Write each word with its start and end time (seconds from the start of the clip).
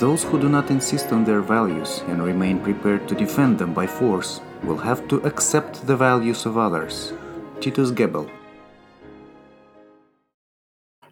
Those 0.00 0.24
who 0.24 0.40
do 0.40 0.48
not 0.48 0.70
insist 0.70 1.12
on 1.12 1.24
their 1.24 1.40
values 1.40 2.02
and 2.08 2.22
remain 2.22 2.58
prepared 2.60 3.08
to 3.08 3.14
defend 3.14 3.58
them 3.58 3.72
by 3.72 3.86
force 3.86 4.40
will 4.64 4.76
have 4.76 5.06
to 5.08 5.16
accept 5.22 5.86
the 5.86 5.96
values 5.96 6.46
of 6.46 6.58
others. 6.58 7.12
Titus 7.60 7.90
Gebel. 7.90 8.28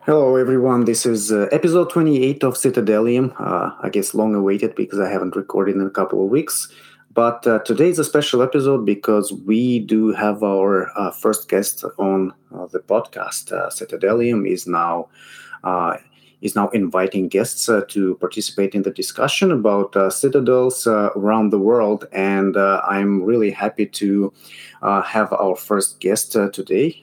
Hello, 0.04 0.34
everyone. 0.34 0.84
This 0.84 1.06
is 1.06 1.30
uh, 1.30 1.46
episode 1.52 1.88
28 1.90 2.43
of 2.43 2.54
Citadelium. 2.54 3.32
Uh, 3.38 3.70
I 3.82 3.88
guess 3.88 4.14
long 4.14 4.34
awaited 4.34 4.74
because 4.74 4.98
I 4.98 5.08
haven't 5.08 5.36
recorded 5.36 5.76
in 5.76 5.86
a 5.86 5.90
couple 5.90 6.24
of 6.24 6.29
weeks. 6.29 6.66
But 7.14 7.46
uh, 7.46 7.60
today 7.60 7.88
is 7.88 8.00
a 8.00 8.04
special 8.04 8.43
episode 8.43 8.84
because 8.84 9.32
we 9.32 9.79
do 9.79 10.10
have 10.10 10.43
our 10.43 10.90
uh, 10.98 11.12
first 11.12 11.48
guest 11.48 11.84
on 12.00 12.34
uh, 12.52 12.66
the 12.66 12.80
podcast. 12.80 13.52
Uh, 13.52 13.70
Citadelium 13.70 14.44
is 14.44 14.66
now 14.66 15.08
is 16.40 16.57
now 16.57 16.68
inviting 16.71 17.29
guests 17.29 17.66
to 17.66 18.16
participate 18.16 18.74
in 18.74 18.82
the 18.82 18.90
discussion 18.90 19.52
about 19.52 19.94
citadels 20.12 20.84
around 20.88 21.50
the 21.50 21.60
world. 21.60 22.07
And 22.10 22.57
I'm 22.57 23.22
really 23.22 23.52
happy 23.52 23.86
to 23.86 24.32
have 24.82 25.32
our 25.32 25.54
first 25.54 26.00
guest 26.00 26.32
today. 26.32 27.00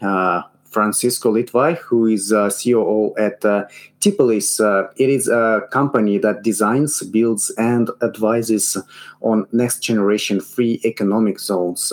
Francisco 0.69 1.33
Litvay, 1.33 1.77
who 1.77 2.05
is 2.05 2.31
uh, 2.31 2.49
COO 2.49 3.13
at 3.17 3.43
uh, 3.43 3.65
Tipolis. 3.99 4.59
it 4.97 5.09
is 5.09 5.27
a 5.27 5.61
company 5.71 6.17
that 6.17 6.43
designs, 6.43 7.01
builds, 7.03 7.49
and 7.57 7.89
advises 8.01 8.77
on 9.21 9.47
next 9.51 9.79
generation 9.79 10.39
free 10.39 10.79
economic 10.85 11.39
zones. 11.39 11.91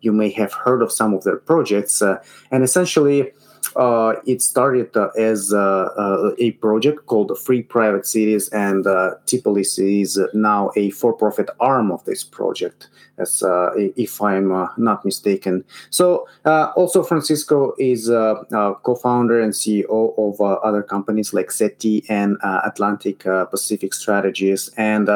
you 0.00 0.12
may 0.12 0.30
have 0.30 0.52
heard 0.52 0.82
of 0.82 0.90
some 0.92 1.14
of 1.14 1.24
their 1.24 1.36
projects. 1.36 2.02
and 2.50 2.64
essentially, 2.64 3.32
uh, 3.76 4.14
it 4.26 4.42
started 4.42 4.96
uh, 4.96 5.08
as 5.18 5.52
uh, 5.52 5.88
uh, 5.96 6.32
a 6.38 6.52
project 6.52 7.06
called 7.06 7.36
Free 7.38 7.62
Private 7.62 8.06
Cities, 8.06 8.48
and 8.50 8.86
uh, 8.86 9.14
Tipolis 9.26 9.78
is 9.78 10.20
now 10.34 10.70
a 10.76 10.90
for-profit 10.90 11.48
arm 11.60 11.90
of 11.90 12.04
this 12.04 12.24
project, 12.24 12.88
as 13.18 13.42
uh, 13.42 13.70
if 13.76 14.20
I'm 14.20 14.48
not 14.76 15.04
mistaken. 15.04 15.64
So, 15.90 16.26
also 16.44 17.02
Francisco 17.02 17.74
is 17.78 18.08
co-founder 18.08 19.40
and 19.40 19.52
CEO 19.52 20.14
of 20.18 20.40
other 20.40 20.82
companies 20.82 21.32
like 21.32 21.50
SETI 21.50 22.04
and 22.08 22.36
Atlantic 22.42 23.20
Pacific 23.50 23.94
Strategies, 23.94 24.70
and 24.76 25.08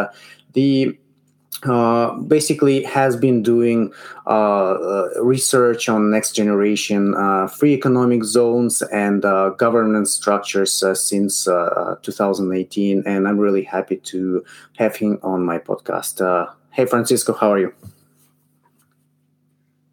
the 0.53 0.97
uh, 1.65 2.15
basically 2.19 2.83
has 2.83 3.17
been 3.17 3.43
doing 3.43 3.93
uh, 4.27 4.73
uh, 4.73 5.09
research 5.23 5.89
on 5.89 6.11
next 6.11 6.33
generation 6.33 7.15
uh, 7.15 7.47
free 7.47 7.73
economic 7.73 8.25
zones 8.25 8.83
and 8.83 9.25
uh, 9.25 9.51
governance 9.51 10.13
structures 10.13 10.85
since 10.95 11.45
2018 11.45 13.03
and 13.07 13.27
i'm 13.27 13.39
really 13.39 13.63
happy 13.63 13.97
to 13.97 14.45
have 14.77 14.97
him 14.97 15.19
on 15.23 15.45
my 15.45 15.59
podcast. 15.59 16.21
Uh 16.21 16.51
hey 16.73 16.85
francisco 16.85 17.33
how 17.33 17.51
are 17.53 17.59
you? 17.59 17.73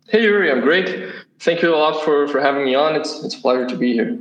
Hey 0.10 0.24
yuri 0.24 0.52
i'm 0.52 0.62
great. 0.62 1.10
Thank 1.40 1.62
you 1.62 1.74
a 1.74 1.78
lot 1.78 2.04
for 2.04 2.28
for 2.28 2.40
having 2.40 2.66
me 2.66 2.76
on. 2.76 2.96
It's 2.96 3.24
it's 3.24 3.36
a 3.36 3.42
pleasure 3.42 3.68
to 3.68 3.78
be 3.78 3.94
here 3.94 4.18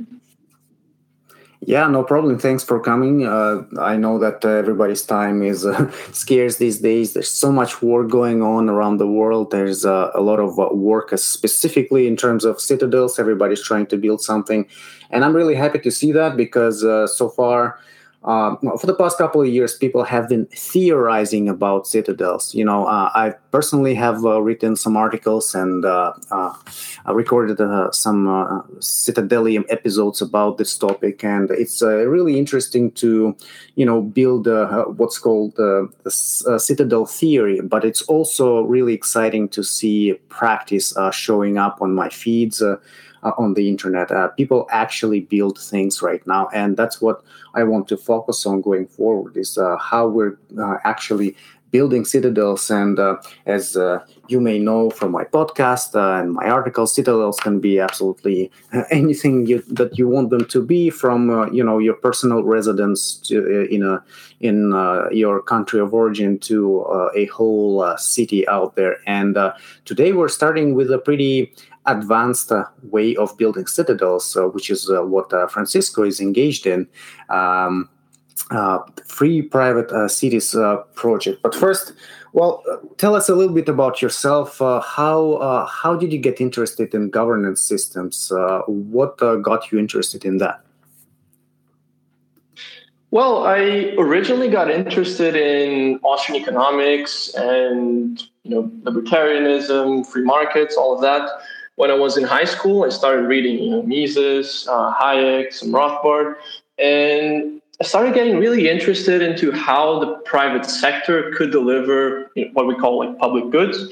yeah, 1.65 1.87
no 1.87 2.03
problem. 2.03 2.37
Thanks 2.39 2.63
for 2.63 2.79
coming. 2.79 3.25
Uh, 3.25 3.63
I 3.79 3.95
know 3.95 4.19
that 4.19 4.43
uh, 4.43 4.49
everybody's 4.49 5.03
time 5.03 5.41
is 5.41 5.65
uh, 5.65 5.91
scarce 6.11 6.57
these 6.57 6.79
days. 6.79 7.13
There's 7.13 7.29
so 7.29 7.51
much 7.51 7.81
work 7.81 8.09
going 8.09 8.41
on 8.41 8.69
around 8.69 8.97
the 8.97 9.07
world. 9.07 9.51
There's 9.51 9.85
uh, 9.85 10.11
a 10.13 10.21
lot 10.21 10.39
of 10.39 10.59
uh, 10.59 10.69
work, 10.73 11.13
uh, 11.13 11.17
specifically 11.17 12.07
in 12.07 12.17
terms 12.17 12.43
of 12.43 12.59
citadels. 12.59 13.17
Everybody's 13.17 13.63
trying 13.63 13.87
to 13.87 13.97
build 13.97 14.21
something. 14.21 14.67
And 15.09 15.23
I'm 15.23 15.35
really 15.35 15.55
happy 15.55 15.79
to 15.79 15.91
see 15.91 16.11
that 16.11 16.35
because 16.35 16.81
so 16.81 17.29
far, 17.29 17.79
uh, 18.23 18.55
for 18.77 18.87
the 18.87 18.95
past 18.95 19.17
couple 19.17 19.41
of 19.41 19.47
years, 19.47 19.75
people 19.75 20.03
have 20.03 20.29
been 20.29 20.45
theorizing 20.45 21.49
about 21.49 21.87
citadels. 21.87 22.55
You 22.55 22.63
know, 22.63 22.85
uh, 22.85 23.11
I 23.13 23.33
personally 23.51 23.95
have 23.95 24.23
uh, 24.23 24.41
written 24.41 24.75
some 24.77 24.95
articles 24.95 25.53
and 25.53 25.83
uh, 25.83 26.13
uh, 26.31 26.53
recorded 27.07 27.59
uh, 27.59 27.91
some 27.91 28.25
Citadelium 28.79 29.65
episodes 29.69 30.21
about 30.21 30.57
this 30.57 30.77
topic, 30.77 31.23
and 31.23 31.51
it's 31.51 31.81
really 31.81 32.39
interesting 32.39 32.91
to, 32.91 33.35
you 33.75 33.85
know, 33.85 34.01
build 34.01 34.47
what's 34.97 35.19
called 35.19 35.55
the 35.57 35.89
citadel 36.59 37.05
theory. 37.05 37.59
But 37.61 37.83
it's 37.83 38.03
also 38.03 38.61
really 38.61 38.93
exciting 38.93 39.49
to 39.49 39.63
see 39.63 40.13
practice 40.29 40.93
showing 41.11 41.57
up 41.57 41.81
on 41.81 41.93
my 41.93 42.09
feeds 42.09 42.61
uh, 42.61 42.77
on 43.37 43.53
the 43.53 43.69
internet. 43.69 44.11
Uh, 44.11 44.27
people 44.29 44.67
actually 44.71 45.21
build 45.21 45.59
things 45.59 46.01
right 46.01 46.25
now, 46.27 46.47
and 46.53 46.77
that's 46.77 47.01
what 47.01 47.23
I 47.53 47.63
want 47.63 47.87
to 47.89 47.97
focus 47.97 48.45
on 48.45 48.61
going 48.61 48.87
forward. 48.87 49.37
Is 49.37 49.57
uh, 49.57 49.77
how 49.77 50.07
we're 50.07 50.37
actually 50.83 51.35
building 51.73 52.05
citadels. 52.05 52.69
And 52.69 52.99
uh, 52.99 53.17
as 53.47 53.75
uh, 53.75 54.05
you 54.27 54.39
may 54.39 54.59
know 54.59 54.91
from 54.91 55.11
my 55.11 55.25
podcast 55.25 55.95
uh, 55.95 56.21
and 56.21 56.31
my 56.31 56.47
articles, 56.47 56.93
citadels 56.93 57.39
can 57.39 57.59
be 57.59 57.79
absolutely 57.79 58.51
anything 58.91 59.47
you, 59.47 59.63
that 59.67 59.97
you 59.97 60.07
want 60.07 60.29
them 60.29 60.45
to 60.45 60.61
be, 60.63 60.89
from 60.89 61.51
you 61.51 61.63
know 61.63 61.79
your 61.79 61.95
personal 61.95 62.43
residence 62.43 63.15
to, 63.27 63.67
in 63.69 63.83
a 63.83 64.01
in 64.39 64.57
your 65.11 65.41
country 65.41 65.79
of 65.79 65.93
origin 65.93 66.37
to 66.37 66.85
a 67.15 67.25
whole 67.25 67.97
city 67.97 68.47
out 68.47 68.75
there. 68.75 68.97
And 69.07 69.35
today 69.85 70.13
we're 70.13 70.29
starting 70.29 70.75
with 70.75 70.91
a 70.91 70.99
pretty 70.99 71.53
advanced 71.85 72.51
uh, 72.51 72.65
way 72.83 73.15
of 73.15 73.37
building 73.37 73.67
citadels, 73.67 74.35
uh, 74.35 74.43
which 74.43 74.69
is 74.69 74.89
uh, 74.89 75.03
what 75.03 75.29
Francisco 75.51 76.03
is 76.03 76.19
engaged 76.19 76.65
in. 76.65 76.87
Um, 77.29 77.89
free 79.07 79.41
private 79.41 80.09
cities 80.09 80.55
project. 80.95 81.41
But 81.41 81.55
first, 81.55 81.93
well, 82.33 82.63
tell 82.97 83.15
us 83.15 83.29
a 83.29 83.35
little 83.35 83.53
bit 83.53 83.69
about 83.69 84.01
yourself. 84.01 84.59
how 84.59 85.67
how 85.69 85.95
did 85.95 86.11
you 86.11 86.19
get 86.19 86.41
interested 86.41 86.93
in 86.93 87.09
governance 87.09 87.61
systems? 87.61 88.31
what 88.67 89.17
got 89.17 89.71
you 89.71 89.79
interested 89.79 90.25
in 90.25 90.37
that? 90.37 90.61
Well, 93.11 93.45
I 93.45 93.93
originally 93.99 94.49
got 94.49 94.71
interested 94.71 95.35
in 95.35 95.99
Austrian 96.01 96.41
economics 96.41 97.31
and 97.35 98.19
you 98.43 98.51
know 98.51 98.63
libertarianism, 98.81 100.05
free 100.07 100.23
markets, 100.23 100.75
all 100.75 100.95
of 100.95 101.01
that 101.01 101.29
when 101.75 101.89
I 101.89 101.95
was 101.95 102.17
in 102.17 102.23
high 102.23 102.45
school, 102.45 102.83
I 102.83 102.89
started 102.89 103.27
reading, 103.27 103.57
you 103.59 103.69
know, 103.71 103.83
Mises, 103.83 104.67
uh, 104.69 104.93
Hayek, 104.93 105.53
some 105.53 105.69
Rothbard, 105.69 106.35
and 106.77 107.61
I 107.81 107.85
started 107.85 108.13
getting 108.13 108.37
really 108.37 108.69
interested 108.69 109.21
into 109.21 109.51
how 109.51 109.99
the 109.99 110.15
private 110.25 110.65
sector 110.65 111.31
could 111.35 111.51
deliver 111.51 112.31
you 112.35 112.45
know, 112.45 112.51
what 112.53 112.67
we 112.67 112.75
call 112.75 112.99
like 112.99 113.17
public 113.17 113.49
goods, 113.49 113.91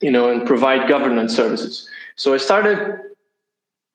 you 0.00 0.10
know, 0.10 0.30
and 0.30 0.46
provide 0.46 0.88
governance 0.88 1.34
services. 1.34 1.88
So 2.16 2.34
I 2.34 2.36
started, 2.36 3.00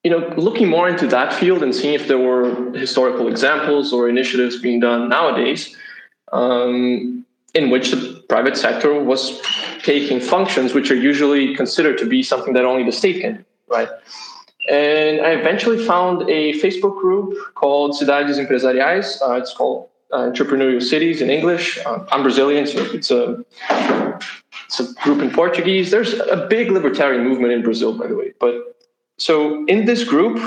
you 0.03 0.12
know, 0.12 0.34
looking 0.35 0.67
more 0.67 0.90
into 0.90 1.07
that 1.07 1.34
field 1.34 1.63
and 1.63 1.73
seeing 1.73 1.94
if 1.94 2.07
there 2.07 2.17
were 2.17 2.72
historical 2.73 3.28
examples 3.28 3.94
or 3.94 4.09
initiatives 4.09 4.59
being 4.59 4.81
done 4.81 5.07
nowadays. 5.07 5.75
Um, 6.34 7.16
in 7.57 7.69
which 7.72 7.91
the 7.91 8.00
private 8.29 8.56
sector 8.56 8.91
was 9.12 9.41
taking 9.81 10.19
functions 10.19 10.73
which 10.73 10.91
are 10.91 11.01
usually 11.12 11.56
considered 11.56 11.97
to 11.97 12.06
be 12.06 12.22
something 12.22 12.53
that 12.53 12.66
only 12.66 12.84
the 12.84 12.91
state 12.91 13.22
can 13.22 13.38
do, 13.38 13.45
right? 13.68 13.90
And 14.69 15.22
I 15.22 15.31
eventually 15.31 15.79
found 15.94 16.29
a 16.29 16.53
Facebook 16.62 16.96
group 17.01 17.29
called 17.55 17.91
Cidades 17.99 18.37
Empresariais. 18.43 19.08
Uh, 19.22 19.41
it's 19.41 19.53
called 19.53 19.90
uh, 20.11 20.29
Entrepreneurial 20.29 20.84
Cities 20.84 21.22
in 21.22 21.29
English. 21.29 21.79
Uh, 21.85 22.05
I'm 22.11 22.22
Brazilian, 22.22 22.67
so 22.67 22.79
it's 22.97 23.09
a 23.11 23.43
it's 24.66 24.79
a 24.81 24.93
group 25.03 25.22
in 25.22 25.31
Portuguese. 25.31 25.90
There's 25.90 26.14
a 26.14 26.47
big 26.49 26.70
libertarian 26.72 27.23
movement 27.23 27.53
in 27.53 27.61
Brazil, 27.64 27.97
by 27.97 28.08
the 28.08 28.16
way. 28.16 28.34
But 28.40 28.55
so 29.17 29.66
in 29.67 29.85
this 29.85 30.03
group, 30.03 30.37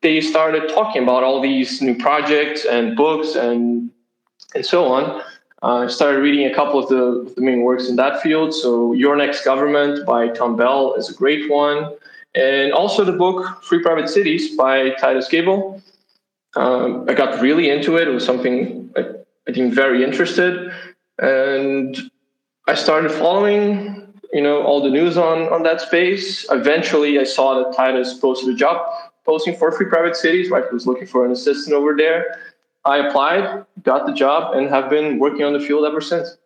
they 0.00 0.20
started 0.20 0.70
talking 0.70 1.02
about 1.02 1.22
all 1.22 1.40
these 1.40 1.82
new 1.82 1.96
projects 1.96 2.64
and 2.64 2.96
books 2.96 3.34
and 3.36 3.90
and 4.54 4.64
so 4.64 4.86
on. 4.86 5.22
Uh, 5.62 5.84
I 5.84 5.86
started 5.86 6.20
reading 6.20 6.46
a 6.46 6.54
couple 6.54 6.78
of 6.78 6.88
the, 6.88 7.32
the, 7.34 7.40
main 7.40 7.62
works 7.62 7.88
in 7.88 7.96
that 7.96 8.20
field. 8.20 8.52
So, 8.52 8.92
Your 8.92 9.16
Next 9.16 9.44
Government 9.44 10.04
by 10.04 10.28
Tom 10.28 10.54
Bell 10.54 10.94
is 10.94 11.08
a 11.08 11.14
great 11.14 11.50
one. 11.50 11.96
And 12.34 12.72
also 12.72 13.04
the 13.04 13.12
book 13.12 13.64
Free 13.64 13.82
Private 13.82 14.10
Cities 14.10 14.54
by 14.54 14.90
Titus 14.90 15.28
Gebel. 15.28 15.82
Um, 16.56 17.06
I 17.08 17.14
got 17.14 17.40
really 17.40 17.70
into 17.70 17.96
it. 17.96 18.06
It 18.06 18.10
was 18.10 18.24
something 18.24 18.90
I, 18.96 19.00
I 19.00 19.04
became 19.46 19.70
very 19.70 20.04
interested. 20.04 20.72
And 21.18 22.10
I 22.68 22.74
started 22.74 23.10
following, 23.10 24.12
you 24.34 24.42
know, 24.42 24.62
all 24.62 24.82
the 24.82 24.90
news 24.90 25.16
on, 25.16 25.50
on 25.50 25.62
that 25.62 25.80
space. 25.80 26.44
Eventually, 26.50 27.18
I 27.18 27.24
saw 27.24 27.62
that 27.62 27.74
Titus 27.74 28.14
posted 28.14 28.50
a 28.50 28.54
job 28.54 28.86
posting 29.24 29.56
for 29.56 29.72
Free 29.72 29.86
Private 29.86 30.16
Cities, 30.16 30.50
right? 30.50 30.64
He 30.68 30.74
was 30.74 30.86
looking 30.86 31.06
for 31.06 31.24
an 31.24 31.32
assistant 31.32 31.74
over 31.74 31.96
there. 31.96 32.38
I 32.86 33.08
applied, 33.08 33.64
got 33.82 34.06
the 34.06 34.12
job, 34.12 34.54
and 34.54 34.68
have 34.68 34.88
been 34.88 35.18
working 35.18 35.44
on 35.44 35.52
the 35.52 35.60
field 35.60 35.84
ever 35.84 36.00
since. 36.00 36.36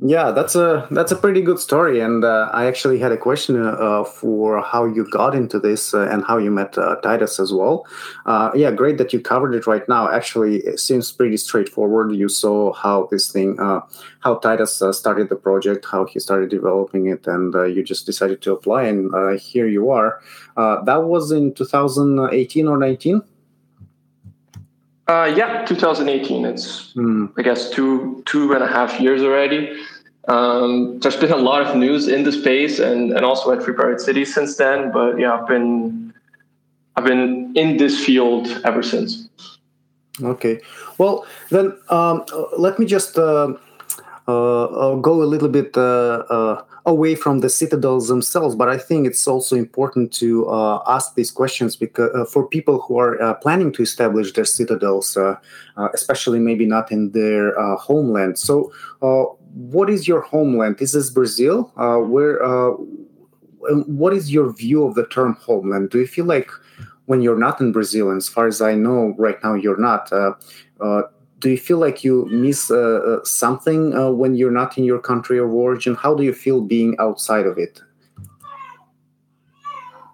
Yeah, 0.00 0.32
that's 0.32 0.54
a 0.54 0.86
that's 0.90 1.12
a 1.12 1.16
pretty 1.16 1.40
good 1.40 1.58
story, 1.58 2.00
and 2.00 2.24
uh, 2.24 2.50
I 2.52 2.66
actually 2.66 2.98
had 2.98 3.12
a 3.12 3.16
question 3.16 3.64
uh, 3.64 4.04
for 4.04 4.60
how 4.60 4.84
you 4.84 5.08
got 5.08 5.34
into 5.34 5.58
this 5.58 5.94
uh, 5.94 6.08
and 6.10 6.24
how 6.24 6.36
you 6.36 6.50
met 6.50 6.76
uh, 6.76 6.96
Titus 6.96 7.40
as 7.40 7.54
well. 7.54 7.86
Uh, 8.26 8.50
yeah, 8.54 8.70
great 8.70 8.98
that 8.98 9.12
you 9.14 9.20
covered 9.20 9.54
it 9.54 9.66
right 9.66 9.88
now. 9.88 10.10
Actually, 10.10 10.56
it 10.58 10.80
seems 10.80 11.10
pretty 11.12 11.38
straightforward. 11.38 12.12
You 12.12 12.28
saw 12.28 12.74
how 12.74 13.08
this 13.10 13.32
thing, 13.32 13.58
uh, 13.58 13.80
how 14.18 14.34
Titus 14.34 14.82
started 14.92 15.30
the 15.30 15.36
project, 15.36 15.86
how 15.90 16.04
he 16.04 16.18
started 16.18 16.50
developing 16.50 17.06
it, 17.06 17.26
and 17.26 17.54
you 17.74 17.82
just 17.82 18.04
decided 18.04 18.42
to 18.42 18.52
apply, 18.52 18.82
and 18.82 19.40
here 19.40 19.68
you 19.68 19.90
are. 19.90 20.20
that 20.56 21.04
was 21.04 21.30
in 21.30 21.54
2018 21.54 22.68
or 22.68 22.76
19. 22.76 23.22
Uh, 25.06 25.32
yeah, 25.36 25.64
2018. 25.66 26.46
It's 26.46 26.94
mm. 26.94 27.30
I 27.36 27.42
guess 27.42 27.70
two 27.70 28.22
two 28.26 28.52
and 28.52 28.62
a 28.62 28.66
half 28.66 28.98
years 29.00 29.22
already. 29.22 29.78
Um, 30.28 30.98
there's 31.00 31.16
been 31.16 31.32
a 31.32 31.36
lot 31.36 31.60
of 31.60 31.76
news 31.76 32.08
in 32.08 32.24
the 32.24 32.32
space 32.32 32.78
and 32.78 33.12
and 33.12 33.24
also 33.24 33.52
at 33.52 33.62
Free 33.62 33.74
Private 33.74 34.00
City 34.00 34.24
since 34.24 34.56
then. 34.56 34.92
But 34.92 35.18
yeah, 35.18 35.34
I've 35.34 35.46
been 35.46 36.14
I've 36.96 37.04
been 37.04 37.52
in 37.54 37.76
this 37.76 38.02
field 38.02 38.48
ever 38.64 38.82
since. 38.82 39.28
Okay, 40.22 40.60
well 40.96 41.26
then 41.50 41.76
um, 41.90 42.24
let 42.56 42.78
me 42.78 42.86
just 42.86 43.18
uh, 43.18 43.52
uh, 44.26 44.64
uh 44.64 44.94
go 44.96 45.22
a 45.22 45.28
little 45.28 45.48
bit 45.48 45.76
uh, 45.76 46.24
uh, 46.30 46.62
away 46.86 47.14
from 47.14 47.40
the 47.40 47.48
citadels 47.48 48.08
themselves, 48.08 48.54
but 48.54 48.68
I 48.68 48.76
think 48.76 49.06
it's 49.06 49.26
also 49.26 49.56
important 49.56 50.12
to 50.14 50.46
uh, 50.48 50.82
ask 50.86 51.14
these 51.14 51.30
questions 51.30 51.76
because 51.76 52.10
uh, 52.14 52.24
for 52.26 52.46
people 52.46 52.80
who 52.80 52.98
are 52.98 53.20
uh, 53.22 53.34
planning 53.34 53.72
to 53.72 53.82
establish 53.82 54.32
their 54.34 54.44
citadels, 54.44 55.16
uh, 55.16 55.36
uh, 55.76 55.88
especially 55.94 56.38
maybe 56.38 56.66
not 56.66 56.92
in 56.92 57.12
their 57.12 57.58
uh, 57.58 57.76
homeland. 57.76 58.38
So, 58.38 58.72
what 59.54 59.88
is 59.88 60.06
your 60.06 60.20
homeland? 60.20 60.80
Is 60.80 60.92
this 60.92 61.10
Brazil? 61.10 61.72
where? 61.76 62.38
what 63.86 64.12
is 64.12 64.30
your 64.30 64.52
view 64.52 64.84
of 64.84 64.94
the 64.94 65.06
term 65.06 65.38
homeland? 65.40 65.88
Do 65.88 65.98
you 65.98 66.06
feel 66.06 66.26
like 66.26 66.50
when 67.06 67.22
you're 67.22 67.38
not 67.38 67.60
in 67.60 67.72
Brazil, 67.72 68.10
and 68.10 68.18
as 68.18 68.28
far 68.28 68.46
as 68.46 68.60
I 68.60 68.74
know, 68.74 69.14
right 69.16 69.42
now 69.42 69.54
you're 69.54 69.80
not 69.80 70.10
do 71.44 71.50
you 71.50 71.58
feel 71.58 71.76
like 71.76 72.02
you 72.02 72.24
miss 72.30 72.70
uh, 72.70 72.78
uh, 72.78 73.22
something 73.22 73.94
uh, 73.94 74.10
when 74.10 74.34
you're 74.34 74.50
not 74.50 74.78
in 74.78 74.84
your 74.84 74.98
country 74.98 75.38
of 75.38 75.52
origin? 75.52 75.94
How 75.94 76.14
do 76.14 76.22
you 76.22 76.32
feel 76.32 76.62
being 76.62 76.96
outside 76.98 77.44
of 77.44 77.58
it? 77.58 77.82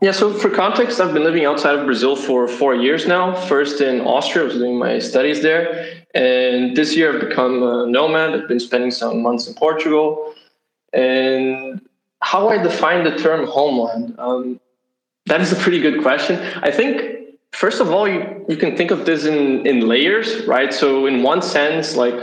Yeah, 0.03 0.11
so 0.11 0.35
for 0.35 0.50
context, 0.50 1.00
I've 1.00 1.15
been 1.15 1.23
living 1.23 1.44
outside 1.44 1.77
of 1.79 1.87
Brazil 1.87 2.17
for 2.17 2.49
four 2.49 2.75
years 2.75 3.06
now. 3.06 3.32
First 3.47 3.81
in 3.81 4.00
Austria, 4.00 4.43
I 4.43 4.49
was 4.49 4.55
doing 4.55 4.77
my 4.77 4.99
studies 4.99 5.41
there. 5.41 5.65
And 6.15 6.77
this 6.77 6.97
year 6.97 7.15
I've 7.15 7.29
become 7.29 7.62
a 7.62 7.87
nomad. 7.87 8.31
I've 8.35 8.49
been 8.49 8.59
spending 8.59 8.91
some 8.91 9.23
months 9.23 9.47
in 9.47 9.55
Portugal. 9.55 10.35
And 10.93 11.81
how 12.23 12.49
I 12.49 12.61
define 12.61 13.05
the 13.05 13.17
term 13.17 13.47
homeland, 13.47 14.17
um, 14.19 14.59
that 15.26 15.41
is 15.41 15.53
a 15.53 15.56
pretty 15.56 15.81
good 15.81 16.03
question. 16.03 16.41
I 16.65 16.73
think 16.73 17.20
first 17.52 17.81
of 17.81 17.91
all, 17.91 18.08
you, 18.08 18.44
you 18.49 18.56
can 18.56 18.76
think 18.76 18.91
of 18.91 19.06
this 19.06 19.25
in, 19.25 19.67
in 19.67 19.88
layers, 19.88 20.47
right? 20.47 20.73
So, 20.73 21.06
in 21.06 21.23
one 21.23 21.43
sense, 21.43 21.97
like 21.97 22.19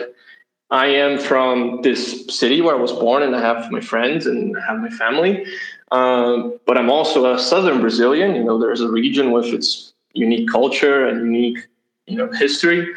I 0.69 0.87
am 0.87 1.19
from 1.19 1.81
this 1.81 2.25
city 2.27 2.61
where 2.61 2.75
I 2.75 2.79
was 2.79 2.91
born 2.91 3.23
and 3.23 3.35
I 3.35 3.41
have 3.41 3.71
my 3.71 3.81
friends 3.81 4.25
and 4.25 4.57
I 4.57 4.65
have 4.65 4.79
my 4.79 4.89
family. 4.89 5.45
Um, 5.91 6.59
but 6.65 6.77
I'm 6.77 6.89
also 6.89 7.33
a 7.33 7.39
Southern 7.39 7.79
Brazilian. 7.79 8.35
You 8.35 8.43
know, 8.43 8.59
there's 8.59 8.81
a 8.81 8.89
region 8.89 9.31
with 9.31 9.45
its 9.45 9.93
unique 10.13 10.49
culture 10.49 11.07
and 11.07 11.21
unique, 11.21 11.59
you 12.05 12.17
know, 12.17 12.29
history. 12.31 12.93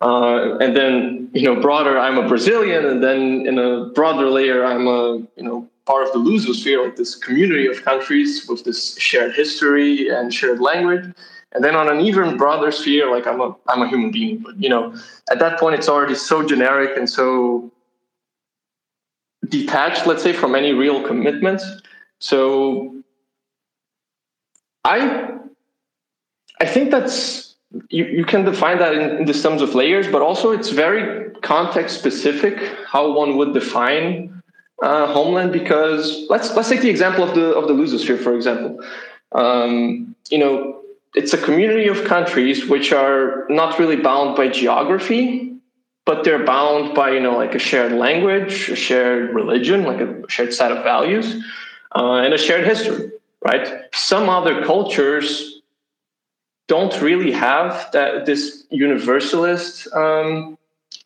Uh, 0.00 0.58
and 0.58 0.76
then, 0.76 1.30
you 1.32 1.42
know, 1.42 1.60
broader, 1.60 1.96
I'm 1.96 2.18
a 2.18 2.26
Brazilian. 2.26 2.84
And 2.86 3.02
then 3.02 3.46
in 3.46 3.58
a 3.58 3.86
broader 3.90 4.28
layer, 4.28 4.64
I'm 4.64 4.88
a, 4.88 5.18
you 5.36 5.44
know, 5.44 5.68
part 5.84 6.06
of 6.06 6.12
the 6.12 6.18
Lusosphere, 6.18 6.84
like 6.84 6.96
this 6.96 7.14
community 7.14 7.66
of 7.66 7.84
countries 7.84 8.46
with 8.48 8.64
this 8.64 8.98
shared 8.98 9.32
history 9.34 10.08
and 10.08 10.34
shared 10.34 10.60
language. 10.60 11.14
And 11.54 11.62
then 11.62 11.76
on 11.76 11.88
an 11.88 12.00
even 12.00 12.36
broader 12.36 12.72
sphere, 12.72 13.10
like 13.10 13.26
I'm 13.26 13.40
a 13.40 13.54
I'm 13.68 13.82
a 13.82 13.88
human 13.88 14.10
being, 14.10 14.38
but 14.38 14.60
you 14.60 14.68
know, 14.68 14.94
at 15.30 15.38
that 15.38 15.60
point 15.60 15.74
it's 15.74 15.88
already 15.88 16.14
so 16.14 16.46
generic 16.46 16.96
and 16.96 17.08
so 17.08 17.70
detached, 19.48 20.06
let's 20.06 20.22
say, 20.22 20.32
from 20.32 20.54
any 20.54 20.72
real 20.72 21.06
commitments. 21.06 21.64
So 22.20 22.94
I 24.84 25.30
I 26.60 26.66
think 26.66 26.90
that's 26.90 27.54
you, 27.90 28.04
you 28.04 28.24
can 28.24 28.44
define 28.44 28.78
that 28.78 28.94
in, 28.94 29.18
in 29.18 29.24
the 29.26 29.34
sums 29.34 29.62
of 29.62 29.74
layers, 29.74 30.08
but 30.08 30.22
also 30.22 30.52
it's 30.52 30.70
very 30.70 31.30
context 31.42 31.98
specific 31.98 32.56
how 32.86 33.12
one 33.12 33.36
would 33.36 33.52
define 33.52 34.42
uh, 34.82 35.06
homeland 35.12 35.52
because 35.52 36.26
let's 36.28 36.54
let's 36.54 36.68
take 36.68 36.80
the 36.80 36.90
example 36.90 37.24
of 37.24 37.34
the 37.34 37.54
of 37.54 37.68
the 37.68 37.74
Lusosphere, 37.74 38.18
for 38.18 38.34
example. 38.34 38.80
Um, 39.32 40.14
you 40.30 40.38
know, 40.38 40.81
it's 41.14 41.32
a 41.32 41.38
community 41.38 41.88
of 41.88 42.04
countries 42.04 42.66
which 42.66 42.92
are 42.92 43.46
not 43.48 43.78
really 43.78 43.96
bound 43.96 44.36
by 44.36 44.48
geography, 44.48 45.54
but 46.04 46.24
they're 46.24 46.44
bound 46.44 46.94
by 46.94 47.10
you 47.10 47.20
know 47.20 47.36
like 47.36 47.54
a 47.54 47.58
shared 47.58 47.92
language, 47.92 48.68
a 48.68 48.76
shared 48.76 49.34
religion, 49.34 49.84
like 49.84 50.00
a 50.00 50.28
shared 50.28 50.54
set 50.54 50.72
of 50.72 50.82
values, 50.82 51.44
uh, 51.94 52.16
and 52.24 52.32
a 52.34 52.38
shared 52.38 52.66
history. 52.66 53.10
Right? 53.44 53.84
Some 53.92 54.28
other 54.28 54.64
cultures 54.64 55.60
don't 56.68 57.00
really 57.02 57.32
have 57.32 57.90
that 57.92 58.24
this 58.24 58.64
universalist 58.70 59.92
um, 59.92 60.56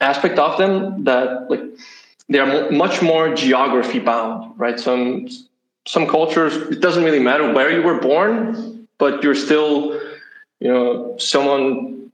aspect 0.01 0.39
of 0.39 0.59
them 0.59 1.05
that 1.05 1.51
like 1.51 1.63
they 2.29 2.39
are 2.39 2.71
much 2.71 3.03
more 3.03 3.35
geography 3.35 3.99
bound 3.99 4.53
right 4.59 4.79
some 4.79 5.27
some 5.87 6.07
cultures 6.07 6.55
it 6.69 6.81
doesn't 6.81 7.05
really 7.05 7.19
matter 7.19 7.53
where 7.53 7.71
you 7.73 7.83
were 7.83 7.99
born 7.99 8.76
but 8.99 9.23
you're 9.23 9.35
still, 9.35 10.01
you 10.61 10.69
know, 10.69 11.17
someone 11.19 12.11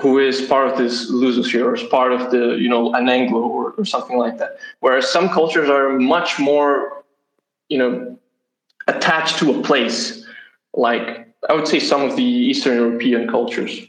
who 0.00 0.18
is 0.18 0.42
part 0.42 0.68
of 0.68 0.78
this 0.78 1.10
Lusosphere 1.10 1.64
or 1.64 1.74
is 1.74 1.82
part 1.84 2.12
of 2.12 2.30
the, 2.30 2.56
you 2.56 2.68
know, 2.68 2.92
an 2.94 3.08
Anglo 3.08 3.40
or, 3.40 3.72
or 3.72 3.84
something 3.84 4.16
like 4.16 4.38
that. 4.38 4.56
Whereas 4.80 5.10
some 5.10 5.28
cultures 5.28 5.68
are 5.68 5.98
much 5.98 6.38
more, 6.38 7.04
you 7.68 7.78
know, 7.78 8.18
attached 8.86 9.38
to 9.38 9.58
a 9.58 9.62
place, 9.62 10.24
like 10.74 11.28
I 11.48 11.54
would 11.54 11.66
say 11.66 11.80
some 11.80 12.02
of 12.02 12.16
the 12.16 12.22
Eastern 12.22 12.76
European 12.76 13.28
cultures. 13.28 13.88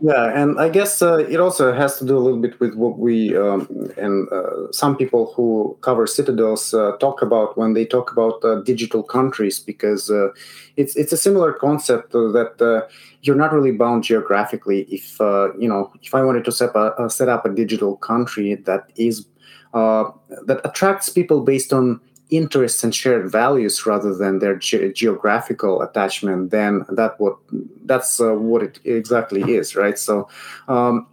Yeah, 0.00 0.26
and 0.32 0.60
I 0.60 0.68
guess 0.68 1.02
uh, 1.02 1.16
it 1.16 1.40
also 1.40 1.72
has 1.72 1.98
to 1.98 2.04
do 2.04 2.16
a 2.16 2.20
little 2.20 2.38
bit 2.38 2.60
with 2.60 2.74
what 2.74 3.00
we 3.00 3.36
um, 3.36 3.66
and 3.96 4.28
uh, 4.32 4.70
some 4.70 4.96
people 4.96 5.32
who 5.34 5.76
cover 5.80 6.06
citadels 6.06 6.72
uh, 6.72 6.96
talk 6.98 7.20
about 7.20 7.58
when 7.58 7.72
they 7.74 7.84
talk 7.84 8.12
about 8.12 8.44
uh, 8.44 8.60
digital 8.62 9.02
countries, 9.02 9.58
because 9.58 10.08
uh, 10.08 10.28
it's 10.76 10.94
it's 10.94 11.12
a 11.12 11.16
similar 11.16 11.52
concept 11.52 12.12
that 12.12 12.54
uh, 12.60 12.88
you're 13.22 13.34
not 13.34 13.52
really 13.52 13.72
bound 13.72 14.04
geographically. 14.04 14.82
If 14.82 15.18
you 15.18 15.68
know, 15.68 15.92
if 16.00 16.14
I 16.14 16.22
wanted 16.22 16.44
to 16.44 16.52
set 16.52 16.76
up, 16.76 17.10
set 17.10 17.28
up 17.28 17.44
a 17.44 17.50
digital 17.52 17.96
country 17.96 18.54
that 18.54 18.92
is 18.94 19.26
that 19.72 20.60
attracts 20.64 21.08
people 21.08 21.40
based 21.40 21.72
on 21.72 22.00
interests 22.30 22.84
and 22.84 22.94
shared 22.94 23.30
values 23.30 23.86
rather 23.86 24.14
than 24.14 24.38
their 24.38 24.56
ge- 24.56 24.92
geographical 24.94 25.82
attachment 25.82 26.50
then 26.50 26.84
that 26.90 27.18
what 27.18 27.36
that's 27.84 28.20
uh, 28.20 28.34
what 28.34 28.62
it 28.62 28.78
exactly 28.84 29.42
is 29.52 29.74
right 29.74 29.98
so 29.98 30.28
um, 30.68 31.06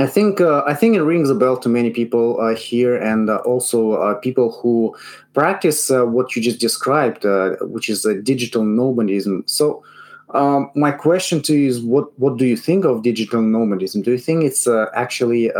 I 0.00 0.06
think 0.06 0.40
uh, 0.40 0.62
I 0.64 0.74
think 0.74 0.94
it 0.94 1.02
rings 1.02 1.28
a 1.28 1.34
bell 1.34 1.56
to 1.56 1.68
many 1.68 1.90
people 1.90 2.40
uh, 2.40 2.54
here, 2.54 2.96
and 2.96 3.28
uh, 3.28 3.38
also 3.38 3.92
uh, 3.94 4.14
people 4.14 4.52
who 4.52 4.96
practice 5.34 5.90
uh, 5.90 6.04
what 6.04 6.36
you 6.36 6.42
just 6.42 6.60
described, 6.60 7.26
uh, 7.26 7.56
which 7.62 7.88
is 7.88 8.06
digital 8.22 8.64
nomadism. 8.64 9.42
So, 9.46 9.82
um, 10.34 10.70
my 10.76 10.92
question 10.92 11.42
to 11.42 11.54
you 11.56 11.68
is, 11.68 11.80
what 11.80 12.16
what 12.18 12.36
do 12.36 12.46
you 12.46 12.56
think 12.56 12.84
of 12.84 13.02
digital 13.02 13.42
nomadism? 13.42 14.02
Do 14.02 14.12
you 14.12 14.18
think 14.18 14.44
it's 14.44 14.68
actually 14.94 15.50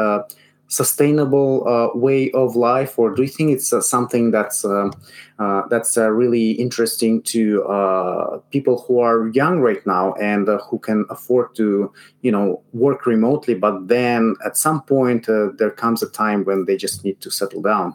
sustainable 0.68 1.66
uh, 1.66 1.98
way 1.98 2.30
of 2.32 2.54
life, 2.54 2.98
or 2.98 3.14
do 3.14 3.22
you 3.22 3.28
think 3.28 3.50
it's 3.50 3.72
uh, 3.72 3.80
something 3.80 4.30
that's 4.30 4.64
um, 4.64 4.92
uh, 5.38 5.62
that's 5.68 5.96
uh, 5.96 6.10
really 6.10 6.52
interesting 6.52 7.22
to 7.22 7.64
uh, 7.64 8.38
people 8.50 8.84
who 8.86 9.00
are 9.00 9.28
young 9.28 9.60
right 9.60 9.84
now 9.86 10.12
and 10.14 10.48
uh, 10.48 10.58
who 10.58 10.78
can 10.78 11.06
afford 11.10 11.54
to, 11.56 11.92
you 12.22 12.30
know, 12.30 12.62
work 12.72 13.06
remotely, 13.06 13.54
but 13.54 13.88
then 13.88 14.34
at 14.44 14.56
some 14.56 14.82
point 14.82 15.26
there 15.26 15.70
comes 15.70 16.02
a 16.02 16.10
time 16.10 16.44
when 16.44 16.64
they 16.66 16.76
just 16.76 17.04
need 17.04 17.20
to 17.20 17.30
settle 17.30 17.62
down? 17.62 17.94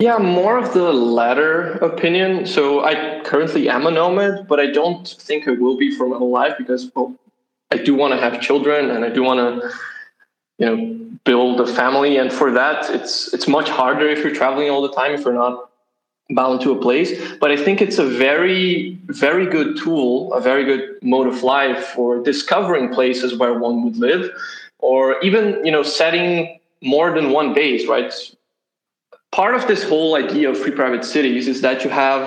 Yeah, 0.00 0.18
more 0.18 0.58
of 0.58 0.74
the 0.74 0.92
latter 0.92 1.74
opinion. 1.74 2.46
So 2.46 2.84
I 2.84 3.20
currently 3.22 3.68
am 3.68 3.86
a 3.86 3.90
nomad, 3.90 4.48
but 4.48 4.58
I 4.58 4.66
don't 4.66 5.06
think 5.06 5.46
I 5.46 5.52
will 5.52 5.76
be 5.76 5.94
for 5.94 6.08
my 6.08 6.16
whole 6.16 6.32
life 6.32 6.54
because 6.58 6.90
well, 6.96 7.14
I 7.70 7.76
do 7.76 7.94
want 7.94 8.12
to 8.12 8.18
have 8.18 8.40
children 8.40 8.90
and 8.90 9.04
I 9.04 9.10
do 9.10 9.22
want 9.22 9.62
to 9.62 9.70
you 10.62 10.68
know 10.68 10.98
build 11.24 11.60
a 11.60 11.66
family. 11.66 12.16
And 12.16 12.32
for 12.32 12.50
that 12.52 12.88
it's 12.90 13.32
it's 13.34 13.48
much 13.48 13.68
harder 13.68 14.08
if 14.08 14.18
you're 14.22 14.34
traveling 14.34 14.70
all 14.70 14.82
the 14.82 14.94
time 15.00 15.12
if 15.12 15.24
you're 15.24 15.40
not 15.46 15.68
bound 16.30 16.60
to 16.62 16.70
a 16.72 16.80
place. 16.86 17.10
But 17.40 17.50
i 17.50 17.56
think 17.64 17.82
it's 17.82 17.98
a 17.98 18.06
very 18.06 18.98
very 19.24 19.46
good 19.56 19.76
tool 19.82 20.32
a 20.34 20.40
very 20.40 20.64
good 20.64 20.82
mode 21.02 21.26
of 21.26 21.42
life 21.42 21.82
for 21.94 22.22
discovering 22.22 22.94
places 22.98 23.36
where 23.40 23.54
one 23.58 23.82
would 23.84 23.96
live 23.96 24.30
or 24.78 25.02
even 25.28 25.44
you 25.66 25.72
know 25.72 25.82
setting 25.82 26.58
more 26.94 27.08
than 27.16 27.30
one 27.30 27.54
base 27.54 27.86
right? 27.94 28.12
Part 29.40 29.54
of 29.54 29.66
this 29.66 29.82
whole 29.82 30.14
idea 30.24 30.50
of 30.50 30.58
free 30.62 30.76
private 30.82 31.04
cities 31.04 31.48
is 31.48 31.62
that 31.62 31.84
you 31.84 31.90
have 31.90 32.22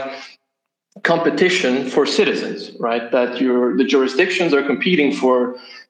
competition 1.04 1.74
for 1.94 2.04
citizens 2.20 2.60
right? 2.88 3.06
That 3.18 3.40
your 3.44 3.78
the 3.80 3.88
jurisdictions 3.94 4.54
are 4.58 4.66
competing 4.72 5.10
for 5.22 5.36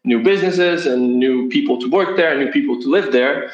new 0.05 0.21
businesses 0.21 0.85
and 0.85 1.19
new 1.19 1.49
people 1.49 1.79
to 1.79 1.89
work 1.89 2.15
there 2.15 2.37
new 2.37 2.51
people 2.51 2.79
to 2.81 2.89
live 2.89 3.11
there. 3.11 3.51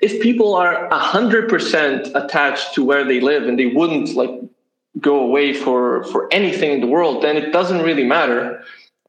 If 0.00 0.20
people 0.20 0.56
are 0.56 0.88
100% 0.90 2.14
attached 2.14 2.74
to 2.74 2.84
where 2.84 3.04
they 3.04 3.20
live 3.20 3.44
and 3.44 3.56
they 3.58 3.66
wouldn't 3.66 4.14
like 4.14 4.30
go 5.00 5.20
away 5.20 5.52
for 5.52 6.04
for 6.04 6.28
anything 6.32 6.72
in 6.72 6.80
the 6.80 6.86
world 6.86 7.22
then 7.22 7.36
it 7.36 7.50
doesn't 7.50 7.82
really 7.82 8.04
matter 8.04 8.62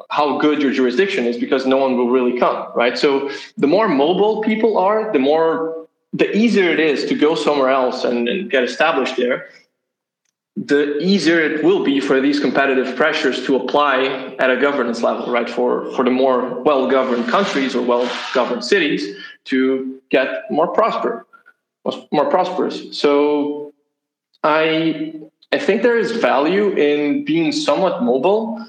how 0.09 0.37
good 0.37 0.61
your 0.61 0.71
jurisdiction 0.71 1.25
is 1.25 1.37
because 1.37 1.65
no 1.65 1.77
one 1.77 1.97
will 1.97 2.09
really 2.09 2.39
come 2.39 2.71
right? 2.75 2.97
So 2.97 3.29
the 3.57 3.67
more 3.67 3.87
mobile 3.87 4.41
people 4.41 4.77
are 4.77 5.11
the 5.11 5.19
more 5.19 5.87
the 6.13 6.29
easier 6.37 6.69
it 6.69 6.79
is 6.79 7.05
to 7.05 7.15
go 7.15 7.33
somewhere 7.33 7.69
else 7.69 8.03
and, 8.03 8.29
and 8.29 8.49
get 8.49 8.63
established 8.63 9.17
there 9.17 9.49
the 10.55 10.97
easier 10.99 11.39
it 11.39 11.63
will 11.63 11.83
be 11.83 11.99
for 11.99 12.21
these 12.21 12.39
competitive 12.39 12.95
pressures 12.95 13.43
to 13.45 13.55
apply 13.55 14.35
at 14.39 14.51
a 14.51 14.57
governance 14.57 15.01
level, 15.01 15.31
right? 15.31 15.49
For 15.49 15.91
for 15.95 16.05
the 16.05 16.11
more 16.11 16.61
well-governed 16.61 17.27
countries 17.27 17.75
or 17.75 17.81
well-governed 17.81 18.63
cities 18.63 19.17
to 19.45 19.99
get 20.09 20.49
more 20.51 20.67
prosper, 20.67 21.25
more 22.11 22.29
prosperous. 22.29 22.95
So 22.97 23.73
I 24.43 25.13
I 25.51 25.57
think 25.57 25.81
there 25.81 25.97
is 25.97 26.11
value 26.11 26.69
in 26.73 27.25
being 27.25 27.51
somewhat 27.51 28.03
mobile 28.03 28.63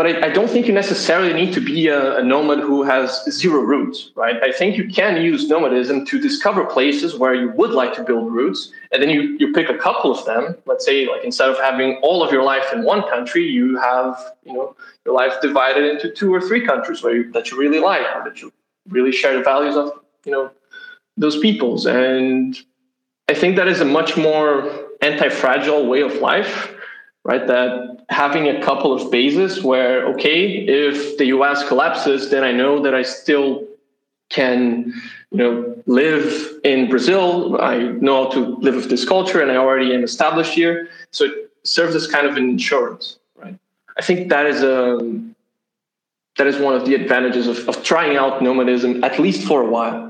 but 0.00 0.06
I, 0.06 0.28
I, 0.28 0.30
don't 0.30 0.48
think 0.48 0.66
you 0.66 0.72
necessarily 0.72 1.34
need 1.34 1.52
to 1.52 1.60
be 1.60 1.88
a, 1.88 2.16
a, 2.20 2.22
nomad 2.22 2.60
who 2.60 2.82
has 2.84 3.22
zero 3.30 3.60
roots, 3.60 4.12
right? 4.14 4.42
I 4.42 4.50
think 4.50 4.78
you 4.78 4.88
can 4.88 5.20
use 5.20 5.46
nomadism 5.46 6.06
to 6.06 6.18
discover 6.18 6.64
places 6.64 7.16
where 7.16 7.34
you 7.34 7.50
would 7.50 7.72
like 7.72 7.92
to 7.96 8.02
build 8.02 8.32
roots, 8.32 8.72
and 8.92 9.02
then 9.02 9.10
you, 9.10 9.36
you 9.38 9.52
pick 9.52 9.68
a 9.68 9.76
couple 9.76 10.10
of 10.10 10.24
them. 10.24 10.56
Let's 10.64 10.86
say, 10.86 11.06
like 11.06 11.22
instead 11.22 11.50
of 11.50 11.58
having 11.58 11.96
all 12.02 12.22
of 12.22 12.32
your 12.32 12.42
life 12.42 12.64
in 12.72 12.82
one 12.82 13.02
country, 13.10 13.46
you 13.46 13.76
have 13.76 14.18
you 14.42 14.54
know 14.54 14.74
your 15.04 15.14
life 15.14 15.34
divided 15.42 15.84
into 15.84 16.10
two 16.10 16.32
or 16.32 16.40
three 16.40 16.64
countries 16.64 17.02
where 17.02 17.14
you, 17.14 17.30
that 17.32 17.50
you 17.50 17.58
really 17.58 17.78
like, 17.78 18.06
or 18.16 18.24
that 18.24 18.40
you 18.40 18.50
really 18.88 19.12
share 19.12 19.36
the 19.36 19.42
values 19.42 19.76
of 19.76 19.92
you 20.24 20.32
know 20.32 20.50
those 21.18 21.38
peoples. 21.40 21.84
And 21.84 22.58
I 23.28 23.34
think 23.34 23.56
that 23.56 23.68
is 23.68 23.82
a 23.82 23.84
much 23.84 24.16
more 24.16 24.50
anti-fragile 25.02 25.86
way 25.86 26.00
of 26.00 26.14
life 26.22 26.74
right? 27.24 27.46
That 27.46 28.04
having 28.08 28.48
a 28.48 28.62
couple 28.62 28.92
of 28.92 29.10
bases 29.10 29.62
where, 29.62 30.06
okay, 30.14 30.46
if 30.66 31.18
the 31.18 31.26
US 31.26 31.66
collapses, 31.68 32.30
then 32.30 32.44
I 32.44 32.52
know 32.52 32.82
that 32.82 32.94
I 32.94 33.02
still 33.02 33.66
can, 34.30 34.92
you 35.30 35.38
know, 35.38 35.82
live 35.86 36.60
in 36.64 36.88
Brazil. 36.88 37.60
I 37.60 37.78
know 37.78 38.24
how 38.24 38.30
to 38.30 38.40
live 38.56 38.76
with 38.76 38.88
this 38.88 39.04
culture 39.04 39.40
and 39.42 39.50
I 39.50 39.56
already 39.56 39.94
am 39.94 40.04
established 40.04 40.52
here. 40.52 40.88
So 41.10 41.24
it 41.26 41.50
serves 41.64 41.94
as 41.94 42.06
kind 42.06 42.26
of 42.26 42.36
an 42.36 42.48
insurance, 42.48 43.18
right? 43.36 43.58
I 43.98 44.02
think 44.02 44.28
that 44.30 44.46
is 44.46 44.62
a 44.62 44.96
um, 44.96 45.34
that 46.36 46.46
is 46.46 46.58
one 46.58 46.74
of 46.74 46.86
the 46.86 46.94
advantages 46.94 47.46
of, 47.46 47.68
of 47.68 47.82
trying 47.82 48.16
out 48.16 48.42
nomadism 48.42 49.04
at 49.04 49.18
least 49.18 49.46
for 49.46 49.60
a 49.60 49.66
while. 49.66 50.09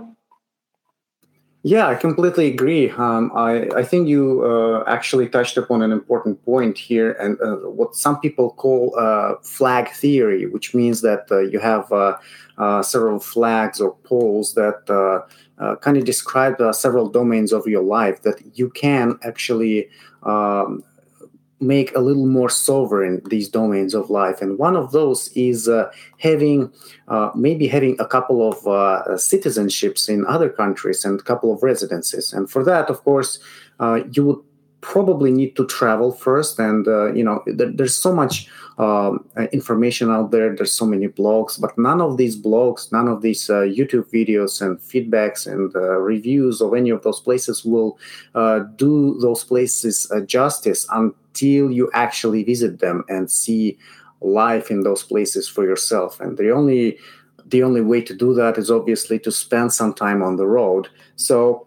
Yeah, 1.63 1.89
I 1.89 1.95
completely 1.95 2.47
agree. 2.47 2.91
Um, 2.91 3.31
I, 3.35 3.69
I 3.77 3.83
think 3.85 4.09
you 4.09 4.43
uh, 4.45 4.83
actually 4.87 5.29
touched 5.29 5.59
upon 5.59 5.83
an 5.83 5.93
important 5.93 6.43
point 6.43 6.79
here, 6.79 7.13
and 7.13 7.39
uh, 7.43 7.69
what 7.69 7.95
some 7.95 8.19
people 8.19 8.53
call 8.53 8.95
uh, 8.99 9.35
flag 9.43 9.91
theory, 9.91 10.47
which 10.47 10.75
means 10.75 11.03
that 11.03 11.27
uh, 11.31 11.41
you 11.41 11.59
have 11.59 11.93
uh, 11.93 12.17
uh, 12.57 12.83
several 12.83 13.21
flags 13.21 13.79
or 13.79 13.95
poles 14.05 14.55
that 14.55 14.87
kind 15.83 15.99
of 15.99 16.05
describe 16.07 16.57
several 16.75 17.11
domains 17.11 17.53
of 17.53 17.67
your 17.67 17.83
life 17.83 18.23
that 18.23 18.41
you 18.55 18.71
can 18.71 19.19
actually 19.23 19.87
um, 20.23 20.83
make 21.61 21.95
a 21.95 22.01
little 22.01 22.27
more 22.27 22.49
sovereign 22.49 23.21
these 23.27 23.49
domains 23.49 23.95
of 23.95 24.11
life. 24.11 24.41
And 24.41 24.59
one 24.59 24.77
of 24.77 24.93
those 24.93 25.29
is 25.35 25.69
uh, 25.69 25.91
having 26.19 26.73
uh, 27.09 27.31
maybe 27.35 27.69
having 27.69 27.97
a 28.01 28.07
couple 28.07 28.49
of 28.51 28.67
uh, 28.67 29.03
citizenships 29.17 30.09
in 30.09 30.25
other 30.27 30.49
countries 30.49 31.05
and 31.05 31.21
a 31.21 31.23
couple 31.23 31.53
of 31.53 31.63
residences. 31.63 32.33
And 32.33 32.51
for 32.51 32.65
that 32.65 32.89
of 32.89 33.05
course 33.05 33.39
uh, 33.79 34.01
you 34.11 34.25
would 34.27 34.39
probably 34.81 35.31
need 35.31 35.57
to 35.57 35.67
travel 35.67 36.13
first. 36.13 36.59
And 36.59 36.87
uh, 36.89 37.13
you 37.13 37.25
know 37.25 37.43
there's 37.47 37.97
so 37.97 38.15
much 38.15 38.49
um, 38.79 39.29
information 39.53 40.11
out 40.11 40.31
there. 40.31 40.55
There's 40.55 40.73
so 40.73 40.87
many 40.87 41.09
blogs 41.09 41.61
but 41.61 41.77
none 41.77 42.01
of 42.01 42.17
these 42.17 42.41
blogs 42.41 42.91
none 42.93 43.09
of 43.09 43.23
these 43.23 43.51
uh, 43.51 43.61
youtube 43.61 44.07
videos 44.11 44.63
and 44.63 44.79
feedbacks 44.79 45.47
and 45.47 45.75
uh, 45.75 45.99
reviews 45.99 46.61
of 46.61 46.75
any 46.75 46.91
of 46.91 47.03
those 47.03 47.21
places 47.21 47.65
will 47.65 47.99
uh, 48.35 48.61
do 48.77 49.19
those 49.21 49.45
places 49.45 50.11
uh, 50.11 50.21
justice 50.21 50.87
until 50.91 51.71
you 51.71 51.91
actually 51.95 52.43
visit 52.43 52.81
them 52.81 53.05
and 53.09 53.31
see 53.31 53.79
life 54.21 54.71
in 54.71 54.83
those 54.83 55.03
places 55.03 55.49
for 55.49 55.65
yourself. 55.65 56.21
And 56.21 56.37
the 56.37 56.51
only 56.51 56.99
the 57.47 57.63
only 57.63 57.81
way 57.81 58.01
to 58.03 58.15
do 58.15 58.33
that 58.35 58.59
is 58.59 58.71
obviously 58.71 59.19
to 59.21 59.33
spend 59.33 59.73
some 59.73 59.93
time 59.93 60.23
on 60.23 60.37
the 60.37 60.47
road. 60.47 60.89
So 61.17 61.67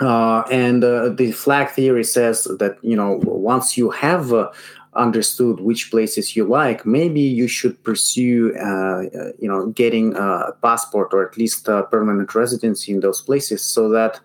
uh, 0.00 0.42
and 0.50 0.82
uh, 0.82 1.08
the 1.10 1.32
flag 1.32 1.70
theory 1.70 2.04
says 2.04 2.44
that 2.58 2.78
you 2.82 2.96
know 2.96 3.20
once 3.24 3.76
you 3.76 3.90
have 3.90 4.32
uh, 4.32 4.50
understood 4.94 5.60
which 5.60 5.90
places 5.90 6.36
you 6.36 6.44
like, 6.44 6.86
maybe 6.86 7.20
you 7.20 7.48
should 7.48 7.82
pursue, 7.82 8.54
uh, 8.56 9.02
you 9.38 9.48
know, 9.48 9.66
getting 9.68 10.14
a 10.16 10.52
passport 10.62 11.12
or 11.12 11.26
at 11.26 11.36
least 11.36 11.64
permanent 11.90 12.34
residency 12.34 12.92
in 12.92 13.00
those 13.00 13.20
places, 13.20 13.62
so 13.62 13.88
that 13.88 14.20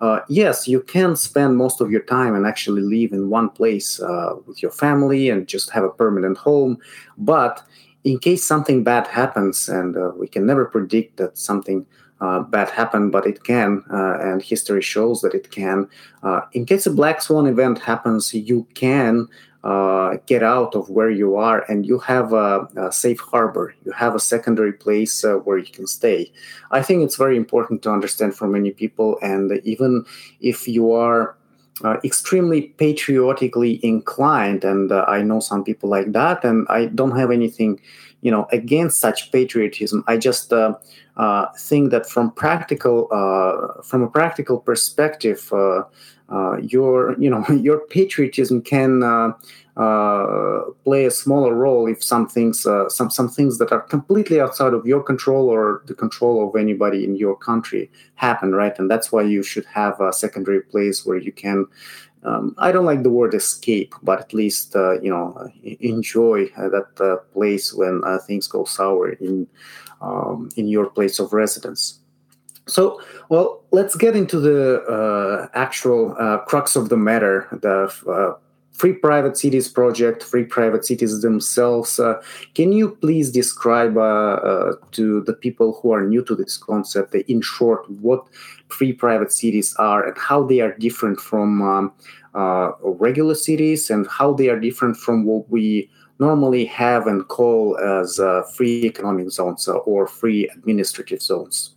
uh, 0.00 0.20
yes, 0.28 0.68
you 0.68 0.80
can 0.80 1.16
spend 1.16 1.56
most 1.56 1.80
of 1.80 1.90
your 1.90 2.02
time 2.02 2.34
and 2.34 2.46
actually 2.46 2.82
live 2.82 3.12
in 3.12 3.30
one 3.30 3.48
place 3.48 4.00
uh, 4.00 4.34
with 4.46 4.62
your 4.62 4.70
family 4.70 5.30
and 5.30 5.46
just 5.46 5.70
have 5.70 5.84
a 5.84 5.90
permanent 5.90 6.36
home, 6.36 6.78
but 7.16 7.62
in 8.04 8.18
case 8.18 8.44
something 8.44 8.84
bad 8.84 9.06
happens, 9.06 9.68
and 9.68 9.96
we 10.18 10.28
can 10.28 10.44
never 10.44 10.66
predict 10.66 11.16
that 11.16 11.38
something 11.38 11.86
uh, 12.20 12.40
bad 12.40 12.70
happen, 12.70 13.10
but 13.10 13.26
it 13.26 13.44
can, 13.44 13.82
uh, 13.92 14.18
and 14.20 14.42
history 14.42 14.82
shows 14.82 15.20
that 15.22 15.34
it 15.34 15.50
can. 15.50 15.88
Uh, 16.22 16.40
in 16.52 16.64
case 16.64 16.86
a 16.86 16.90
black 16.90 17.20
swan 17.20 17.46
event 17.46 17.78
happens, 17.78 18.32
you 18.32 18.66
can 18.74 19.28
uh, 19.64 20.18
get 20.26 20.42
out 20.42 20.74
of 20.74 20.90
where 20.90 21.10
you 21.10 21.36
are 21.36 21.64
and 21.70 21.86
you 21.86 21.98
have 21.98 22.32
a, 22.32 22.68
a 22.76 22.92
safe 22.92 23.18
harbor. 23.18 23.74
You 23.84 23.92
have 23.92 24.14
a 24.14 24.20
secondary 24.20 24.74
place 24.74 25.24
uh, 25.24 25.36
where 25.36 25.58
you 25.58 25.72
can 25.72 25.86
stay. 25.86 26.30
I 26.70 26.82
think 26.82 27.02
it's 27.02 27.16
very 27.16 27.36
important 27.36 27.82
to 27.82 27.90
understand 27.90 28.36
for 28.36 28.46
many 28.46 28.72
people, 28.72 29.18
and 29.22 29.60
even 29.64 30.04
if 30.40 30.68
you 30.68 30.92
are 30.92 31.36
uh, 31.82 31.96
extremely 32.04 32.62
patriotically 32.62 33.84
inclined, 33.84 34.64
and 34.64 34.92
uh, 34.92 35.04
I 35.08 35.22
know 35.22 35.40
some 35.40 35.64
people 35.64 35.88
like 35.88 36.12
that, 36.12 36.44
and 36.44 36.66
I 36.68 36.86
don't 36.86 37.16
have 37.18 37.30
anything, 37.30 37.80
you 38.20 38.30
know, 38.30 38.46
against 38.52 39.00
such 39.00 39.32
patriotism. 39.32 40.04
I 40.06 40.16
just 40.16 40.52
uh, 40.52 40.74
uh 41.16 41.46
think 41.58 41.90
that 41.90 42.06
from 42.06 42.30
practical, 42.30 43.08
uh, 43.10 43.82
from 43.82 44.02
a 44.02 44.08
practical 44.08 44.58
perspective, 44.58 45.52
uh, 45.52 45.82
your, 46.62 47.18
you 47.18 47.28
know, 47.28 47.44
your 47.50 47.80
patriotism 47.88 48.62
can 48.62 49.02
play 49.76 51.04
a 51.04 51.10
smaller 51.10 51.54
role 51.54 51.86
if 51.86 52.02
some 52.02 52.28
things 52.28 52.66
uh, 52.66 52.88
some 52.88 53.10
some 53.10 53.28
things 53.28 53.58
that 53.58 53.72
are 53.72 53.80
completely 53.80 54.40
outside 54.40 54.72
of 54.72 54.86
your 54.86 55.02
control 55.02 55.48
or 55.48 55.82
the 55.86 55.94
control 55.94 56.48
of 56.48 56.54
anybody 56.54 57.04
in 57.04 57.16
your 57.16 57.36
country 57.36 57.90
happen 58.14 58.52
right 58.52 58.78
and 58.78 58.90
that's 58.90 59.10
why 59.10 59.22
you 59.22 59.42
should 59.42 59.64
have 59.66 60.00
a 60.00 60.12
secondary 60.12 60.60
place 60.60 61.04
where 61.04 61.18
you 61.18 61.32
can 61.32 61.66
um, 62.24 62.54
I 62.56 62.72
don't 62.72 62.86
like 62.86 63.02
the 63.02 63.10
word 63.10 63.34
escape, 63.34 63.94
but 64.02 64.18
at 64.18 64.32
least 64.32 64.74
uh, 64.74 65.00
you 65.00 65.10
know 65.10 65.50
enjoy 65.62 66.46
uh, 66.56 66.68
that 66.70 67.00
uh, 67.00 67.16
place 67.32 67.72
when 67.72 68.02
uh, 68.04 68.18
things 68.18 68.46
go 68.46 68.64
sour 68.64 69.10
in 69.10 69.46
um, 70.00 70.48
in 70.56 70.66
your 70.68 70.88
place 70.88 71.18
of 71.18 71.32
residence. 71.32 72.00
So, 72.66 72.98
well, 73.28 73.62
let's 73.72 73.94
get 73.94 74.16
into 74.16 74.40
the 74.40 75.50
actual 75.52 76.14
crux 76.46 76.76
of 76.76 76.88
the 76.88 76.96
matter, 76.96 77.46
the 77.52 78.38
Free 78.74 78.92
Private 78.92 79.36
Cities 79.36 79.68
project, 79.68 80.22
Free 80.22 80.44
Private 80.44 80.84
Cities 80.84 81.22
themselves. 81.22 82.00
Uh, 82.00 82.20
can 82.54 82.72
you 82.72 82.90
please 82.90 83.30
describe 83.30 83.96
uh, 83.96 84.00
uh, 84.00 84.72
to 84.92 85.22
the 85.22 85.32
people 85.32 85.78
who 85.80 85.92
are 85.92 86.04
new 86.04 86.24
to 86.24 86.34
this 86.34 86.56
concept, 86.56 87.14
uh, 87.14 87.18
in 87.28 87.40
short, 87.40 87.88
what 87.88 88.26
free 88.68 88.92
private 88.92 89.32
cities 89.32 89.74
are 89.78 90.04
and 90.06 90.18
how 90.18 90.42
they 90.42 90.60
are 90.60 90.76
different 90.78 91.20
from 91.20 91.62
um, 91.62 91.92
uh, 92.34 92.72
regular 92.82 93.34
cities 93.34 93.90
and 93.90 94.08
how 94.08 94.32
they 94.32 94.48
are 94.48 94.58
different 94.58 94.96
from 94.96 95.24
what 95.24 95.48
we 95.48 95.88
normally 96.18 96.64
have 96.64 97.06
and 97.06 97.28
call 97.28 97.78
as 97.78 98.18
uh, 98.18 98.42
free 98.56 98.84
economic 98.84 99.30
zones 99.30 99.68
or 99.68 100.06
free 100.08 100.48
administrative 100.48 101.22
zones? 101.22 101.76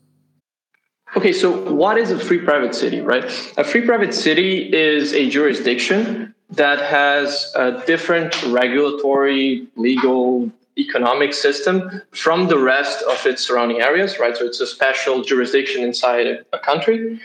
Okay, 1.15 1.31
so 1.31 1.71
what 1.71 1.97
is 1.97 2.11
a 2.11 2.19
free 2.19 2.39
private 2.39 2.75
city, 2.75 3.01
right? 3.01 3.23
A 3.57 3.63
free 3.63 3.81
private 3.81 4.13
city 4.13 4.73
is 4.73 5.13
a 5.13 5.29
jurisdiction 5.29 6.33
that 6.49 6.79
has 6.79 7.51
a 7.55 7.83
different 7.85 8.41
regulatory, 8.43 9.67
legal, 9.75 10.51
economic 10.77 11.33
system 11.33 12.01
from 12.11 12.47
the 12.47 12.57
rest 12.57 13.03
of 13.03 13.25
its 13.25 13.45
surrounding 13.45 13.81
areas, 13.81 14.19
right? 14.19 14.37
So 14.37 14.45
it's 14.45 14.61
a 14.61 14.67
special 14.67 15.23
jurisdiction 15.23 15.83
inside 15.83 16.45
a 16.53 16.59
country. 16.59 17.19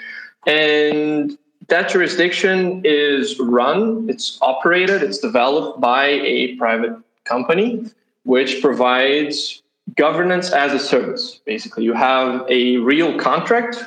And 0.46 1.38
that 1.68 1.90
jurisdiction 1.90 2.80
is 2.84 3.38
run, 3.38 4.08
it's 4.08 4.38
operated, 4.42 5.02
it's 5.02 5.18
developed 5.18 5.80
by 5.80 6.06
a 6.06 6.56
private 6.56 6.96
company, 7.24 7.86
which 8.24 8.60
provides 8.60 9.62
governance 9.96 10.50
as 10.50 10.72
a 10.72 10.78
service. 10.78 11.40
Basically, 11.44 11.84
you 11.84 11.92
have 11.92 12.44
a 12.48 12.78
real 12.78 13.18
contract 13.18 13.84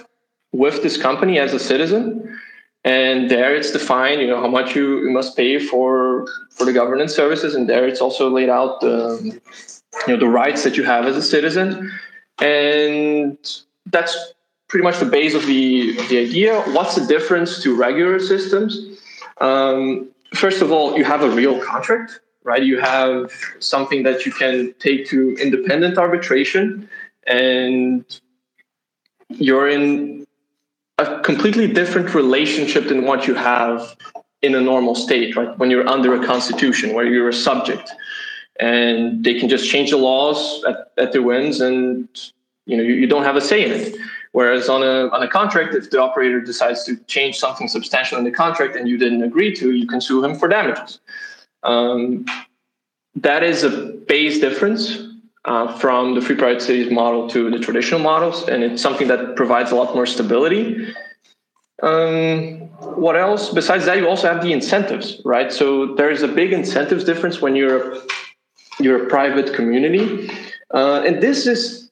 with 0.51 0.83
this 0.83 0.95
company 0.95 1.37
as 1.37 1.53
a 1.53 1.59
citizen 1.59 2.24
and 2.85 3.29
there 3.29 3.53
it's 3.53 3.71
defined 3.71 4.21
you 4.21 4.27
know 4.27 4.39
how 4.39 4.47
much 4.47 4.75
you, 4.75 4.99
you 4.99 5.09
must 5.09 5.35
pay 5.35 5.59
for 5.59 6.25
for 6.51 6.63
the 6.65 6.71
governance 6.71 7.13
services. 7.13 7.53
And 7.53 7.67
there 7.67 7.85
it's 7.85 7.99
also 7.99 8.29
laid 8.29 8.49
out 8.49 8.79
the 8.79 9.19
you 10.07 10.13
know 10.13 10.19
the 10.19 10.27
rights 10.27 10.63
that 10.63 10.77
you 10.77 10.83
have 10.83 11.05
as 11.05 11.17
a 11.17 11.21
citizen. 11.21 11.91
And 12.39 13.37
that's 13.87 14.15
pretty 14.69 14.83
much 14.83 14.99
the 14.99 15.05
base 15.05 15.33
of 15.33 15.45
the 15.45 15.97
the 16.07 16.19
idea. 16.19 16.61
What's 16.77 16.95
the 16.95 17.05
difference 17.05 17.61
to 17.63 17.75
regular 17.75 18.19
systems? 18.19 19.01
Um, 19.41 20.09
first 20.33 20.61
of 20.61 20.71
all 20.71 20.97
you 20.97 21.03
have 21.03 21.21
a 21.21 21.29
real 21.29 21.59
contract 21.61 22.21
right? 22.45 22.63
You 22.63 22.79
have 22.79 23.33
something 23.57 24.03
that 24.03 24.23
you 24.25 24.31
can 24.31 24.73
take 24.77 25.07
to 25.07 25.35
independent 25.41 25.97
arbitration. 25.97 26.87
And 27.25 28.05
you're 29.29 29.67
in 29.67 30.24
a 30.97 31.19
completely 31.21 31.67
different 31.67 32.13
relationship 32.13 32.87
than 32.87 33.05
what 33.05 33.27
you 33.27 33.33
have 33.35 33.95
in 34.41 34.55
a 34.55 34.61
normal 34.61 34.95
state, 34.95 35.35
right? 35.35 35.57
When 35.57 35.69
you're 35.69 35.87
under 35.87 36.13
a 36.21 36.25
constitution 36.25 36.93
where 36.93 37.05
you're 37.05 37.29
a 37.29 37.33
subject 37.33 37.91
and 38.59 39.23
they 39.23 39.37
can 39.39 39.49
just 39.49 39.69
change 39.69 39.89
the 39.89 39.97
laws 39.97 40.63
at, 40.65 40.91
at 40.97 41.11
their 41.11 41.21
whims 41.21 41.59
and 41.59 42.07
you 42.65 42.77
know 42.77 42.83
you, 42.83 42.93
you 42.93 43.07
don't 43.07 43.23
have 43.23 43.35
a 43.35 43.41
say 43.41 43.65
in 43.65 43.71
it. 43.71 43.97
Whereas 44.31 44.69
on 44.69 44.83
a 44.83 45.09
on 45.09 45.21
a 45.23 45.27
contract, 45.27 45.75
if 45.75 45.89
the 45.91 46.01
operator 46.01 46.39
decides 46.41 46.83
to 46.85 46.97
change 47.05 47.37
something 47.37 47.67
substantial 47.67 48.17
in 48.17 48.23
the 48.23 48.31
contract 48.31 48.75
and 48.75 48.87
you 48.87 48.97
didn't 48.97 49.23
agree 49.23 49.53
to, 49.55 49.71
you 49.71 49.87
can 49.87 49.99
sue 49.99 50.23
him 50.23 50.35
for 50.35 50.47
damages. 50.47 50.99
Um, 51.63 52.25
that 53.15 53.43
is 53.43 53.63
a 53.63 53.69
base 54.07 54.39
difference 54.39 55.14
uh, 55.45 55.77
from 55.77 56.15
the 56.15 56.21
free 56.21 56.35
private 56.35 56.61
cities 56.61 56.91
model 56.91 57.29
to 57.29 57.49
the 57.51 57.59
traditional 57.59 57.99
models, 57.99 58.47
and 58.47 58.63
it's 58.63 58.81
something 58.81 59.07
that 59.07 59.35
provides 59.35 59.71
a 59.71 59.75
lot 59.75 59.93
more 59.93 60.05
stability. 60.05 60.93
Um, 61.83 62.59
what 63.05 63.15
else? 63.15 63.49
Besides 63.49 63.85
that, 63.85 63.97
you 63.97 64.07
also 64.07 64.31
have 64.31 64.41
the 64.41 64.53
incentives, 64.53 65.21
right? 65.25 65.51
So 65.51 65.95
there 65.95 66.09
is 66.09 66.23
a 66.23 66.27
big 66.27 66.53
incentives 66.53 67.03
difference 67.03 67.41
when 67.41 67.55
you're 67.55 67.97
you're 68.79 69.05
a 69.05 69.07
private 69.07 69.53
community, 69.53 70.29
uh, 70.73 71.03
and 71.05 71.21
this 71.21 71.47
is 71.47 71.85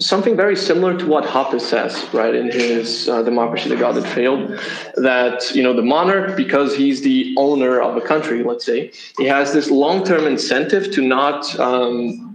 something 0.00 0.34
very 0.34 0.56
similar 0.56 0.96
to 0.96 1.06
what 1.06 1.24
Hoppe 1.24 1.60
says, 1.60 2.06
right, 2.14 2.34
in 2.34 2.50
his 2.50 3.08
uh, 3.08 3.22
Democracy, 3.22 3.68
the 3.68 3.76
God 3.76 3.96
That 3.96 4.06
Failed, 4.06 4.58
that, 4.96 5.54
you 5.54 5.62
know, 5.62 5.74
the 5.74 5.82
monarch, 5.82 6.36
because 6.38 6.74
he's 6.74 7.02
the 7.02 7.34
owner 7.36 7.80
of 7.82 7.98
a 7.98 8.00
country, 8.00 8.42
let's 8.42 8.64
say, 8.64 8.90
he 9.18 9.26
has 9.26 9.52
this 9.52 9.70
long-term 9.70 10.26
incentive 10.26 10.90
to 10.92 11.02
not 11.02 11.58
um, 11.60 12.29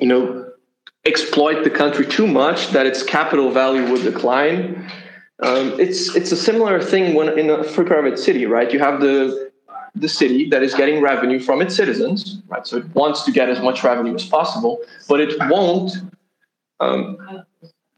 you 0.00 0.06
know, 0.06 0.50
exploit 1.04 1.64
the 1.64 1.70
country 1.70 2.06
too 2.06 2.26
much 2.26 2.68
that 2.68 2.86
its 2.86 3.02
capital 3.02 3.50
value 3.50 3.90
would 3.90 4.02
decline. 4.02 4.90
Um, 5.42 5.78
it's 5.78 6.14
it's 6.16 6.32
a 6.32 6.36
similar 6.36 6.82
thing 6.82 7.14
when 7.14 7.38
in 7.38 7.50
a 7.50 7.62
free 7.62 7.84
private 7.84 8.18
city, 8.18 8.46
right? 8.46 8.72
You 8.72 8.78
have 8.78 9.00
the 9.00 9.46
the 9.94 10.08
city 10.08 10.48
that 10.50 10.62
is 10.62 10.74
getting 10.74 11.02
revenue 11.02 11.40
from 11.40 11.62
its 11.62 11.74
citizens, 11.74 12.42
right? 12.48 12.66
So 12.66 12.78
it 12.78 12.94
wants 12.94 13.22
to 13.24 13.32
get 13.32 13.48
as 13.48 13.60
much 13.60 13.82
revenue 13.82 14.14
as 14.14 14.24
possible, 14.24 14.80
but 15.08 15.20
it 15.20 15.34
won't, 15.48 15.92
um, 16.80 17.16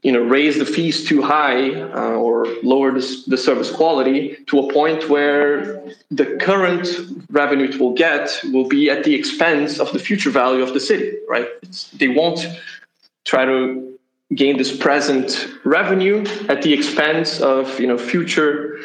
you 0.02 0.12
know, 0.12 0.20
raise 0.20 0.58
the 0.58 0.64
fees 0.64 1.04
too 1.04 1.22
high 1.22 1.74
uh, 1.74 2.12
or 2.12 2.46
lower 2.62 2.92
the, 2.92 3.24
the 3.26 3.36
service 3.36 3.70
quality 3.70 4.36
to 4.46 4.60
a 4.60 4.72
point 4.72 5.08
where 5.08 5.82
the 6.10 6.36
current 6.40 6.88
revenue 7.30 7.68
it 7.68 7.80
will 7.80 7.94
get 7.94 8.40
will 8.52 8.68
be 8.68 8.90
at 8.90 9.02
the 9.02 9.14
expense 9.14 9.80
of 9.80 9.92
the 9.92 9.98
future 9.98 10.30
value 10.30 10.62
of 10.62 10.72
the 10.72 10.80
city, 10.80 11.16
right? 11.28 11.48
It's, 11.62 11.90
they 11.90 12.08
won't 12.08 12.46
try 13.24 13.44
to 13.44 13.98
gain 14.34 14.56
this 14.56 14.76
present 14.76 15.48
revenue 15.64 16.24
at 16.48 16.62
the 16.62 16.72
expense 16.72 17.40
of 17.40 17.80
you 17.80 17.86
know 17.86 17.98
future 17.98 18.78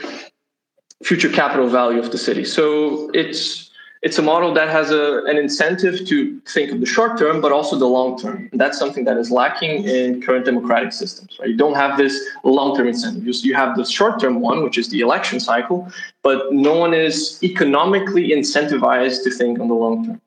future 1.04 1.30
capital 1.30 1.68
value 1.68 2.00
of 2.00 2.12
the 2.12 2.18
city. 2.18 2.46
So 2.46 3.10
it's 3.14 3.63
it's 4.04 4.18
a 4.18 4.22
model 4.22 4.54
that 4.54 4.70
has 4.70 4.92
a, 4.92 5.24
an 5.28 5.38
incentive 5.38 6.06
to 6.06 6.40
think 6.42 6.72
of 6.72 6.82
the 6.82 6.86
short 6.86 7.18
term, 7.18 7.40
but 7.40 7.54
also 7.54 7.78
the 7.78 7.88
long 7.88 8.20
term. 8.20 8.50
And 8.52 8.60
that's 8.60 8.78
something 8.78 9.06
that 9.06 9.16
is 9.18 9.32
lacking 9.32 9.86
in 9.86 10.22
current 10.22 10.44
democratic 10.44 10.92
systems. 10.92 11.38
Right? 11.40 11.50
You 11.50 11.56
don't 11.56 11.76
have 11.76 11.98
this 11.98 12.22
long 12.44 12.76
term 12.76 12.88
incentive. 12.88 13.26
You, 13.26 13.34
you 13.50 13.56
have 13.56 13.78
the 13.78 13.86
short 13.86 14.20
term 14.20 14.42
one, 14.42 14.62
which 14.62 14.78
is 14.78 14.90
the 14.90 15.00
election 15.00 15.40
cycle, 15.40 15.90
but 16.22 16.52
no 16.52 16.78
one 16.78 16.94
is 16.94 17.42
economically 17.42 18.30
incentivized 18.32 19.24
to 19.24 19.32
think 19.32 19.60
on 19.60 19.70
the 19.70 19.74
long 19.74 20.06
term. 20.06 20.22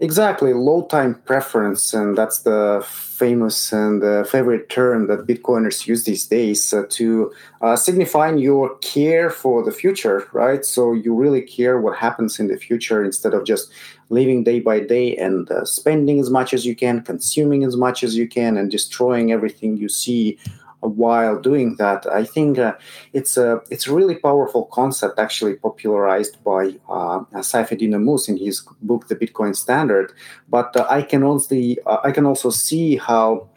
Exactly, 0.00 0.52
low 0.52 0.82
time 0.82 1.16
preference, 1.24 1.92
and 1.92 2.16
that's 2.16 2.42
the 2.42 2.86
famous 2.86 3.72
and 3.72 4.04
uh, 4.04 4.22
favorite 4.22 4.68
term 4.68 5.08
that 5.08 5.26
Bitcoiners 5.26 5.88
use 5.88 6.04
these 6.04 6.24
days 6.28 6.72
uh, 6.72 6.84
to 6.90 7.32
uh, 7.62 7.74
signifying 7.74 8.38
your 8.38 8.76
care 8.78 9.28
for 9.28 9.64
the 9.64 9.72
future, 9.72 10.28
right? 10.32 10.64
So 10.64 10.92
you 10.92 11.12
really 11.12 11.42
care 11.42 11.80
what 11.80 11.98
happens 11.98 12.38
in 12.38 12.46
the 12.46 12.56
future 12.56 13.02
instead 13.02 13.34
of 13.34 13.44
just 13.44 13.72
living 14.08 14.44
day 14.44 14.60
by 14.60 14.78
day 14.78 15.16
and 15.16 15.50
uh, 15.50 15.64
spending 15.64 16.20
as 16.20 16.30
much 16.30 16.54
as 16.54 16.64
you 16.64 16.76
can, 16.76 17.02
consuming 17.02 17.64
as 17.64 17.74
much 17.74 18.04
as 18.04 18.16
you 18.16 18.28
can, 18.28 18.56
and 18.56 18.70
destroying 18.70 19.32
everything 19.32 19.76
you 19.76 19.88
see 19.88 20.38
while 20.80 21.40
doing 21.40 21.76
that. 21.76 22.06
I 22.06 22.24
think 22.24 22.58
uh, 22.58 22.74
it's 23.12 23.36
a 23.36 23.60
it's 23.70 23.86
a 23.86 23.94
really 23.94 24.16
powerful 24.16 24.66
concept, 24.66 25.18
actually 25.18 25.54
popularized 25.54 26.42
by 26.44 26.74
uh, 26.88 27.20
Saifedean 27.34 27.94
Ammous 27.94 28.28
in 28.28 28.36
his 28.36 28.66
book, 28.82 29.08
The 29.08 29.16
Bitcoin 29.16 29.56
Standard. 29.56 30.12
But 30.48 30.76
uh, 30.76 30.86
I 30.88 31.02
can 31.02 31.22
also 31.22 31.56
uh, 31.86 31.98
I 32.04 32.12
can 32.12 32.26
also 32.26 32.50
see 32.50 32.96
how. 32.96 33.48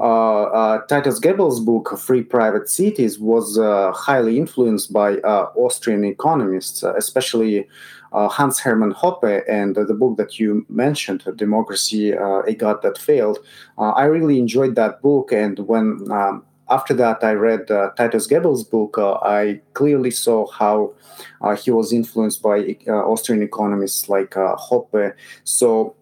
Uh, 0.00 0.44
uh, 0.44 0.86
Titus 0.86 1.20
Gebel's 1.20 1.60
book 1.60 1.96
"Free 1.96 2.22
Private 2.24 2.68
Cities" 2.68 3.20
was 3.20 3.56
highly 3.94 4.36
influenced 4.36 4.92
by 4.92 5.18
Austrian 5.18 6.04
economists, 6.04 6.82
especially 6.82 7.68
Hans 8.10 8.58
Hermann 8.58 8.94
Hoppe, 8.94 9.42
and 9.48 9.76
the 9.76 9.94
book 9.94 10.16
that 10.16 10.40
you 10.40 10.66
mentioned, 10.68 11.22
"Democracy: 11.36 12.10
A 12.10 12.52
God 12.54 12.82
That 12.82 12.98
Failed." 12.98 13.38
I 13.78 14.04
really 14.04 14.40
enjoyed 14.40 14.74
that 14.74 15.02
book, 15.02 15.30
and 15.30 15.58
when 15.60 16.10
um, 16.10 16.44
after 16.70 16.94
that, 16.94 17.22
I 17.22 17.32
read 17.32 17.70
uh, 17.70 17.90
Titus 17.96 18.26
Gebel's 18.26 18.64
book. 18.64 18.96
Uh, 18.96 19.14
I 19.14 19.60
clearly 19.74 20.10
saw 20.10 20.46
how 20.50 20.92
uh, 21.40 21.56
he 21.56 21.70
was 21.70 21.92
influenced 21.92 22.42
by 22.42 22.76
uh, 22.86 22.92
Austrian 22.92 23.42
economists 23.42 24.08
like 24.08 24.36
uh, 24.36 24.56
Hoppe. 24.56 25.14
So 25.44 25.94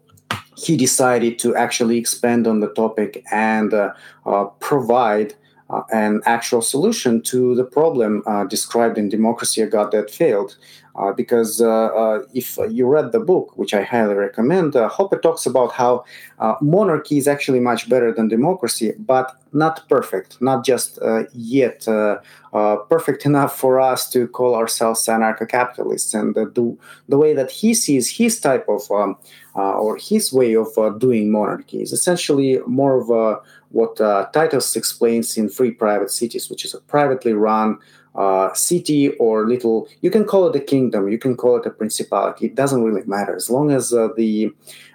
he 0.57 0.76
decided 0.76 1.38
to 1.40 1.54
actually 1.57 1.98
expand 1.98 2.46
on 2.46 2.61
the 2.61 2.68
topic 2.68 3.24
and 3.31 3.72
uh, 3.72 3.92
provide 4.61 5.35
uh, 5.70 5.83
an 5.92 6.22
actual 6.24 6.62
solution 6.62 7.20
to 7.20 7.54
the 7.54 7.64
problem 7.64 8.22
uh, 8.26 8.44
described 8.44 8.96
in 8.98 9.09
Democracy, 9.09 9.61
a 9.61 9.66
God 9.66 9.92
That 9.92 10.11
Failed. 10.11 10.57
Uh, 10.99 11.13
because 11.13 11.61
uh, 11.61 11.69
uh, 11.69 12.23
if 12.35 12.59
you 12.71 12.85
read 12.85 13.13
the 13.13 13.21
book, 13.21 13.57
which 13.57 13.73
I 13.73 13.83
highly 13.83 14.15
recommend, 14.15 14.75
uh, 14.75 14.89
Hoppe 14.89 15.23
talks 15.23 15.47
about 15.47 15.71
how 15.73 16.05
monarchy 16.61 17.19
is 17.19 17.29
actually 17.29 17.61
much 17.61 17.89
better 17.89 18.13
than 18.13 18.27
democracy, 18.27 18.93
but 18.99 19.37
not 19.53 19.89
perfect, 19.89 20.43
not 20.43 20.65
just 20.65 20.99
yet 21.33 21.87
perfect 22.91 23.27
enough 23.31 23.57
for 23.57 23.81
us 23.81 24.11
to 24.11 24.27
call 24.29 24.57
ourselves 24.57 25.07
anarcho-capitalists. 25.07 26.15
And 26.15 26.35
the, 26.35 26.77
the 27.09 27.17
way 27.17 27.33
that 27.33 27.51
he 27.53 27.75
sees 27.75 28.17
his 28.17 28.41
type 28.41 28.67
of 28.69 28.91
um, 28.91 29.17
or 29.55 29.97
his 29.97 30.33
way 30.33 30.57
of 30.57 30.69
doing 30.99 31.31
monarchy 31.31 31.81
is 31.81 31.93
essentially 31.93 32.59
more 32.67 33.01
of 33.01 33.11
a 33.11 33.41
what 33.71 34.01
uh, 34.01 34.27
Titus 34.33 34.77
explains 34.77 35.37
in 35.37 35.49
Free 35.49 35.71
Private 35.71 36.11
Cities, 36.11 36.49
which 36.49 36.65
is 36.65 36.75
a 36.75 36.81
privately 36.81 37.33
run 37.33 37.79
uh, 38.18 38.52
city 38.52 39.11
or 39.18 39.46
little, 39.46 39.88
you 40.00 40.11
can 40.11 40.24
call 40.24 40.48
it 40.48 40.57
a 40.57 40.61
kingdom, 40.61 41.09
you 41.09 41.18
can 41.18 41.37
call 41.37 41.57
it 41.57 41.66
a 41.66 41.70
principality, 41.70 42.46
it 42.46 42.54
doesn't 42.54 42.83
really 42.83 43.07
matter. 43.07 43.35
As 43.35 43.48
long 43.48 43.70
as 43.70 43.92
uh, 43.92 44.09
the, 44.16 44.50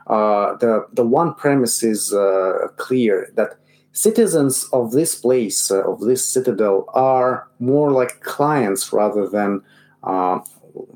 uh, 0.08 0.56
the, 0.58 0.86
the 0.92 1.06
one 1.06 1.34
premise 1.34 1.84
is 1.84 2.14
uh, 2.14 2.68
clear 2.76 3.32
that 3.36 3.52
citizens 3.94 4.68
of 4.74 4.92
this 4.92 5.16
place, 5.16 5.72
uh, 5.72 5.84
of 5.92 6.02
this 6.02 6.24
citadel, 6.36 6.86
are 6.94 7.48
more 7.60 7.92
like 7.92 8.22
clients 8.22 8.92
rather 8.92 9.28
than 9.28 9.62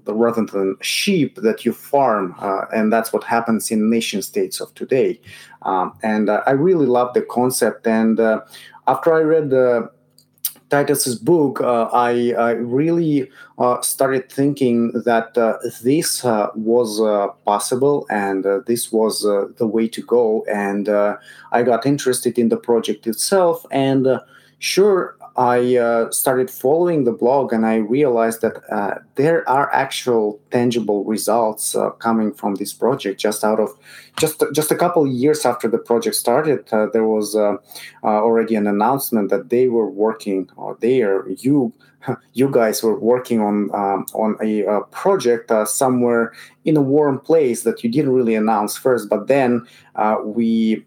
rather 0.05 0.45
than 0.45 0.75
sheep 0.81 1.35
that 1.35 1.65
you 1.65 1.71
farm, 1.71 2.35
uh, 2.39 2.65
and 2.73 2.91
that's 2.91 3.13
what 3.13 3.23
happens 3.23 3.71
in 3.71 3.89
nation 3.89 4.21
states 4.21 4.59
of 4.59 4.73
today. 4.73 5.19
Um, 5.61 5.93
and 6.01 6.29
uh, 6.29 6.41
I 6.47 6.51
really 6.51 6.85
love 6.85 7.13
the 7.13 7.21
concept, 7.21 7.85
and 7.87 8.19
uh, 8.19 8.41
after 8.87 9.13
I 9.13 9.21
read 9.21 9.49
the 9.49 9.91
Titus's 10.69 11.17
book, 11.17 11.61
uh, 11.61 11.89
I, 11.93 12.33
I, 12.37 12.51
really 12.51 13.29
uh, 13.57 13.81
started 13.81 14.31
thinking 14.31 14.91
that 15.05 15.37
uh, 15.37 15.57
this 15.81 16.25
uh, 16.25 16.49
was 16.55 16.99
uh, 17.01 17.27
possible 17.45 18.05
and 18.09 18.45
uh, 18.45 18.59
this 18.67 18.91
was 18.91 19.21
the 19.21 19.67
way 19.67 19.87
to 19.87 20.01
go. 20.01 20.45
And 20.51 20.89
I 20.89 21.63
got 21.63 21.85
interested 21.85 22.37
in 22.37 22.49
the 22.49 22.57
project 22.57 23.07
itself. 23.07 23.65
And 23.71 24.19
sure, 24.59 25.16
I 25.37 25.77
uh, 25.77 26.09
started 26.09 26.49
following 26.49 27.03
the 27.03 27.11
blog 27.11 27.53
and 27.53 27.63
I 27.63 27.75
realized 27.75 28.41
that 28.41 28.59
uh, 28.71 28.95
there 29.15 29.47
are 29.47 29.71
actual 29.71 30.39
tangible 30.49 31.03
results 31.03 31.75
uh, 31.75 31.91
coming 31.91 32.33
from 32.33 32.55
this 32.55 32.73
project. 32.73 33.19
Just 33.19 33.43
out 33.43 33.59
of 33.59 33.69
just 34.19 34.43
just 34.51 34.71
a 34.71 34.75
couple 34.75 35.05
years 35.05 35.45
after 35.45 35.67
the 35.67 35.77
project 35.77 36.15
started, 36.15 36.67
uh, 36.73 36.87
there 36.91 37.05
was 37.05 37.35
uh, 37.35 37.57
uh, 38.03 38.07
already 38.07 38.55
an 38.55 38.65
announcement 38.65 39.29
that 39.29 39.49
they 39.49 39.67
were 39.67 39.89
working, 39.89 40.49
or 40.55 40.75
they 40.81 41.03
are 41.03 41.29
you 41.29 41.71
you 42.33 42.49
guys 42.49 42.81
were 42.81 42.99
working 42.99 43.39
on 43.39 43.69
um, 43.75 44.07
on 44.15 44.37
a, 44.41 44.63
a 44.63 44.81
project 44.85 45.51
somewhere 45.67 46.33
in 46.65 46.75
a 46.75 46.81
warm 46.81 47.19
place 47.19 47.61
that 47.61 47.83
you 47.83 47.91
didn't 47.91 48.11
really 48.11 48.33
announce 48.33 48.75
first, 48.75 49.07
but 49.07 49.27
then 49.27 49.67
we 50.23 50.83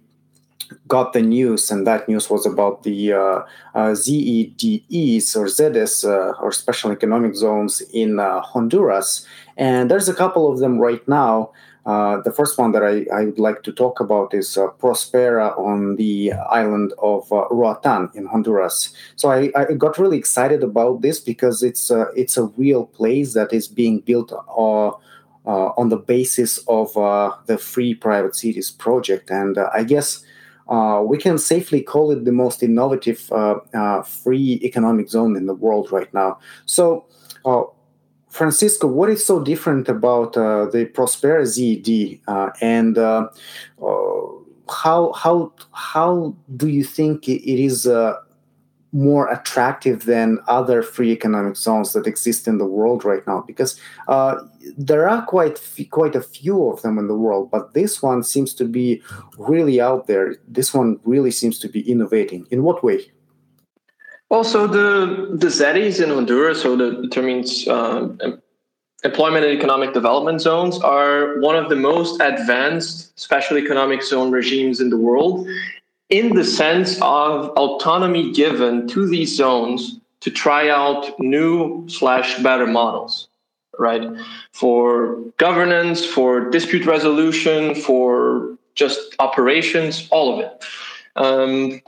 got 0.88 1.12
the 1.12 1.22
news, 1.22 1.70
and 1.70 1.86
that 1.86 2.08
news 2.08 2.30
was 2.30 2.46
about 2.46 2.82
the 2.82 3.12
uh, 3.12 3.42
uh, 3.74 3.92
ZEDEs 3.94 5.36
or 5.36 5.46
ZEDES 5.46 6.04
uh, 6.04 6.32
or 6.40 6.52
special 6.52 6.90
economic 6.90 7.34
zones 7.34 7.80
in 7.92 8.18
uh, 8.18 8.40
Honduras. 8.40 9.26
And 9.56 9.90
there's 9.90 10.08
a 10.08 10.14
couple 10.14 10.50
of 10.50 10.58
them 10.58 10.78
right 10.78 11.06
now. 11.08 11.52
Uh, 11.86 12.20
the 12.22 12.32
first 12.32 12.58
one 12.58 12.72
that 12.72 12.84
I, 12.84 13.06
I, 13.12 13.24
would 13.24 13.38
like 13.38 13.62
to 13.62 13.72
talk 13.72 14.00
about 14.00 14.34
is 14.34 14.58
uh, 14.58 14.68
Prospera 14.78 15.58
on 15.58 15.96
the 15.96 16.32
island 16.32 16.92
of 16.98 17.30
Roatan 17.30 18.10
in 18.14 18.26
Honduras. 18.26 18.94
So 19.16 19.30
I, 19.30 19.50
I, 19.56 19.72
got 19.72 19.98
really 19.98 20.18
excited 20.18 20.62
about 20.62 21.00
this 21.00 21.18
because 21.18 21.62
it's 21.62 21.90
it's 22.14 22.36
a 22.36 22.44
real 22.44 22.84
place 22.84 23.32
that 23.32 23.54
is 23.54 23.66
being 23.66 24.00
built 24.00 24.30
on 24.30 25.88
the 25.88 25.96
basis 25.96 26.58
of 26.68 26.92
the 27.46 27.56
Free 27.56 27.94
Private 27.94 28.36
Cities 28.36 28.70
project, 28.70 29.30
and 29.30 29.56
I 29.58 29.82
guess 29.82 30.22
uh, 30.70 31.02
we 31.04 31.18
can 31.18 31.36
safely 31.36 31.82
call 31.82 32.12
it 32.12 32.24
the 32.24 32.32
most 32.32 32.62
innovative 32.62 33.30
uh, 33.32 33.58
uh, 33.74 34.02
free 34.02 34.60
economic 34.62 35.08
zone 35.08 35.36
in 35.36 35.46
the 35.46 35.54
world 35.54 35.90
right 35.90 36.12
now. 36.14 36.38
So, 36.64 37.06
uh, 37.44 37.62
Francisco, 38.28 38.86
what 38.86 39.10
is 39.10 39.26
so 39.26 39.42
different 39.42 39.88
about 39.88 40.34
the 40.34 40.88
Prospera 40.94 41.44
ZED, 41.44 42.20
and 42.60 42.96
how 44.68 45.12
how 45.12 45.52
how 45.72 46.36
do 46.56 46.68
you 46.68 46.84
think 46.84 47.28
it 47.28 47.60
is 47.60 47.88
more 48.92 49.30
attractive 49.30 50.04
than 50.04 50.38
other 50.48 50.82
free 50.82 51.12
economic 51.12 51.56
zones 51.56 51.92
that 51.92 52.06
exist 52.06 52.48
in 52.48 52.58
the 52.58 52.66
world 52.66 53.04
right 53.04 53.24
now 53.26 53.42
because 53.46 53.78
uh, 54.08 54.36
there 54.76 55.08
are 55.08 55.22
quite 55.26 55.58
f- 55.58 55.88
quite 55.90 56.16
a 56.16 56.22
few 56.22 56.68
of 56.68 56.82
them 56.82 56.98
in 56.98 57.06
the 57.06 57.16
world 57.16 57.50
but 57.50 57.72
this 57.72 58.02
one 58.02 58.22
seems 58.22 58.52
to 58.54 58.64
be 58.64 59.00
really 59.38 59.80
out 59.80 60.06
there. 60.06 60.36
This 60.48 60.74
one 60.74 60.98
really 61.04 61.30
seems 61.30 61.58
to 61.60 61.68
be 61.68 61.88
innovating. 61.88 62.46
In 62.50 62.62
what 62.64 62.82
way? 62.82 63.10
Also 64.28 64.66
the 64.66 65.36
the 65.36 65.48
ZEDEs 65.48 66.02
in 66.02 66.10
honduras 66.10 66.62
so 66.62 66.76
the 66.76 67.08
term 67.08 67.26
means 67.26 67.68
uh, 67.68 68.08
employment 69.04 69.44
and 69.44 69.56
economic 69.56 69.94
development 69.94 70.40
zones 70.40 70.78
are 70.80 71.40
one 71.40 71.56
of 71.56 71.68
the 71.68 71.76
most 71.76 72.20
advanced 72.20 73.18
special 73.18 73.56
economic 73.56 74.02
zone 74.02 74.30
regimes 74.30 74.80
in 74.80 74.90
the 74.90 74.96
world 74.96 75.46
in 76.10 76.34
the 76.34 76.44
sense 76.44 76.96
of 77.00 77.50
autonomy 77.50 78.32
given 78.32 78.86
to 78.88 79.08
these 79.08 79.34
zones 79.34 80.00
to 80.20 80.30
try 80.30 80.68
out 80.68 81.18
new 81.18 81.88
slash 81.88 82.38
better 82.42 82.66
models 82.66 83.28
right? 83.80 84.06
For 84.52 85.16
governance 85.38 86.04
for 86.04 86.50
dispute 86.50 86.86
resolution 86.86 87.74
for 87.74 88.56
just 88.74 89.16
operations 89.18 90.06
all 90.10 90.34
of 90.34 90.40
it. 90.40 90.64
Um, 91.16 91.80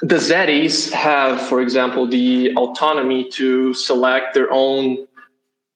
the 0.00 0.16
ZEDEs 0.16 0.92
have 0.92 1.40
for 1.48 1.60
example 1.60 2.06
the 2.06 2.54
autonomy 2.54 3.28
to 3.30 3.74
select 3.74 4.34
their 4.34 4.52
own 4.52 5.08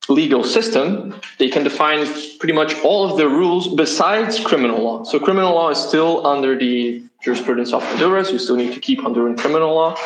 legal 0.09 0.45
system, 0.45 1.15
they 1.39 1.49
can 1.49 1.65
define 1.65 2.07
pretty 2.39 2.53
much 2.53 2.75
all 2.83 3.11
of 3.11 3.17
the 3.17 3.29
rules 3.29 3.73
besides 3.75 4.39
criminal 4.41 4.83
law. 4.83 5.05
So 5.05 5.19
criminal 5.19 5.55
law 5.55 5.71
is 5.71 5.79
still 5.79 6.27
under 6.27 6.59
the 6.59 7.03
jurisprudence 7.23 7.73
of 7.73 7.83
Honduras. 7.83 8.31
You 8.31 8.39
still 8.39 8.57
need 8.57 8.73
to 8.73 8.81
keep 8.81 9.01
Honduran 9.01 9.39
criminal 9.39 9.75
law. 9.75 9.97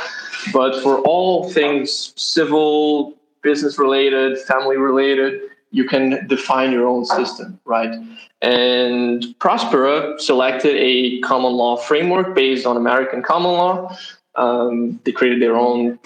But 0.52 0.80
for 0.82 0.98
all 1.00 1.50
things 1.50 2.12
civil, 2.16 3.14
business 3.42 3.78
related, 3.78 4.38
family 4.40 4.76
related, 4.76 5.40
you 5.70 5.84
can 5.84 6.26
define 6.28 6.72
your 6.72 6.86
own 6.86 7.04
system, 7.04 7.58
right? 7.64 7.94
And 8.42 9.22
Prospera 9.40 10.20
selected 10.20 10.76
a 10.76 11.20
common 11.20 11.52
law 11.52 11.76
framework 11.76 12.34
based 12.34 12.66
on 12.66 12.76
American 12.76 13.22
common 13.22 13.52
law. 13.52 13.96
Um, 14.36 15.00
they 15.04 15.12
created 15.12 15.40
their 15.40 15.56
own 15.56 15.98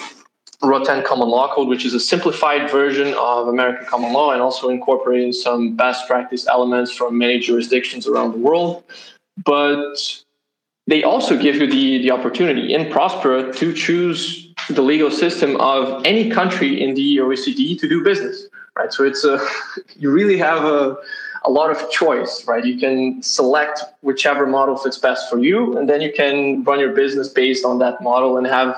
Roatan 0.63 1.03
Common 1.03 1.29
Law 1.29 1.55
Code, 1.55 1.69
which 1.69 1.85
is 1.85 1.95
a 1.95 2.01
simplified 2.01 2.71
version 2.71 3.15
of 3.15 3.49
American 3.49 3.87
common 3.87 4.13
law 4.13 4.33
and 4.33 4.43
also 4.43 4.69
incorporating 4.69 5.33
some 5.33 5.75
best 5.75 6.07
practice 6.07 6.47
elements 6.47 6.93
from 6.93 7.17
many 7.17 7.39
jurisdictions 7.39 8.07
around 8.07 8.33
the 8.33 8.39
world. 8.39 8.85
But 9.43 9.97
they 10.87 11.03
also 11.03 11.37
give 11.37 11.57
you 11.57 11.71
the, 11.71 11.99
the 11.99 12.11
opportunity 12.11 12.75
in 12.75 12.87
Prospera 12.87 13.55
to 13.57 13.73
choose 13.73 14.53
the 14.69 14.83
legal 14.83 15.11
system 15.11 15.57
of 15.61 16.05
any 16.05 16.31
country 16.31 16.83
in 16.83 16.95
the 16.95 17.19
OECD 17.19 17.79
to 17.79 17.89
do 17.89 18.03
business, 18.03 18.47
right? 18.77 18.93
So 18.93 19.05
it's 19.05 19.25
a, 19.25 19.41
you 19.97 20.11
really 20.11 20.39
have 20.39 20.65
a, 20.65 20.97
a 21.45 21.51
lot 21.51 21.71
of 21.71 21.91
choice, 21.91 22.45
right? 22.47 22.65
You 22.65 22.79
can 22.79 23.23
select 23.23 23.83
whichever 24.03 24.47
model 24.47 24.77
fits 24.77 24.99
best 24.99 25.31
for 25.31 25.39
you, 25.39 25.77
and 25.79 25.89
then 25.89 26.01
you 26.01 26.13
can 26.13 26.65
run 26.65 26.81
your 26.81 26.93
business 26.93 27.29
based 27.29 27.65
on 27.65 27.79
that 27.79 28.03
model 28.03 28.37
and 28.37 28.47
have 28.47 28.77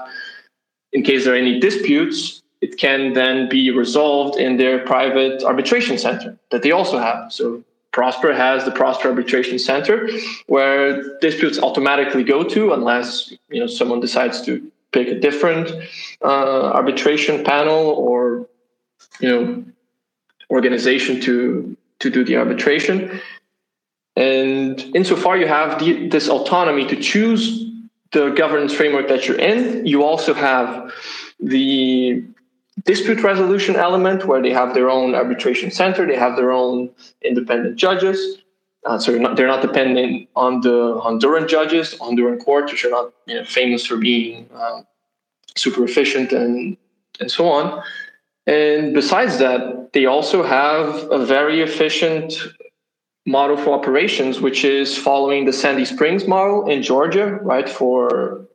in 0.93 1.03
case 1.03 1.25
there 1.25 1.35
are 1.35 1.37
any 1.37 1.59
disputes, 1.59 2.43
it 2.61 2.79
can 2.79 3.13
then 3.15 3.49
be 3.49 3.71
resolved 3.71 4.39
in 4.39 4.57
their 4.57 4.79
private 4.81 5.43
arbitration 5.43 5.99
center 5.99 6.39
that 6.51 6.63
they 6.63 6.71
also 6.71 6.99
have. 6.99 7.33
So 7.33 7.65
Prospera 7.93 8.35
has 8.35 8.65
the 8.65 8.71
Prospera 8.71 9.07
Arbitration 9.07 9.59
Center 9.59 10.09
where 10.47 11.19
disputes 11.19 11.59
automatically 11.59 12.25
go 12.25 12.43
to 12.43 12.73
unless 12.73 13.33
you 13.51 13.61
know 13.61 13.67
someone 13.67 14.01
decides 14.01 14.41
to 14.47 14.71
pick 14.93 15.09
a 15.09 15.19
different 15.19 15.71
uh, 16.23 16.73
arbitration 16.73 17.45
panel 17.45 17.89
or 17.91 18.47
you 19.21 19.29
know 19.29 19.65
organization 20.51 21.21
to 21.21 21.77
to 21.99 22.11
do 22.11 22.25
the 22.25 22.37
arbitration. 22.37 23.21
And 24.17 24.81
insofar 24.95 25.37
you 25.37 25.47
have 25.47 25.79
the, 25.79 26.09
this 26.09 26.29
autonomy 26.29 26.87
to 26.87 26.97
choose 26.97 27.73
the 28.13 28.31
governance 28.31 28.75
framework 28.75 29.09
that 29.09 29.27
you're 29.27 29.39
in. 29.39 29.87
You 29.87 30.05
also 30.05 30.35
have 30.35 30.93
the 31.41 32.23
dispute 32.85 33.23
resolution 33.23 33.77
element 33.77 34.27
where 34.27 34.43
they 34.43 34.51
have 34.51 34.75
their 34.75 34.91
own 34.91 35.15
arbitration 35.15 35.71
center, 35.71 36.07
they 36.07 36.17
have 36.17 36.37
their 36.37 36.53
own 36.53 36.91
independent 37.23 37.77
judges. 37.77 38.39
Uh, 38.85 38.99
so 38.99 39.17
not, 39.17 39.37
they're 39.37 39.47
not 39.47 39.63
dependent 39.63 40.29
on 40.35 40.61
the 40.61 41.01
Honduran 41.01 41.49
judges, 41.49 41.95
Honduran 41.95 42.43
courts, 42.43 42.73
which 42.73 42.85
are 42.85 42.91
not 42.91 43.13
you 43.27 43.37
know, 43.37 43.45
famous 43.45 43.87
for 43.87 43.97
being 43.97 44.49
um, 44.55 44.87
super 45.57 45.85
efficient 45.85 46.33
and 46.33 46.77
and 47.21 47.31
so 47.31 47.49
on. 47.49 47.83
And 48.47 48.93
besides 48.93 49.39
that, 49.39 49.93
they 49.93 50.07
also 50.07 50.43
have 50.43 51.11
a 51.11 51.25
very 51.25 51.61
efficient 51.61 52.35
model 53.27 53.57
for 53.57 53.73
operations, 53.73 54.41
which 54.41 54.65
is 54.65 54.99
following 54.99 55.45
the 55.45 55.53
Sandy 55.53 55.85
Springs 55.85 56.27
model 56.27 56.69
in 56.69 56.83
Georgia, 56.83 57.39
right, 57.43 57.69
for 57.69 58.47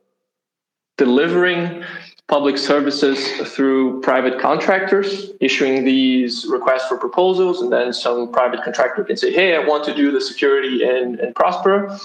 delivering 0.98 1.84
public 2.28 2.58
services 2.58 3.26
through 3.54 4.00
private 4.02 4.38
contractors, 4.38 5.30
issuing 5.40 5.84
these 5.84 6.46
requests 6.46 6.86
for 6.86 6.98
proposals, 6.98 7.62
and 7.62 7.72
then 7.72 7.92
some 7.92 8.30
private 8.30 8.62
contractor 8.62 9.02
can 9.02 9.16
say, 9.16 9.32
hey, 9.32 9.56
I 9.56 9.66
want 9.66 9.84
to 9.84 9.94
do 9.94 10.12
the 10.12 10.20
security 10.20 10.82
in, 10.84 11.18
in 11.20 11.32
Prospera. 11.32 11.98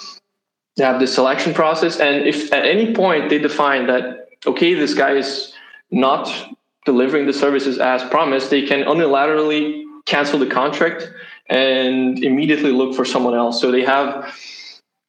They 0.77 0.85
have 0.85 0.99
this 0.99 1.13
selection 1.13 1.53
process. 1.53 1.99
And 1.99 2.25
if 2.25 2.51
at 2.53 2.65
any 2.65 2.95
point 2.95 3.29
they 3.29 3.37
define 3.37 3.85
that, 3.87 4.29
okay, 4.47 4.73
this 4.73 4.93
guy 4.93 5.11
is 5.11 5.53
not 5.91 6.55
delivering 6.85 7.27
the 7.27 7.33
services 7.33 7.77
as 7.77 8.01
promised, 8.05 8.49
they 8.49 8.65
can 8.65 8.85
unilaterally 8.85 9.83
cancel 10.05 10.39
the 10.39 10.47
contract 10.47 11.09
and 11.49 12.23
immediately 12.23 12.71
look 12.71 12.95
for 12.95 13.03
someone 13.03 13.35
else. 13.35 13.59
So 13.59 13.71
they 13.71 13.83
have 13.83 14.33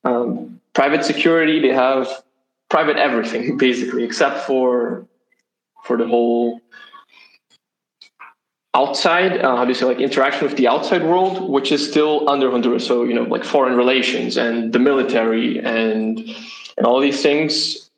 um, 0.03 0.61
private 0.73 1.05
security, 1.05 1.61
they 1.61 1.73
have 1.73 2.24
private 2.75 2.97
everything 2.97 3.57
basically, 3.69 4.03
except 4.03 4.37
for 4.49 5.07
for 5.85 5.97
the 5.97 6.07
whole 6.07 6.61
outside 8.75 9.33
uh, 9.45 9.57
how 9.57 9.65
do 9.65 9.69
you 9.69 9.79
say 9.81 9.87
like 9.93 10.01
interaction 10.01 10.43
with 10.49 10.57
the 10.57 10.67
outside 10.67 11.03
world 11.13 11.35
which 11.57 11.71
is 11.77 11.81
still 11.91 12.29
under 12.29 12.51
honduras 12.51 12.85
so 12.91 13.05
you 13.05 13.15
know 13.15 13.27
like 13.35 13.45
foreign 13.45 13.77
relations 13.77 14.37
and 14.37 14.73
the 14.73 14.81
military 14.91 15.61
and 15.61 16.19
and 16.77 16.83
all 16.89 17.01
these 17.09 17.23
things 17.23 17.55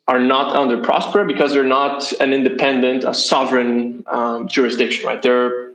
are 0.07 0.19
not 0.19 0.55
under 0.55 0.77
Prospera 0.77 1.27
because 1.27 1.51
they're 1.51 1.73
not 1.81 2.13
an 2.21 2.31
independent, 2.31 3.03
a 3.03 3.13
sovereign 3.13 4.05
um, 4.07 4.47
jurisdiction, 4.47 5.05
right? 5.05 5.21
They're 5.21 5.73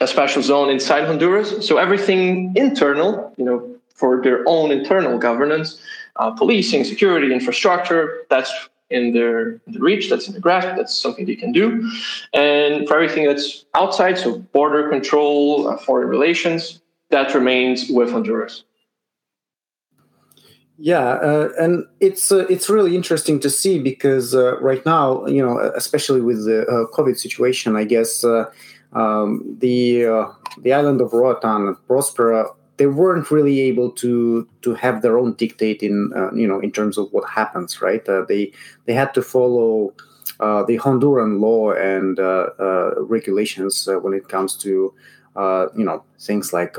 a 0.00 0.06
special 0.06 0.40
zone 0.40 0.70
inside 0.70 1.04
Honduras. 1.06 1.66
So 1.66 1.76
everything 1.78 2.52
internal, 2.54 3.34
you 3.36 3.44
know, 3.44 3.58
for 3.92 4.22
their 4.22 4.44
own 4.46 4.70
internal 4.70 5.18
governance, 5.18 5.80
uh, 6.18 6.30
policing, 6.30 6.84
security, 6.84 7.32
infrastructure, 7.32 8.22
that's 8.30 8.52
in 8.90 9.12
their, 9.12 9.60
in 9.66 9.72
the 9.72 9.80
reach, 9.80 10.08
that's 10.08 10.28
in 10.28 10.34
the 10.34 10.40
grasp, 10.40 10.68
that's 10.76 10.94
something 10.94 11.26
they 11.26 11.34
can 11.34 11.52
do. 11.52 11.90
And 12.32 12.86
for 12.86 12.94
everything 12.94 13.26
that's 13.26 13.64
outside, 13.74 14.18
so 14.18 14.38
border 14.38 14.88
control, 14.88 15.68
uh, 15.68 15.76
foreign 15.76 16.08
relations, 16.08 16.80
that 17.10 17.34
remains 17.34 17.90
with 17.90 18.10
Honduras. 18.10 18.64
Yeah, 20.78 20.98
uh, 20.98 21.48
and 21.58 21.86
it's 22.00 22.30
uh, 22.30 22.46
it's 22.50 22.68
really 22.68 22.94
interesting 22.94 23.40
to 23.40 23.48
see 23.48 23.78
because 23.78 24.34
uh, 24.34 24.58
right 24.60 24.84
now, 24.84 25.24
you 25.26 25.42
know, 25.44 25.58
especially 25.74 26.20
with 26.20 26.44
the 26.44 26.66
uh, 26.66 26.86
COVID 26.94 27.18
situation, 27.18 27.76
I 27.76 27.84
guess 27.84 28.22
uh, 28.24 28.44
um, 28.92 29.56
the 29.58 30.04
uh, 30.04 30.26
the 30.60 30.74
island 30.74 31.00
of 31.00 31.14
Roatan, 31.14 31.76
Prospera, 31.88 32.54
they 32.76 32.86
weren't 32.86 33.30
really 33.30 33.60
able 33.60 33.90
to 33.90 34.48
to 34.62 34.74
have 34.74 35.02
their 35.02 35.18
own 35.18 35.34
dictate 35.34 35.82
in 35.82 36.12
uh, 36.14 36.32
you 36.32 36.46
know 36.46 36.60
in 36.60 36.70
terms 36.70 36.98
of 36.98 37.12
what 37.12 37.28
happens, 37.28 37.80
right? 37.80 38.06
Uh, 38.08 38.24
they 38.28 38.52
they 38.86 38.92
had 38.92 39.14
to 39.14 39.22
follow 39.22 39.94
uh, 40.40 40.62
the 40.64 40.78
Honduran 40.78 41.40
law 41.40 41.72
and 41.72 42.18
regulations 43.08 43.88
when 44.02 44.12
it 44.12 44.28
comes 44.28 44.56
to 44.56 44.92
you 45.76 45.84
know 45.84 46.04
things 46.18 46.52
like 46.52 46.76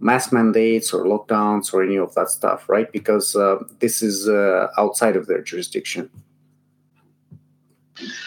mass 0.00 0.32
mandates 0.32 0.92
or 0.92 1.04
lockdowns 1.04 1.72
or 1.72 1.82
any 1.82 1.96
of 1.96 2.14
that 2.14 2.28
stuff, 2.28 2.68
right? 2.68 2.90
Because 2.92 3.34
uh, 3.34 3.56
this 3.80 4.02
is 4.02 4.28
uh, 4.28 4.68
outside 4.76 5.16
of 5.16 5.26
their 5.26 5.40
jurisdiction. 5.40 6.10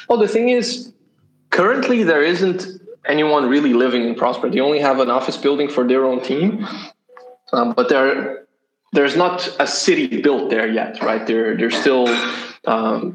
Well, 0.10 0.18
the 0.18 0.28
thing 0.28 0.50
is, 0.50 0.94
currently 1.52 2.04
there 2.04 2.24
isn't 2.24 2.77
anyone 3.08 3.50
really 3.50 3.74
living 3.74 4.04
in 4.08 4.16
Prospera. 4.16 4.52
They 4.52 4.60
only 4.60 4.80
have 4.80 5.00
an 5.00 5.10
office 5.10 5.38
building 5.38 5.70
for 5.70 5.88
their 5.88 6.06
own 6.06 6.22
team, 6.22 6.68
um, 7.54 7.74
but 7.74 7.90
there 7.90 8.46
there's 8.94 9.16
not 9.16 9.50
a 9.60 9.68
city 9.68 10.22
built 10.22 10.50
there 10.50 10.68
yet, 10.68 11.02
right? 11.02 11.26
They're 11.26 11.56
they're 11.58 11.72
still 11.72 12.08
um, 12.66 13.14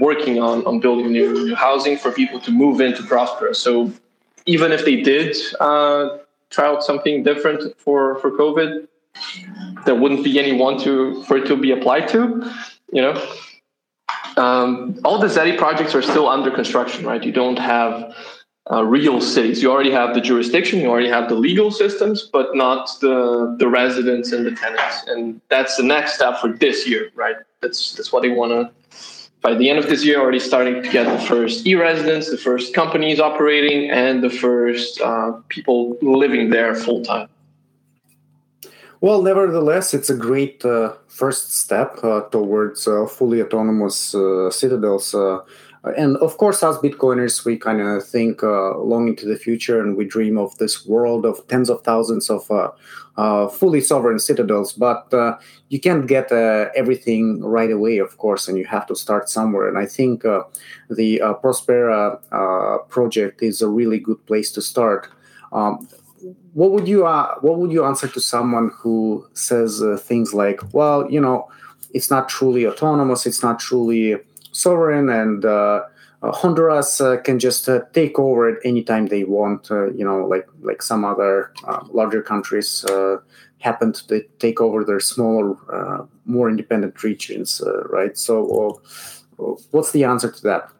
working 0.00 0.40
on 0.40 0.64
on 0.66 0.80
building 0.80 1.12
new, 1.12 1.54
housing 1.54 1.96
for 1.96 2.12
people 2.12 2.40
to 2.40 2.50
move 2.50 2.80
into 2.80 3.02
Prospera. 3.02 3.54
So 3.54 3.92
even 4.46 4.72
if 4.72 4.84
they 4.84 5.02
did. 5.02 5.36
Uh, 5.60 6.18
try 6.50 6.66
out 6.66 6.82
something 6.82 7.22
different 7.22 7.78
for 7.78 8.16
for 8.16 8.30
COVID, 8.30 8.88
there 9.84 9.94
wouldn't 9.94 10.24
be 10.24 10.38
anyone 10.38 10.78
to 10.80 11.22
for 11.24 11.36
it 11.38 11.46
to 11.46 11.56
be 11.56 11.72
applied 11.72 12.08
to. 12.08 12.50
You 12.92 13.02
know, 13.02 13.14
um, 14.36 14.98
all 15.04 15.18
the 15.18 15.28
ZEDE 15.28 15.58
projects 15.58 15.94
are 15.94 16.02
still 16.02 16.28
under 16.28 16.50
construction, 16.50 17.04
right? 17.04 17.22
You 17.22 17.32
don't 17.32 17.58
have 17.58 18.14
uh, 18.70 18.84
real 18.84 19.20
cities. 19.20 19.62
You 19.62 19.70
already 19.70 19.92
have 19.92 20.14
the 20.14 20.20
jurisdiction, 20.20 20.80
you 20.80 20.88
already 20.88 21.08
have 21.08 21.28
the 21.28 21.36
legal 21.36 21.70
systems, 21.70 22.28
but 22.32 22.54
not 22.54 22.90
the 23.00 23.56
the 23.58 23.68
residents 23.68 24.32
and 24.32 24.46
the 24.46 24.52
tenants. 24.52 25.04
And 25.06 25.40
that's 25.48 25.76
the 25.76 25.82
next 25.84 26.14
step 26.14 26.38
for 26.38 26.52
this 26.52 26.86
year, 26.88 27.10
right? 27.14 27.36
That's 27.60 27.92
that's 27.94 28.12
what 28.12 28.22
they 28.22 28.30
want 28.30 28.52
to 28.52 28.70
by 29.46 29.54
the 29.54 29.70
end 29.70 29.78
of 29.78 29.86
this 29.88 30.04
year, 30.04 30.18
already 30.18 30.40
starting 30.40 30.82
to 30.82 30.90
get 30.90 31.04
the 31.06 31.24
first 31.24 31.66
e-residents, 31.66 32.28
the 32.28 32.36
first 32.36 32.74
companies 32.74 33.20
operating, 33.20 33.90
and 33.90 34.20
the 34.20 34.30
first 34.30 35.00
uh, 35.00 35.32
people 35.48 35.96
living 36.02 36.50
there 36.50 36.74
full 36.74 37.04
time. 37.04 37.28
Well, 39.00 39.22
nevertheless, 39.22 39.94
it's 39.94 40.10
a 40.10 40.16
great 40.16 40.64
uh, 40.64 40.94
first 41.06 41.54
step 41.54 42.02
uh, 42.02 42.22
towards 42.22 42.88
uh, 42.88 43.06
fully 43.06 43.40
autonomous 43.40 44.14
uh, 44.16 44.50
citadels. 44.50 45.14
Uh, 45.84 45.92
and 45.96 46.16
of 46.18 46.36
course, 46.38 46.62
as 46.62 46.76
Bitcoiners, 46.78 47.44
we 47.44 47.56
kind 47.56 47.80
of 47.80 48.06
think 48.06 48.42
long 48.42 49.08
into 49.08 49.26
the 49.26 49.36
future 49.36 49.80
and 49.80 49.96
we 49.96 50.04
dream 50.04 50.38
of 50.38 50.56
this 50.58 50.86
world 50.86 51.24
of 51.24 51.46
tens 51.48 51.70
of 51.70 51.82
thousands 51.82 52.30
of 52.30 52.50
uh, 53.16 53.48
fully 53.48 53.80
sovereign 53.80 54.18
citadels, 54.18 54.72
but 54.74 55.12
uh, 55.14 55.38
you 55.70 55.80
can't 55.80 56.06
get 56.06 56.30
uh, 56.30 56.66
everything 56.76 57.42
right 57.42 57.70
away, 57.70 57.98
of 57.98 58.18
course, 58.18 58.46
and 58.46 58.58
you 58.58 58.64
have 58.66 58.86
to 58.86 58.94
start 58.94 59.28
somewhere. 59.28 59.68
And 59.68 59.78
I 59.78 59.86
think 59.86 60.24
uh, 60.24 60.42
the 60.90 61.22
uh, 61.22 61.34
Prospera 61.34 62.20
uh, 62.30 62.78
project 62.88 63.42
is 63.42 63.62
a 63.62 63.68
really 63.68 63.98
good 63.98 64.24
place 64.26 64.52
to 64.52 64.62
start. 64.62 65.08
Um, 65.52 65.88
what 66.52 66.72
would 66.72 66.88
you 66.88 67.04
What 67.04 67.58
would 67.58 67.72
you 67.72 67.84
answer 67.84 68.08
to 68.08 68.20
someone 68.20 68.70
who 68.74 69.26
says 69.34 69.82
things 70.02 70.34
like, 70.34 70.60
"Well, 70.74 71.10
you 71.10 71.20
know, 71.20 71.48
it's 71.94 72.10
not 72.10 72.28
truly 72.28 72.66
autonomous, 72.66 73.26
it's 73.26 73.42
not 73.42 73.60
truly 73.60 74.16
sovereign, 74.56 75.08
and 75.08 75.44
uh, 75.44 75.82
Honduras 76.22 77.00
uh, 77.00 77.18
can 77.18 77.38
just 77.38 77.68
uh, 77.68 77.80
take 77.92 78.18
over 78.18 78.48
at 78.48 78.58
any 78.64 78.82
time 78.82 79.06
they 79.06 79.24
want. 79.24 79.68
you 79.70 80.04
know, 80.04 80.26
like 80.26 80.46
like 80.60 80.82
some 80.82 81.04
other 81.04 81.52
larger 81.90 82.22
countries 82.22 82.84
happen 83.60 83.92
to 83.92 84.22
take 84.38 84.60
over 84.60 84.84
their 84.84 85.00
smaller, 85.00 85.56
more 86.24 86.48
independent 86.48 87.02
regions, 87.02 87.62
right? 87.90 88.16
So, 88.18 88.80
what's 89.70 89.92
the 89.92 90.04
answer 90.04 90.30
to 90.30 90.42
that? 90.42 90.70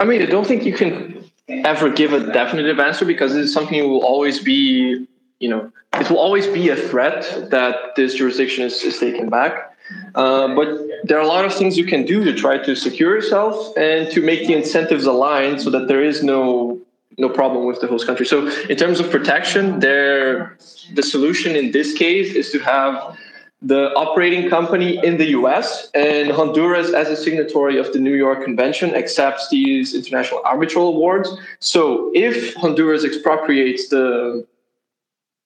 I 0.00 0.04
mean, 0.04 0.22
I 0.22 0.26
don't 0.26 0.46
think 0.46 0.64
you 0.64 0.72
can 0.72 1.24
ever 1.48 1.90
give 1.90 2.12
a 2.12 2.20
definitive 2.20 2.78
answer 2.78 3.04
because 3.04 3.34
it's 3.34 3.52
something 3.52 3.80
that 3.80 3.88
will 3.88 4.04
always 4.04 4.38
be, 4.38 5.06
you 5.40 5.48
know, 5.48 5.72
it 5.94 6.10
will 6.10 6.18
always 6.18 6.46
be 6.46 6.68
a 6.68 6.76
threat 6.76 7.50
that 7.50 7.96
this 7.96 8.14
jurisdiction 8.14 8.64
is, 8.64 8.82
is 8.82 8.98
taken 8.98 9.28
back. 9.30 9.74
Uh, 10.14 10.54
but 10.54 10.68
there 11.04 11.18
are 11.18 11.22
a 11.22 11.26
lot 11.26 11.44
of 11.44 11.54
things 11.54 11.76
you 11.76 11.84
can 11.84 12.04
do 12.04 12.24
to 12.24 12.32
try 12.32 12.58
to 12.58 12.74
secure 12.74 13.14
yourself 13.14 13.76
and 13.76 14.10
to 14.10 14.20
make 14.20 14.46
the 14.46 14.54
incentives 14.54 15.04
align 15.04 15.58
so 15.58 15.70
that 15.70 15.88
there 15.88 16.02
is 16.02 16.22
no 16.22 16.80
no 17.20 17.28
problem 17.28 17.66
with 17.66 17.80
the 17.80 17.88
host 17.88 18.06
country. 18.06 18.24
So 18.24 18.46
in 18.68 18.76
terms 18.76 19.00
of 19.00 19.10
protection, 19.10 19.80
there 19.80 20.56
the 20.94 21.02
solution 21.02 21.56
in 21.56 21.72
this 21.72 21.92
case 21.92 22.34
is 22.34 22.50
to 22.52 22.58
have 22.60 23.18
the 23.60 23.92
operating 23.94 24.48
company 24.48 25.04
in 25.04 25.18
the 25.18 25.30
US 25.38 25.90
and 25.94 26.30
Honduras 26.30 26.92
as 26.92 27.08
a 27.08 27.16
signatory 27.16 27.76
of 27.76 27.92
the 27.92 27.98
New 27.98 28.14
York 28.14 28.44
Convention 28.44 28.94
accepts 28.94 29.48
these 29.48 29.94
international 29.94 30.40
arbitral 30.44 30.88
awards. 30.88 31.28
So 31.58 32.12
if 32.14 32.54
Honduras 32.54 33.04
expropriates 33.04 33.88
the 33.88 34.46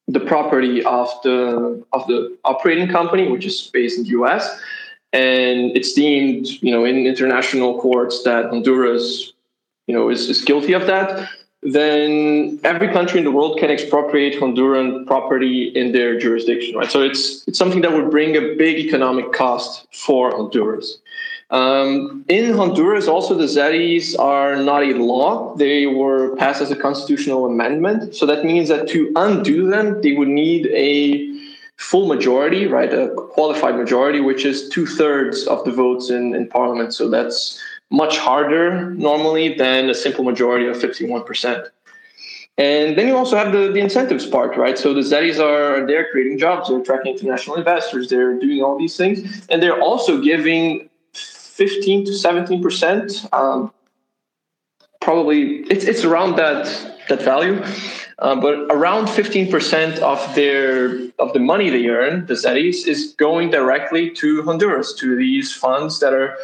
the 0.08 0.20
property 0.20 0.84
of 0.84 1.08
the 1.22 1.82
of 1.92 2.06
the 2.06 2.36
operating 2.44 2.88
company, 2.88 3.28
which 3.28 3.46
is 3.46 3.70
based 3.72 3.96
in 3.98 4.04
the 4.04 4.10
U.S. 4.10 4.60
And 5.12 5.76
it's 5.76 5.92
deemed, 5.92 6.46
you 6.62 6.72
know, 6.72 6.84
in 6.84 7.06
international 7.06 7.80
courts 7.80 8.22
that 8.22 8.46
Honduras, 8.46 9.32
you 9.86 9.94
know, 9.94 10.08
is, 10.08 10.28
is 10.28 10.42
guilty 10.42 10.72
of 10.72 10.86
that. 10.86 11.28
Then 11.62 12.58
every 12.64 12.88
country 12.88 13.18
in 13.18 13.24
the 13.24 13.30
world 13.30 13.58
can 13.60 13.70
expropriate 13.70 14.40
Honduran 14.40 15.06
property 15.06 15.68
in 15.68 15.92
their 15.92 16.18
jurisdiction, 16.18 16.76
right? 16.76 16.90
So 16.90 17.02
it's 17.02 17.46
it's 17.46 17.56
something 17.56 17.82
that 17.82 17.92
would 17.92 18.10
bring 18.10 18.36
a 18.36 18.56
big 18.56 18.78
economic 18.78 19.32
cost 19.32 19.86
for 19.92 20.32
Honduras. 20.32 20.98
Um, 21.50 22.24
in 22.28 22.54
Honduras, 22.54 23.06
also 23.06 23.34
the 23.34 23.44
ZEDEs 23.44 24.18
are 24.18 24.56
not 24.56 24.82
a 24.82 24.94
law. 24.94 25.54
They 25.54 25.86
were 25.86 26.34
passed 26.36 26.62
as 26.62 26.70
a 26.70 26.76
constitutional 26.76 27.44
amendment. 27.44 28.16
So 28.16 28.24
that 28.26 28.44
means 28.44 28.68
that 28.70 28.88
to 28.88 29.12
undo 29.14 29.68
them, 29.68 30.00
they 30.00 30.14
would 30.14 30.28
need 30.28 30.66
a 30.68 31.31
full 31.76 32.06
majority, 32.06 32.66
right? 32.66 32.92
A 32.92 33.08
qualified 33.32 33.76
majority, 33.76 34.20
which 34.20 34.44
is 34.44 34.68
two 34.68 34.86
thirds 34.86 35.46
of 35.46 35.64
the 35.64 35.72
votes 35.72 36.10
in, 36.10 36.34
in 36.34 36.48
parliament. 36.48 36.94
So 36.94 37.08
that's 37.08 37.60
much 37.90 38.18
harder 38.18 38.90
normally 38.90 39.54
than 39.54 39.90
a 39.90 39.94
simple 39.94 40.24
majority 40.24 40.66
of 40.66 40.76
51%. 40.76 41.68
And 42.58 42.98
then 42.98 43.08
you 43.08 43.16
also 43.16 43.36
have 43.36 43.52
the, 43.52 43.72
the 43.72 43.80
incentives 43.80 44.26
part, 44.26 44.56
right? 44.56 44.76
So 44.76 44.92
the 44.92 45.00
ZEDEs 45.00 45.38
are 45.40 45.86
they're 45.86 46.10
creating 46.10 46.38
jobs, 46.38 46.68
they're 46.68 46.78
attracting 46.78 47.14
international 47.14 47.56
investors, 47.56 48.08
they're 48.08 48.38
doing 48.38 48.62
all 48.62 48.78
these 48.78 48.96
things, 48.96 49.46
and 49.48 49.62
they're 49.62 49.80
also 49.80 50.20
giving 50.20 50.90
15 51.14 52.06
to 52.06 52.12
17 52.12 52.62
percent. 52.62 53.26
Um, 53.32 53.72
probably 55.00 55.60
it's 55.70 55.84
it's 55.84 56.04
around 56.04 56.36
that 56.36 56.64
that 57.08 57.22
value, 57.22 57.62
uh, 58.18 58.34
but 58.34 58.54
around 58.70 59.08
15 59.08 59.50
percent 59.50 59.98
of 60.00 60.34
their 60.34 61.08
of 61.18 61.32
the 61.32 61.38
money 61.38 61.70
they 61.70 61.86
earn, 61.86 62.26
the 62.26 62.34
ZEDEs, 62.34 62.86
is 62.86 63.14
going 63.14 63.50
directly 63.50 64.10
to 64.10 64.42
Honduras 64.42 64.92
to 64.94 65.16
these 65.16 65.52
funds 65.52 66.00
that 66.00 66.12
are 66.12 66.36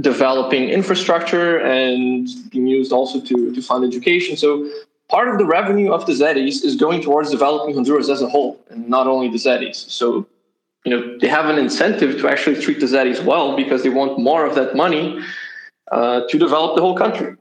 developing 0.00 0.68
infrastructure 0.70 1.58
and 1.58 2.28
being 2.50 2.66
used 2.66 2.92
also 2.92 3.20
to 3.20 3.52
to 3.52 3.62
fund 3.62 3.84
education. 3.84 4.36
So 4.36 4.68
part 5.08 5.28
of 5.28 5.38
the 5.38 5.44
revenue 5.44 5.92
of 5.92 6.06
the 6.06 6.12
ZEDEs 6.12 6.64
is 6.64 6.76
going 6.76 7.02
towards 7.02 7.30
developing 7.30 7.74
Honduras 7.74 8.08
as 8.08 8.22
a 8.22 8.28
whole, 8.28 8.60
and 8.70 8.88
not 8.88 9.06
only 9.06 9.28
the 9.28 9.38
ZEDEs. 9.38 9.76
So 9.90 10.26
you 10.84 10.90
know 10.92 11.18
they 11.18 11.28
have 11.28 11.46
an 11.46 11.58
incentive 11.58 12.20
to 12.20 12.28
actually 12.28 12.60
treat 12.60 12.80
the 12.80 12.86
ZEDIs 12.86 13.24
well 13.24 13.56
because 13.56 13.82
they 13.82 13.90
want 13.90 14.18
more 14.18 14.46
of 14.46 14.54
that 14.54 14.74
money 14.74 15.20
uh, 15.90 16.22
to 16.28 16.38
develop 16.38 16.76
the 16.76 16.82
whole 16.82 16.96
country. 16.96 17.36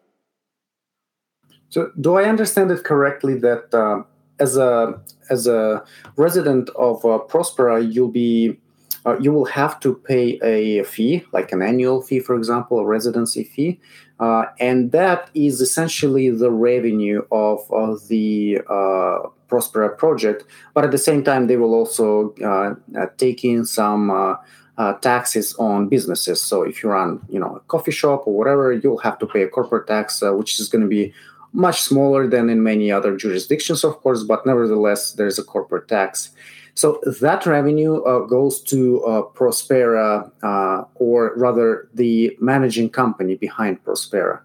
So, 1.72 1.92
do 2.00 2.16
I 2.16 2.26
understand 2.26 2.70
it 2.70 2.84
correctly 2.84 3.36
that 3.40 3.74
uh, 3.74 4.04
as 4.40 4.58
a 4.58 5.02
as 5.30 5.48
a 5.48 5.84
resident 6.18 6.70
of 6.76 7.04
uh, 7.04 7.20
Prospera, 7.28 7.82
you'll 7.92 8.10
be 8.10 8.60
uh, 9.06 9.18
you 9.20 9.32
will 9.32 9.46
have 9.46 9.80
to 9.80 9.96
pay 9.96 10.40
a 10.44 10.84
fee, 10.84 11.24
like 11.32 11.52
an 11.52 11.62
annual 11.62 12.02
fee, 12.02 12.20
for 12.20 12.36
example, 12.36 12.80
a 12.80 12.86
residency 12.86 13.44
fee. 13.44 13.80
Uh, 14.20 14.46
and 14.60 14.92
that 14.92 15.30
is 15.34 15.62
essentially 15.62 16.30
the 16.30 16.52
revenue 16.52 17.24
of, 17.32 17.60
of 17.72 18.08
the 18.10 18.60
uh, 18.70 19.28
Prospera 19.50 19.98
project. 19.98 20.44
But 20.76 20.86
at 20.86 20.92
the 20.92 21.00
same 21.00 21.24
time, 21.24 21.48
they 21.48 21.58
will 21.58 21.74
also 21.74 22.36
uh, 22.44 22.76
uh, 23.00 23.08
take 23.18 23.44
in 23.44 23.66
some 23.66 24.12
uh, 24.12 24.94
taxes 25.02 25.56
on 25.56 25.90
businesses. 25.90 26.40
So 26.40 26.62
if 26.62 26.84
you 26.84 26.90
run, 26.90 27.22
you 27.30 27.40
know, 27.40 27.56
a 27.56 27.60
coffee 27.62 27.92
shop 27.92 28.28
or 28.28 28.38
whatever, 28.38 28.72
you'll 28.72 29.00
have 29.00 29.18
to 29.20 29.26
pay 29.26 29.42
a 29.42 29.48
corporate 29.48 29.88
tax, 29.88 30.22
which 30.22 30.60
is 30.60 30.70
going 30.70 30.84
to 30.84 30.88
be 30.88 31.12
much 31.54 31.82
smaller 31.82 32.28
than 32.28 32.50
in 32.50 32.64
many 32.64 32.92
other 32.92 33.16
jurisdictions, 33.18 33.84
of 33.84 34.00
course, 34.02 34.24
but 34.24 34.46
nevertheless, 34.46 35.14
there's 35.14 35.38
a 35.38 35.44
corporate 35.44 35.88
tax. 35.88 36.32
So 36.74 37.02
that 37.20 37.46
revenue 37.46 38.02
uh, 38.04 38.26
goes 38.26 38.62
to 38.64 39.04
uh, 39.04 39.22
Prospera, 39.34 40.32
uh, 40.42 40.86
or 40.96 41.34
rather 41.36 41.90
the 41.94 42.38
managing 42.40 42.90
company 42.90 43.36
behind 43.36 43.84
Prospera. 43.84 44.42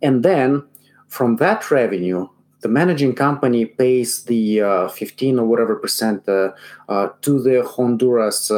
And 0.00 0.22
then 0.22 0.64
from 1.08 1.36
that 1.36 1.70
revenue, 1.70 2.28
the 2.60 2.68
managing 2.68 3.14
company 3.14 3.66
pays 3.66 4.24
the 4.24 4.62
uh, 4.62 4.88
15 4.88 5.38
or 5.38 5.46
whatever 5.46 5.76
percent 5.76 6.26
uh, 6.28 6.52
uh, 6.88 7.08
to 7.20 7.40
the 7.40 7.62
Honduras 7.62 8.48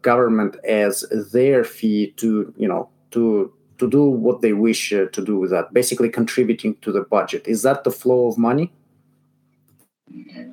government 0.00 0.56
as 0.64 1.04
their 1.32 1.62
fee 1.62 2.12
to, 2.16 2.52
you 2.56 2.66
know, 2.66 2.88
to 3.10 3.52
to 3.82 3.90
do 3.90 4.04
what 4.04 4.40
they 4.42 4.52
wish 4.52 4.90
to 4.90 5.20
do 5.30 5.34
with 5.38 5.50
that, 5.50 5.72
basically 5.72 6.08
contributing 6.08 6.76
to 6.84 6.92
the 6.92 7.02
budget. 7.02 7.42
Is 7.46 7.62
that 7.62 7.84
the 7.84 7.90
flow 7.90 8.28
of 8.28 8.38
money? 8.38 8.72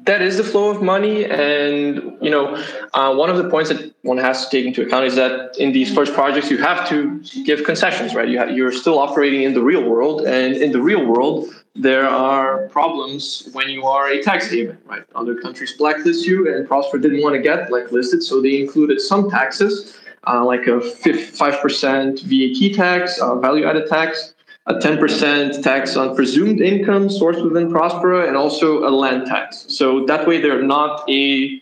that 0.06 0.22
is 0.22 0.38
the 0.38 0.44
flow 0.44 0.70
of 0.70 0.82
money 0.82 1.26
and 1.26 2.18
you 2.22 2.32
know 2.36 2.46
uh, 2.94 3.14
one 3.14 3.30
of 3.30 3.38
the 3.38 3.50
points 3.50 3.70
that 3.70 3.94
one 4.04 4.18
has 4.18 4.46
to 4.46 4.50
take 4.50 4.66
into 4.66 4.82
account 4.82 5.06
is 5.06 5.16
that 5.16 5.56
in 5.58 5.74
these 5.74 5.94
first 5.94 6.14
projects 6.14 6.50
you 6.50 6.58
have 6.58 6.88
to 6.88 7.20
give 7.44 7.64
concessions 7.66 8.16
right 8.16 8.30
you 8.30 8.38
have, 8.38 8.52
you're 8.52 8.72
still 8.72 8.98
operating 8.98 9.44
in 9.44 9.54
the 9.54 9.62
real 9.62 9.84
world 9.84 10.22
and 10.22 10.56
in 10.56 10.72
the 10.72 10.82
real 10.82 11.06
world 11.06 11.50
there 11.76 12.08
are 12.08 12.70
problems 12.70 13.50
when 13.52 13.70
you 13.70 13.84
are 13.86 14.08
a 14.08 14.22
tax 14.24 14.50
haven 14.50 14.78
right 14.86 15.04
other 15.16 15.36
countries 15.36 15.74
blacklist 15.78 16.26
you 16.26 16.38
and 16.52 16.68
Prospera 16.68 17.02
didn't 17.02 17.22
want 17.22 17.36
to 17.36 17.42
get 17.42 17.68
blacklisted 17.68 18.24
so 18.24 18.42
they 18.42 18.62
included 18.62 19.02
some 19.02 19.30
taxes 19.30 19.99
uh, 20.28 20.44
like 20.46 20.68
a 20.68 20.80
5% 20.80 22.22
vat 22.22 22.76
tax 22.76 23.20
uh, 23.20 23.36
value 23.36 23.66
added 23.66 23.88
tax 23.88 24.34
a 24.70 24.76
10% 24.76 25.64
tax 25.64 25.96
on 25.98 26.16
presumed 26.16 26.62
income 26.62 27.10
sourced 27.10 27.44
within 27.44 27.72
Prospera, 27.72 28.28
and 28.28 28.38
also 28.38 28.88
a 28.88 28.92
land 28.92 29.26
tax. 29.26 29.66
So 29.68 30.06
that 30.06 30.28
way 30.28 30.40
they're 30.40 30.62
not 30.62 31.10
a, 31.10 31.62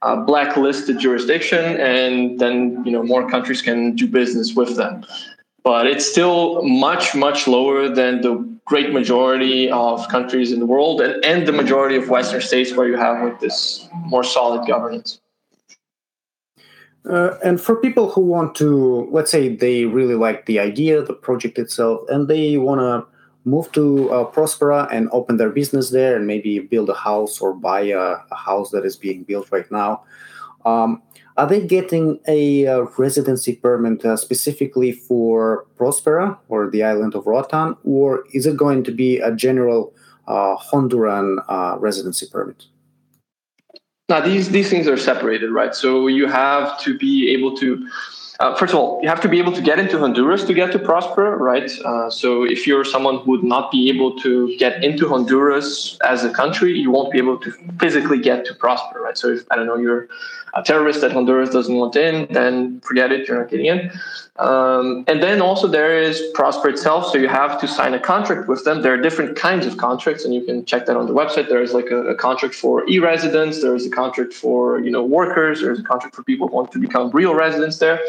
a 0.00 0.16
blacklisted 0.22 0.98
jurisdiction, 0.98 1.78
and 1.78 2.40
then 2.40 2.82
you 2.84 2.92
know 2.92 3.02
more 3.02 3.28
countries 3.28 3.60
can 3.60 3.94
do 3.94 4.08
business 4.08 4.54
with 4.54 4.76
them. 4.76 5.04
But 5.62 5.86
it's 5.86 6.10
still 6.10 6.62
much, 6.62 7.14
much 7.14 7.46
lower 7.46 7.90
than 7.90 8.22
the 8.22 8.34
great 8.64 8.92
majority 8.94 9.70
of 9.70 10.08
countries 10.08 10.52
in 10.52 10.60
the 10.60 10.66
world 10.66 11.02
and, 11.02 11.22
and 11.22 11.46
the 11.46 11.52
majority 11.52 11.96
of 11.96 12.08
Western 12.08 12.40
states 12.40 12.72
where 12.72 12.88
you 12.88 12.96
have 12.96 13.22
like 13.22 13.40
this 13.40 13.86
more 13.92 14.24
solid 14.24 14.66
governance. 14.66 15.20
Uh, 17.08 17.38
and 17.42 17.60
for 17.60 17.76
people 17.76 18.10
who 18.10 18.20
want 18.20 18.54
to, 18.54 19.08
let's 19.10 19.30
say 19.30 19.54
they 19.54 19.86
really 19.86 20.14
like 20.14 20.46
the 20.46 20.58
idea, 20.58 21.02
the 21.02 21.14
project 21.14 21.58
itself, 21.58 22.00
and 22.08 22.28
they 22.28 22.58
want 22.58 22.80
to 22.80 23.06
move 23.44 23.72
to 23.72 24.10
uh, 24.12 24.30
Prospera 24.30 24.86
and 24.92 25.08
open 25.12 25.38
their 25.38 25.50
business 25.50 25.90
there 25.90 26.14
and 26.14 26.26
maybe 26.26 26.58
build 26.58 26.90
a 26.90 26.94
house 26.94 27.40
or 27.40 27.54
buy 27.54 27.80
a, 27.80 28.16
a 28.30 28.34
house 28.36 28.70
that 28.70 28.84
is 28.84 28.96
being 28.96 29.22
built 29.22 29.50
right 29.50 29.70
now, 29.70 30.02
um, 30.66 31.02
are 31.36 31.46
they 31.46 31.66
getting 31.66 32.20
a, 32.28 32.66
uh, 32.66 32.82
residency 32.98 33.56
permit 33.56 34.04
uh, 34.04 34.16
specifically 34.16 34.92
for 34.92 35.66
Prospera 35.78 36.36
or 36.48 36.68
the 36.68 36.82
island 36.82 37.14
of 37.14 37.26
Roatan, 37.26 37.76
or 37.82 38.24
is 38.34 38.44
it 38.44 38.58
going 38.58 38.84
to 38.84 38.92
be 38.92 39.18
a 39.18 39.34
general 39.34 39.94
uh, 40.28 40.56
Honduran 40.56 41.42
uh, 41.48 41.78
residency 41.78 42.26
permit? 42.30 42.66
Now, 44.10 44.20
these 44.20 44.48
these 44.50 44.68
things 44.68 44.88
are 44.88 44.96
separated, 44.96 45.50
right? 45.52 45.72
So 45.72 46.08
you 46.08 46.26
have 46.26 46.78
to 46.80 46.98
be 46.98 47.30
able 47.30 47.56
to. 47.58 47.88
Uh, 48.40 48.56
first 48.56 48.72
of 48.72 48.80
all, 48.80 48.98
you 49.02 49.08
have 49.08 49.20
to 49.20 49.28
be 49.28 49.38
able 49.38 49.52
to 49.52 49.60
get 49.60 49.78
into 49.78 49.98
Honduras 49.98 50.44
to 50.44 50.54
get 50.54 50.72
to 50.72 50.78
Prospera, 50.78 51.38
right? 51.38 51.70
Uh, 51.84 52.08
so 52.08 52.42
if 52.42 52.66
you're 52.66 52.86
someone 52.86 53.18
who 53.18 53.30
would 53.32 53.44
not 53.44 53.70
be 53.70 53.90
able 53.90 54.18
to 54.20 54.56
get 54.56 54.82
into 54.82 55.06
Honduras 55.06 55.98
as 56.02 56.24
a 56.24 56.32
country, 56.32 56.72
you 56.76 56.90
won't 56.90 57.12
be 57.12 57.18
able 57.18 57.38
to 57.38 57.52
physically 57.78 58.18
get 58.18 58.46
to 58.46 58.54
Prospera, 58.54 58.96
right? 59.06 59.16
So 59.16 59.28
if 59.28 59.44
I 59.50 59.56
don't 59.56 59.66
know, 59.66 59.76
you're 59.76 60.08
a 60.54 60.62
terrorist 60.62 61.00
that 61.00 61.12
Honduras 61.12 61.50
doesn't 61.50 61.74
want 61.74 61.96
in, 61.96 62.26
then 62.30 62.80
forget 62.80 63.12
it, 63.12 63.28
you're 63.28 63.38
not 63.38 63.50
getting 63.50 63.66
in. 63.66 63.92
Um, 64.40 65.04
and 65.06 65.22
then 65.22 65.42
also 65.42 65.68
there 65.68 66.00
is 66.00 66.22
Prospera 66.34 66.70
itself, 66.70 67.12
so 67.12 67.18
you 67.18 67.28
have 67.28 67.60
to 67.60 67.68
sign 67.68 67.92
a 67.92 68.00
contract 68.00 68.48
with 68.48 68.64
them. 68.64 68.80
There 68.80 68.94
are 68.94 69.00
different 69.00 69.36
kinds 69.36 69.66
of 69.66 69.76
contracts, 69.76 70.24
and 70.24 70.32
you 70.32 70.42
can 70.42 70.64
check 70.64 70.86
that 70.86 70.96
on 70.96 71.06
the 71.06 71.12
website. 71.12 71.48
There 71.48 71.62
is 71.62 71.74
like 71.74 71.90
a, 71.90 72.04
a 72.06 72.14
contract 72.14 72.54
for 72.54 72.88
e-residents. 72.88 73.60
There 73.60 73.74
is 73.74 73.86
a 73.86 73.90
contract 73.90 74.32
for 74.32 74.80
you 74.80 74.90
know 74.90 75.04
workers. 75.04 75.60
There's 75.60 75.78
a 75.78 75.82
contract 75.82 76.16
for 76.16 76.22
people 76.22 76.48
who 76.48 76.54
want 76.54 76.72
to 76.72 76.78
become 76.78 77.10
real 77.10 77.34
residents 77.34 77.78
there, 77.78 78.00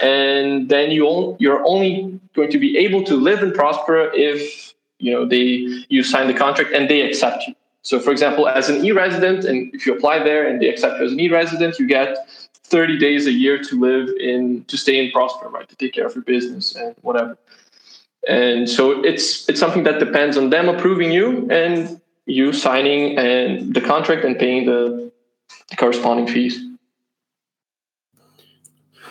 and 0.00 0.68
then 0.68 0.92
you 0.92 1.36
you're 1.40 1.66
only 1.66 2.20
going 2.34 2.52
to 2.52 2.58
be 2.58 2.78
able 2.78 3.02
to 3.04 3.16
live 3.16 3.42
in 3.42 3.50
Prospera 3.50 4.10
if 4.14 4.74
you 5.00 5.12
know 5.12 5.26
they 5.26 5.84
you 5.88 6.04
sign 6.04 6.28
the 6.28 6.34
contract 6.34 6.72
and 6.72 6.88
they 6.88 7.00
accept 7.02 7.48
you. 7.48 7.54
So, 7.82 7.98
for 7.98 8.12
example, 8.12 8.48
as 8.48 8.68
an 8.68 8.84
e-resident, 8.84 9.44
and 9.44 9.74
if 9.74 9.86
you 9.86 9.94
apply 9.94 10.22
there 10.22 10.46
and 10.46 10.62
they 10.62 10.68
accept 10.68 10.98
you 11.00 11.06
as 11.06 11.12
an 11.12 11.20
e-resident, 11.20 11.78
you 11.78 11.86
get 11.86 12.16
30 12.64 12.98
days 12.98 13.26
a 13.26 13.32
year 13.32 13.58
to 13.58 13.80
live 13.80 14.08
in, 14.20 14.64
to 14.66 14.76
stay 14.76 15.04
in 15.04 15.10
Prospera, 15.10 15.50
right, 15.50 15.68
to 15.68 15.76
take 15.76 15.92
care 15.92 16.06
of 16.06 16.14
your 16.14 16.24
business 16.24 16.74
and 16.76 16.94
whatever. 17.02 17.36
And 18.28 18.70
so 18.70 19.04
it's 19.04 19.48
it's 19.48 19.58
something 19.58 19.82
that 19.82 19.98
depends 19.98 20.36
on 20.36 20.50
them 20.50 20.68
approving 20.68 21.10
you 21.10 21.50
and 21.50 22.00
you 22.26 22.52
signing 22.52 23.18
and 23.18 23.74
the 23.74 23.80
contract 23.80 24.24
and 24.24 24.38
paying 24.38 24.66
the, 24.66 25.10
the 25.70 25.76
corresponding 25.76 26.28
fees. 26.28 26.64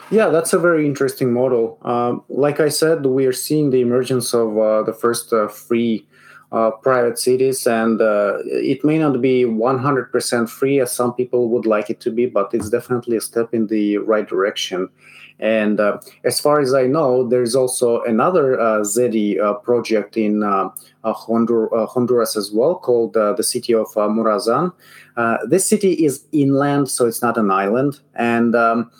Yeah, 0.09 0.29
that's 0.29 0.53
a 0.53 0.59
very 0.59 0.85
interesting 0.85 1.33
model. 1.33 1.77
Um, 1.83 2.23
like 2.29 2.59
I 2.59 2.69
said, 2.69 3.05
we 3.05 3.25
are 3.25 3.33
seeing 3.33 3.69
the 3.69 3.81
emergence 3.81 4.33
of 4.33 4.57
uh, 4.57 4.83
the 4.83 4.93
first 4.93 5.31
uh, 5.33 5.47
free 5.49 6.05
uh, 6.51 6.71
private 6.71 7.17
cities, 7.17 7.65
and 7.65 8.01
uh, 8.01 8.37
it 8.43 8.83
may 8.83 8.97
not 8.97 9.21
be 9.21 9.45
100% 9.45 10.49
free 10.49 10.81
as 10.81 10.91
some 10.91 11.13
people 11.13 11.47
would 11.49 11.65
like 11.65 11.89
it 11.89 12.01
to 12.01 12.11
be, 12.11 12.25
but 12.25 12.53
it's 12.53 12.69
definitely 12.69 13.15
a 13.15 13.21
step 13.21 13.53
in 13.53 13.67
the 13.67 13.97
right 13.99 14.27
direction. 14.27 14.89
And 15.39 15.79
uh, 15.79 15.99
as 16.23 16.39
far 16.39 16.59
as 16.59 16.73
I 16.73 16.87
know, 16.87 17.27
there's 17.27 17.55
also 17.55 18.03
another 18.03 18.59
uh, 18.59 18.83
ZEDE 18.83 19.39
uh, 19.39 19.53
project 19.55 20.15
in 20.15 20.43
uh, 20.43 20.69
Hondur- 21.03 21.87
Honduras 21.87 22.35
as 22.35 22.51
well 22.51 22.75
called 22.75 23.13
the 23.13 23.41
city 23.41 23.73
of 23.73 23.87
Morazan. 23.95 24.71
this 25.47 25.65
city 25.65 25.93
is 25.93 26.25
inland, 26.31 26.89
so 26.89 27.07
it's 27.07 27.23
not 27.23 27.37
an 27.37 27.49
island. 27.49 28.01
And 28.13 28.55
um, 28.55 28.91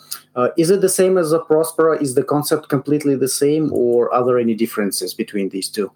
is 0.56 0.70
it 0.70 0.80
the 0.80 0.88
same 0.88 1.16
as 1.16 1.32
a 1.32 1.38
Prospera? 1.38 2.02
Is 2.02 2.16
the 2.16 2.24
concept 2.24 2.68
completely 2.68 3.14
the 3.14 3.28
same, 3.28 3.72
or 3.72 4.12
are 4.12 4.24
there 4.24 4.38
any 4.38 4.54
differences 4.54 5.14
between 5.14 5.50
these 5.50 5.68
two? 5.68 5.92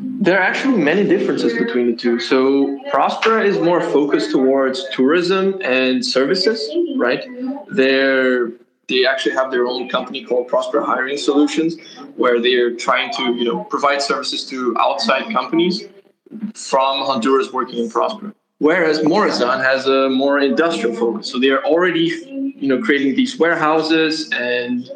There 0.00 0.38
are 0.38 0.42
actually 0.42 0.78
many 0.78 1.04
differences 1.04 1.54
between 1.54 1.90
the 1.90 1.96
two. 1.96 2.20
So 2.20 2.78
Prospera 2.92 3.44
is 3.44 3.58
more 3.58 3.80
focused 3.80 4.30
towards 4.30 4.84
tourism 4.92 5.60
and 5.62 6.04
services, 6.04 6.68
right? 6.96 7.24
They're 7.70 8.50
they 8.88 9.04
actually 9.04 9.34
have 9.34 9.50
their 9.50 9.66
own 9.66 9.88
company 9.90 10.24
called 10.24 10.48
Prospera 10.48 10.84
Hiring 10.84 11.18
Solutions, 11.18 11.76
where 12.16 12.40
they're 12.40 12.74
trying 12.74 13.12
to 13.14 13.34
you 13.34 13.44
know 13.44 13.64
provide 13.64 14.02
services 14.02 14.44
to 14.50 14.76
outside 14.78 15.30
companies 15.32 15.84
from 16.54 17.04
Honduras 17.04 17.52
working 17.52 17.78
in 17.78 17.90
Prospera. 17.90 18.34
Whereas 18.58 18.98
Morazan 19.00 19.62
has 19.62 19.86
a 19.86 20.08
more 20.10 20.40
industrial 20.40 20.94
focus, 20.94 21.30
so 21.30 21.38
they 21.38 21.50
are 21.50 21.64
already 21.64 22.54
you 22.56 22.68
know 22.68 22.80
creating 22.82 23.14
these 23.14 23.38
warehouses 23.38 24.30
and 24.32 24.90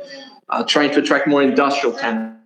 uh, 0.48 0.64
trying 0.64 0.90
to 0.92 1.00
attract 1.00 1.28
more 1.28 1.42
industrial 1.42 1.96
tenants 1.96 2.41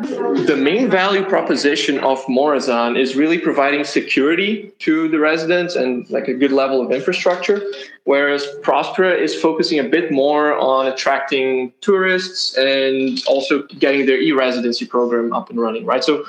the 0.00 0.56
main 0.56 0.88
value 0.90 1.24
proposition 1.24 1.98
of 1.98 2.24
Morazan 2.24 2.98
is 2.98 3.16
really 3.16 3.38
providing 3.38 3.84
security 3.84 4.72
to 4.78 5.08
the 5.08 5.18
residents 5.18 5.76
and 5.76 6.08
like 6.10 6.28
a 6.28 6.34
good 6.34 6.52
level 6.52 6.80
of 6.80 6.90
infrastructure, 6.90 7.62
whereas 8.04 8.46
Prospera 8.62 9.18
is 9.18 9.34
focusing 9.34 9.78
a 9.78 9.84
bit 9.84 10.10
more 10.10 10.58
on 10.58 10.86
attracting 10.86 11.72
tourists 11.80 12.56
and 12.56 13.22
also 13.26 13.62
getting 13.78 14.06
their 14.06 14.18
e-residency 14.20 14.86
program 14.86 15.32
up 15.32 15.50
and 15.50 15.60
running, 15.60 15.84
right? 15.84 16.02
So, 16.02 16.24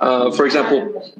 uh, 0.00 0.30
for 0.30 0.44
example, 0.44 1.10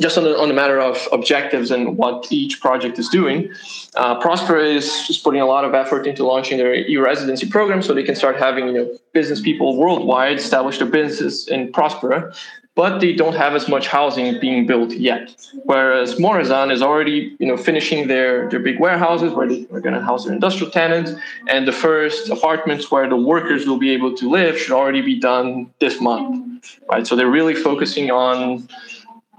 just 0.00 0.18
on 0.18 0.24
the, 0.24 0.36
on 0.36 0.48
the 0.48 0.54
matter 0.54 0.80
of 0.80 1.06
objectives 1.12 1.70
and 1.70 1.96
what 1.96 2.26
each 2.30 2.60
project 2.60 2.98
is 2.98 3.08
doing, 3.08 3.52
uh, 3.94 4.20
Prospera 4.20 4.64
is 4.64 4.86
just 5.06 5.22
putting 5.22 5.40
a 5.40 5.46
lot 5.46 5.64
of 5.64 5.72
effort 5.72 6.06
into 6.06 6.26
launching 6.26 6.58
their 6.58 6.74
e-residency 6.74 7.48
program 7.48 7.80
so 7.80 7.94
they 7.94 8.02
can 8.02 8.16
start 8.16 8.36
having 8.36 8.66
you 8.66 8.72
know 8.72 8.98
business 9.12 9.40
people 9.40 9.76
worldwide 9.76 10.38
establish 10.38 10.78
their 10.78 10.88
businesses 10.88 11.46
in 11.48 11.72
Prospera. 11.72 12.34
but 12.76 12.98
they 12.98 13.12
don't 13.12 13.34
have 13.34 13.54
as 13.54 13.68
much 13.68 13.86
housing 13.86 14.40
being 14.40 14.66
built 14.66 14.92
yet. 14.92 15.34
Whereas 15.64 16.16
Morazan 16.16 16.72
is 16.72 16.82
already, 16.82 17.36
you 17.38 17.46
know, 17.46 17.56
finishing 17.56 18.08
their, 18.08 18.48
their 18.50 18.58
big 18.58 18.80
warehouses 18.80 19.32
where 19.32 19.46
they 19.46 19.66
are 19.70 19.80
going 19.80 19.94
to 19.94 20.00
house 20.00 20.24
their 20.24 20.34
industrial 20.34 20.72
tenants, 20.72 21.12
and 21.48 21.68
the 21.68 21.72
first 21.72 22.30
apartments 22.30 22.90
where 22.90 23.08
the 23.08 23.16
workers 23.16 23.66
will 23.66 23.78
be 23.78 23.90
able 23.90 24.12
to 24.16 24.28
live 24.28 24.58
should 24.58 24.72
already 24.72 25.02
be 25.02 25.20
done 25.20 25.70
this 25.78 26.00
month, 26.00 26.78
right? 26.90 27.06
So 27.06 27.14
they're 27.14 27.30
really 27.30 27.54
focusing 27.54 28.10
on 28.10 28.68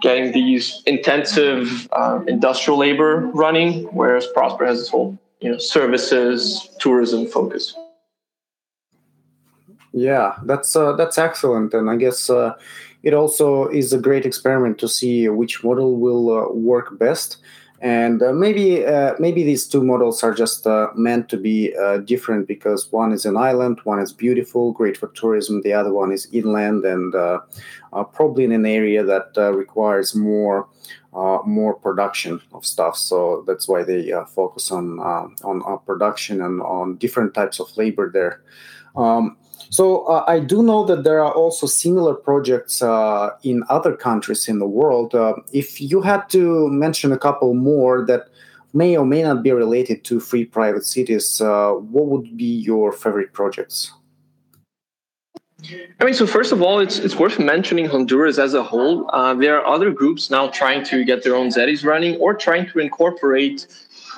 getting 0.01 0.31
these 0.31 0.83
intensive 0.85 1.87
uh, 1.91 2.21
industrial 2.27 2.77
labor 2.77 3.29
running, 3.33 3.83
whereas 3.93 4.27
Prospera 4.35 4.67
has 4.67 4.79
this 4.79 4.89
whole, 4.89 5.17
you 5.41 5.51
know, 5.51 5.57
services, 5.57 6.69
tourism 6.79 7.27
focus. 7.27 7.75
Yeah, 9.93 10.35
that's 10.43 10.75
uh, 10.75 10.93
that's 10.93 11.17
excellent, 11.17 11.73
and 11.73 11.89
I 11.89 11.95
guess 11.95 12.29
uh, 12.29 12.55
it 13.03 13.13
also 13.13 13.67
is 13.67 13.93
a 13.93 13.97
great 13.97 14.25
experiment 14.25 14.77
to 14.79 14.89
see 14.89 15.29
which 15.29 15.63
model 15.63 15.95
will 15.95 16.37
uh, 16.37 16.51
work 16.51 16.99
best. 16.99 17.37
And 17.81 18.23
uh, 18.23 18.31
maybe 18.31 18.85
uh, 18.85 19.13
maybe 19.19 19.43
these 19.43 19.67
two 19.67 19.83
models 19.83 20.23
are 20.23 20.33
just 20.33 20.65
uh, 20.65 20.87
meant 20.95 21.29
to 21.29 21.37
be 21.37 21.73
different 22.05 22.47
because 22.47 22.91
one 22.91 23.11
is 23.11 23.25
an 23.25 23.37
island, 23.37 23.79
one 23.83 23.99
is 23.99 24.13
beautiful, 24.13 24.71
great 24.71 24.97
for 24.97 25.07
tourism. 25.09 25.61
The 25.61 25.73
other 25.73 25.93
one 25.93 26.11
is 26.11 26.27
inland 26.31 26.85
and 26.85 27.13
probably 28.13 28.43
in 28.45 28.51
an 28.51 28.65
area 28.65 29.03
that 29.03 29.35
requires 29.53 30.15
more 30.15 30.67
uh, 31.15 31.39
more 31.45 31.73
production 31.73 32.41
of 32.53 32.65
stuff. 32.65 32.97
So 32.97 33.45
that's 33.47 33.69
why 33.69 33.83
they 33.83 34.11
uh, 34.11 34.25
focus 34.25 34.69
on 34.71 34.99
uh, 34.99 35.27
on 35.47 35.79
production 35.85 36.41
and 36.41 36.61
on 36.61 36.97
different 36.97 37.33
types 37.33 37.59
of 37.61 37.75
labor 37.77 38.11
there. 38.11 38.41
Um, 38.97 39.37
so 39.75 40.05
uh, 40.05 40.23
I 40.25 40.39
do 40.39 40.63
know 40.63 40.85
that 40.85 41.03
there 41.03 41.19
are 41.21 41.33
also 41.33 41.67
similar 41.67 42.13
projects 42.13 42.81
uh, 42.81 43.31
in 43.43 43.63
other 43.69 43.93
countries 43.93 44.47
in 44.47 44.59
the 44.59 44.71
world. 44.79 45.13
Uh, 45.13 45.33
if 45.51 45.81
you 45.81 46.01
had 46.01 46.29
to 46.29 46.69
mention 46.69 47.11
a 47.11 47.17
couple 47.17 47.53
more 47.53 48.05
that 48.05 48.29
may 48.73 48.95
or 48.95 49.05
may 49.05 49.21
not 49.23 49.43
be 49.43 49.51
related 49.51 50.05
to 50.05 50.21
free 50.21 50.45
private 50.45 50.85
cities, 50.85 51.41
uh, 51.41 51.71
what 51.71 52.05
would 52.05 52.37
be 52.37 52.51
your 52.69 52.93
favorite 52.93 53.33
projects? 53.33 53.91
I 55.99 56.05
mean, 56.05 56.13
so 56.13 56.25
first 56.25 56.51
of 56.53 56.61
all, 56.61 56.79
it's 56.79 56.97
it's 56.99 57.17
worth 57.17 57.37
mentioning 57.39 57.85
Honduras 57.85 58.37
as 58.37 58.53
a 58.53 58.63
whole. 58.63 59.09
Uh, 59.11 59.33
there 59.33 59.59
are 59.59 59.65
other 59.75 59.91
groups 59.91 60.29
now 60.29 60.47
trying 60.47 60.85
to 60.85 61.03
get 61.03 61.23
their 61.23 61.35
own 61.35 61.49
ZEDEs 61.49 61.83
running 61.83 62.15
or 62.23 62.33
trying 62.33 62.65
to 62.71 62.79
incorporate 62.79 63.67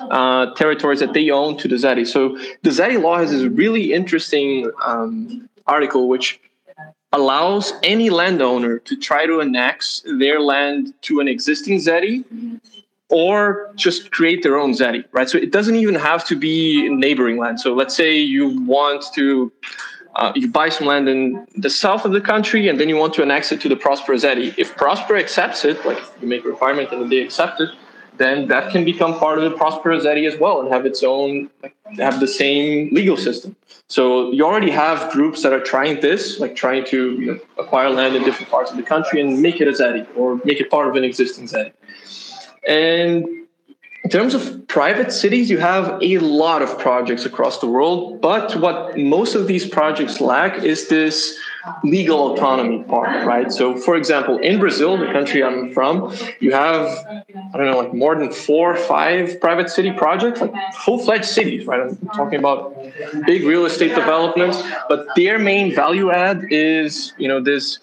uh, 0.00 0.54
territories 0.54 1.00
that 1.00 1.12
they 1.12 1.30
own 1.30 1.56
to 1.58 1.68
the 1.68 1.76
ZEDE. 1.76 2.06
So 2.06 2.38
the 2.62 2.70
ZEDE 2.70 3.00
law 3.00 3.18
has 3.18 3.30
this 3.30 3.42
really 3.42 3.92
interesting 3.92 4.70
um, 4.84 5.48
article 5.66 6.08
which 6.08 6.40
allows 7.12 7.72
any 7.82 8.10
landowner 8.10 8.78
to 8.80 8.96
try 8.96 9.26
to 9.26 9.40
annex 9.40 10.02
their 10.18 10.40
land 10.40 10.92
to 11.02 11.20
an 11.20 11.28
existing 11.28 11.80
ZEDE 11.80 12.24
or 13.10 13.72
just 13.74 14.10
create 14.10 14.42
their 14.42 14.58
own 14.58 14.74
ZEDE, 14.74 15.04
right? 15.12 15.28
So 15.28 15.38
it 15.38 15.50
doesn't 15.50 15.76
even 15.76 15.94
have 15.94 16.26
to 16.26 16.36
be 16.36 16.88
neighboring 16.90 17.38
land. 17.38 17.60
So 17.60 17.74
let's 17.74 17.96
say 17.96 18.16
you 18.16 18.60
want 18.66 19.04
to 19.14 19.50
uh, 20.16 20.32
you 20.34 20.50
buy 20.50 20.68
some 20.68 20.86
land 20.86 21.08
in 21.08 21.46
the 21.54 21.70
south 21.70 22.04
of 22.04 22.12
the 22.12 22.20
country 22.20 22.68
and 22.68 22.80
then 22.80 22.88
you 22.88 22.96
want 22.96 23.14
to 23.14 23.22
annex 23.22 23.52
it 23.52 23.60
to 23.60 23.68
the 23.68 23.76
Prospera 23.76 24.18
ZEDE. 24.18 24.54
If 24.58 24.74
Prospera 24.74 25.20
accepts 25.20 25.64
it, 25.64 25.84
like 25.86 25.98
you 26.20 26.26
make 26.26 26.44
a 26.44 26.48
requirement 26.48 26.90
and 26.92 27.10
they 27.10 27.18
accept 27.18 27.60
it, 27.60 27.70
then 28.18 28.48
that 28.48 28.70
can 28.72 28.84
become 28.84 29.18
part 29.18 29.38
of 29.38 29.44
the 29.44 29.56
Prospera's 29.56 30.02
ZEDE 30.02 30.26
as 30.26 30.38
well 30.38 30.60
and 30.60 30.72
have 30.72 30.84
its 30.84 31.02
own, 31.02 31.48
have 31.98 32.20
the 32.20 32.28
same 32.28 32.92
legal 32.92 33.16
system. 33.16 33.56
So 33.86 34.30
you 34.32 34.44
already 34.44 34.70
have 34.70 35.10
groups 35.12 35.42
that 35.42 35.52
are 35.52 35.60
trying 35.60 36.00
this, 36.00 36.38
like 36.38 36.54
trying 36.54 36.84
to 36.86 37.12
you 37.12 37.26
know, 37.26 37.40
acquire 37.58 37.88
land 37.88 38.16
in 38.16 38.22
different 38.22 38.50
parts 38.50 38.70
of 38.70 38.76
the 38.76 38.82
country 38.82 39.20
and 39.20 39.40
make 39.40 39.60
it 39.60 39.68
a 39.68 39.74
ZEDE 39.74 40.06
or 40.16 40.40
make 40.44 40.60
it 40.60 40.70
part 40.70 40.88
of 40.88 40.96
an 40.96 41.04
existing 41.04 41.46
ZEDE. 41.46 41.72
And 42.66 43.26
in 44.04 44.10
terms 44.10 44.34
of 44.34 44.66
private 44.68 45.12
cities, 45.12 45.48
you 45.50 45.58
have 45.58 45.98
a 46.02 46.18
lot 46.18 46.62
of 46.62 46.78
projects 46.78 47.24
across 47.24 47.60
the 47.60 47.66
world, 47.66 48.20
but 48.20 48.54
what 48.56 48.96
most 48.98 49.34
of 49.34 49.46
these 49.46 49.66
projects 49.66 50.20
lack 50.20 50.62
is 50.62 50.88
this 50.88 51.38
legal 51.84 52.32
autonomy 52.32 52.82
part, 52.84 53.26
right? 53.26 53.52
So, 53.52 53.76
for 53.76 53.96
example, 53.96 54.38
in 54.38 54.58
Brazil, 54.58 54.96
the 54.96 55.06
country 55.06 55.42
I'm 55.42 55.72
from, 55.72 56.14
you 56.40 56.52
have, 56.52 56.86
I 57.08 57.56
don't 57.56 57.66
know, 57.66 57.78
like 57.78 57.94
more 57.94 58.14
than 58.14 58.32
four 58.32 58.72
or 58.74 58.76
five 58.76 59.40
private 59.40 59.70
city 59.70 59.92
projects, 59.92 60.40
like 60.40 60.52
full 60.84 60.98
fledged 60.98 61.26
cities, 61.26 61.66
right? 61.66 61.80
I'm 61.80 61.96
talking 62.08 62.38
about 62.38 62.74
big 63.26 63.44
real 63.44 63.66
estate 63.66 63.94
developments, 63.94 64.62
but 64.88 65.06
their 65.16 65.38
main 65.38 65.74
value 65.74 66.10
add 66.10 66.46
is, 66.50 67.12
you 67.18 67.28
know, 67.28 67.40
this 67.40 67.78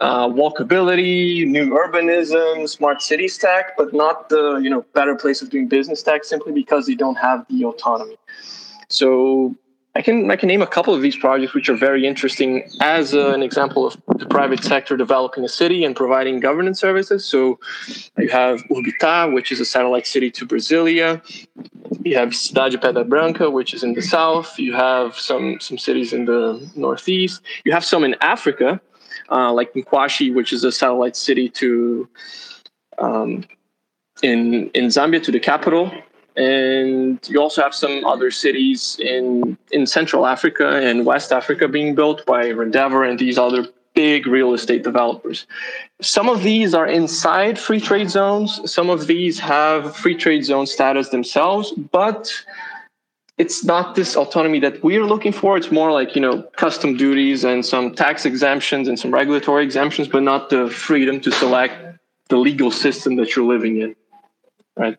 uh, 0.00 0.28
walkability, 0.28 1.46
new 1.46 1.70
urbanism, 1.70 2.68
smart 2.68 3.00
city 3.00 3.28
stack, 3.28 3.76
but 3.76 3.94
not 3.94 4.28
the 4.28 4.56
you 4.62 4.68
know 4.68 4.84
better 4.92 5.14
place 5.14 5.40
of 5.40 5.48
doing 5.50 5.68
business 5.68 6.00
stack 6.00 6.24
simply 6.24 6.52
because 6.52 6.86
they 6.86 6.94
don't 6.94 7.16
have 7.16 7.46
the 7.48 7.64
autonomy. 7.64 8.16
So 8.88 9.54
I 9.96 10.02
can 10.02 10.30
I 10.30 10.36
can 10.36 10.48
name 10.48 10.60
a 10.60 10.66
couple 10.66 10.92
of 10.92 11.00
these 11.00 11.16
projects 11.16 11.54
which 11.54 11.70
are 11.70 11.76
very 11.88 12.06
interesting 12.06 12.68
as 12.82 13.14
uh, 13.14 13.30
an 13.30 13.42
example 13.42 13.86
of 13.86 13.96
the 14.18 14.26
private 14.26 14.62
sector 14.62 14.94
developing 14.94 15.42
a 15.42 15.48
city 15.48 15.84
and 15.86 15.96
providing 15.96 16.38
governance 16.38 16.78
services. 16.78 17.24
So 17.24 17.58
you 18.18 18.28
have 18.28 18.62
Urbitá, 18.64 19.32
which 19.32 19.50
is 19.50 19.58
a 19.58 19.64
satellite 19.64 20.06
city 20.06 20.30
to 20.32 20.46
Brasilia. 20.46 21.10
You 22.04 22.14
have 22.18 22.30
Cidade 22.30 22.76
Pedra 22.76 23.08
Branca, 23.08 23.50
which 23.50 23.72
is 23.72 23.82
in 23.82 23.94
the 23.94 24.02
south. 24.02 24.58
You 24.58 24.74
have 24.74 25.16
some 25.16 25.58
some 25.60 25.78
cities 25.78 26.12
in 26.12 26.26
the 26.26 26.70
northeast. 26.76 27.40
You 27.64 27.72
have 27.72 27.84
some 27.84 28.04
in 28.04 28.16
Africa, 28.20 28.78
uh, 29.30 29.50
like 29.50 29.72
Nkwashi, 29.72 30.34
which 30.34 30.52
is 30.52 30.62
a 30.62 30.72
satellite 30.72 31.16
city 31.16 31.48
to 31.60 32.06
um, 32.98 33.44
in 34.22 34.68
in 34.74 34.84
Zambia 34.88 35.22
to 35.22 35.32
the 35.32 35.40
capital, 35.40 35.90
and 36.36 37.18
you 37.28 37.40
also 37.40 37.62
have 37.62 37.74
some 37.74 38.04
other 38.04 38.30
cities 38.30 38.98
in 39.00 39.56
in 39.72 39.86
Central 39.86 40.26
Africa 40.26 40.76
and 40.76 41.06
West 41.06 41.32
Africa 41.32 41.66
being 41.68 41.94
built 41.94 42.24
by 42.26 42.50
Rendeavor 42.50 43.04
and 43.04 43.18
these 43.18 43.38
other 43.38 43.66
big 43.94 44.26
real 44.26 44.52
estate 44.52 44.84
developers. 44.84 45.46
Some 46.02 46.28
of 46.28 46.42
these 46.42 46.74
are 46.74 46.86
inside 46.86 47.58
free 47.58 47.80
trade 47.80 48.10
zones. 48.10 48.60
Some 48.70 48.90
of 48.90 49.06
these 49.06 49.40
have 49.40 49.96
free 49.96 50.14
trade 50.14 50.44
zone 50.44 50.66
status 50.66 51.08
themselves, 51.08 51.72
but 51.72 52.30
it's 53.38 53.64
not 53.64 53.94
this 53.94 54.14
autonomy 54.14 54.60
that 54.60 54.82
we're 54.84 55.04
looking 55.04 55.32
for. 55.32 55.56
It's 55.56 55.72
more 55.72 55.92
like, 55.92 56.14
you 56.14 56.20
know, 56.20 56.42
custom 56.56 56.96
duties 56.96 57.44
and 57.44 57.64
some 57.64 57.94
tax 57.94 58.26
exemptions 58.26 58.86
and 58.86 58.98
some 58.98 59.12
regulatory 59.12 59.64
exemptions, 59.64 60.08
but 60.08 60.22
not 60.22 60.50
the 60.50 60.68
freedom 60.70 61.18
to 61.20 61.32
select 61.32 61.74
the 62.28 62.36
legal 62.36 62.70
system 62.70 63.16
that 63.16 63.34
you're 63.34 63.46
living 63.46 63.80
in. 63.80 63.96
Right. 64.76 64.98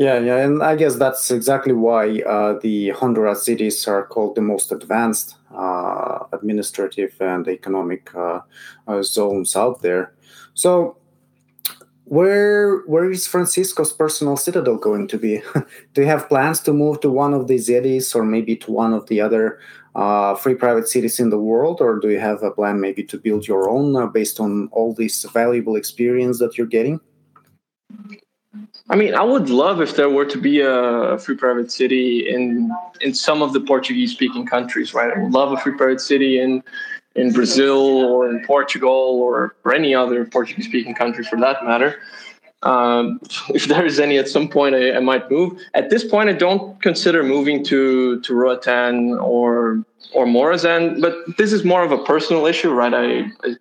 Yeah, 0.00 0.18
yeah, 0.18 0.38
and 0.38 0.62
I 0.62 0.76
guess 0.76 0.96
that's 0.96 1.30
exactly 1.30 1.74
why 1.74 2.22
uh, 2.22 2.58
the 2.62 2.88
Honduras 2.88 3.44
cities 3.44 3.86
are 3.86 4.06
called 4.06 4.34
the 4.34 4.40
most 4.40 4.72
advanced 4.72 5.36
uh, 5.54 6.20
administrative 6.32 7.14
and 7.20 7.46
economic 7.46 8.10
uh, 8.14 8.40
uh 8.88 9.02
zones 9.02 9.54
out 9.56 9.82
there. 9.82 10.14
So, 10.54 10.96
where 12.04 12.78
where 12.86 13.10
is 13.10 13.26
Francisco's 13.26 13.92
personal 13.92 14.38
citadel 14.38 14.78
going 14.78 15.06
to 15.08 15.18
be? 15.18 15.42
Do 15.92 16.00
you 16.00 16.06
have 16.06 16.30
plans 16.30 16.60
to 16.60 16.72
move 16.72 17.02
to 17.02 17.10
one 17.10 17.34
of 17.34 17.46
the 17.46 17.58
cities, 17.58 18.14
or 18.14 18.24
maybe 18.24 18.56
to 18.56 18.72
one 18.72 18.94
of 18.94 19.06
the 19.08 19.20
other 19.20 19.60
uh, 19.94 20.34
free 20.34 20.54
private 20.54 20.88
cities 20.88 21.20
in 21.20 21.28
the 21.28 21.38
world, 21.38 21.82
or 21.82 21.98
do 22.00 22.08
you 22.08 22.20
have 22.20 22.42
a 22.42 22.50
plan 22.52 22.80
maybe 22.80 23.04
to 23.04 23.18
build 23.18 23.46
your 23.46 23.68
own 23.68 23.94
uh, 23.96 24.06
based 24.06 24.40
on 24.40 24.70
all 24.72 24.94
this 24.94 25.24
valuable 25.24 25.76
experience 25.76 26.38
that 26.38 26.56
you're 26.56 26.66
getting? 26.78 27.00
I 28.90 28.96
mean, 28.96 29.14
I 29.14 29.22
would 29.22 29.50
love 29.50 29.80
if 29.80 29.94
there 29.94 30.10
were 30.10 30.24
to 30.24 30.36
be 30.36 30.60
a 30.60 31.16
free 31.18 31.36
private 31.36 31.70
city 31.70 32.28
in 32.28 32.70
in 33.00 33.14
some 33.14 33.40
of 33.40 33.52
the 33.52 33.60
Portuguese 33.60 34.10
speaking 34.10 34.44
countries, 34.44 34.92
right? 34.92 35.16
I 35.16 35.22
would 35.22 35.32
love 35.32 35.52
a 35.52 35.56
free 35.58 35.76
private 35.76 36.00
city 36.00 36.40
in 36.40 36.62
in 37.14 37.32
Brazil 37.32 37.78
or 37.78 38.28
in 38.28 38.44
Portugal 38.44 38.90
or, 38.90 39.54
or 39.64 39.74
any 39.74 39.94
other 39.94 40.24
Portuguese 40.24 40.66
speaking 40.66 40.94
country 40.94 41.24
for 41.24 41.38
that 41.40 41.64
matter. 41.64 42.00
Um, 42.62 43.20
if 43.50 43.66
there 43.66 43.86
is 43.86 44.00
any 44.00 44.18
at 44.18 44.28
some 44.28 44.48
point, 44.48 44.74
I, 44.74 44.92
I, 44.96 45.00
might 45.00 45.30
move. 45.30 45.60
At 45.74 45.90
this 45.90 46.04
point, 46.04 46.28
I 46.28 46.32
don't 46.32 46.80
consider 46.82 47.22
moving 47.22 47.64
to 47.66 48.20
to 48.20 48.34
Roatan 48.34 49.18
or 49.20 49.84
or 50.12 50.26
Morazan, 50.26 51.00
but 51.00 51.14
this 51.38 51.52
is 51.52 51.64
more 51.64 51.84
of 51.84 51.92
a 51.92 51.98
personal 51.98 52.46
issue, 52.46 52.72
right? 52.72 52.92
I, 52.92 53.48
I 53.48 53.54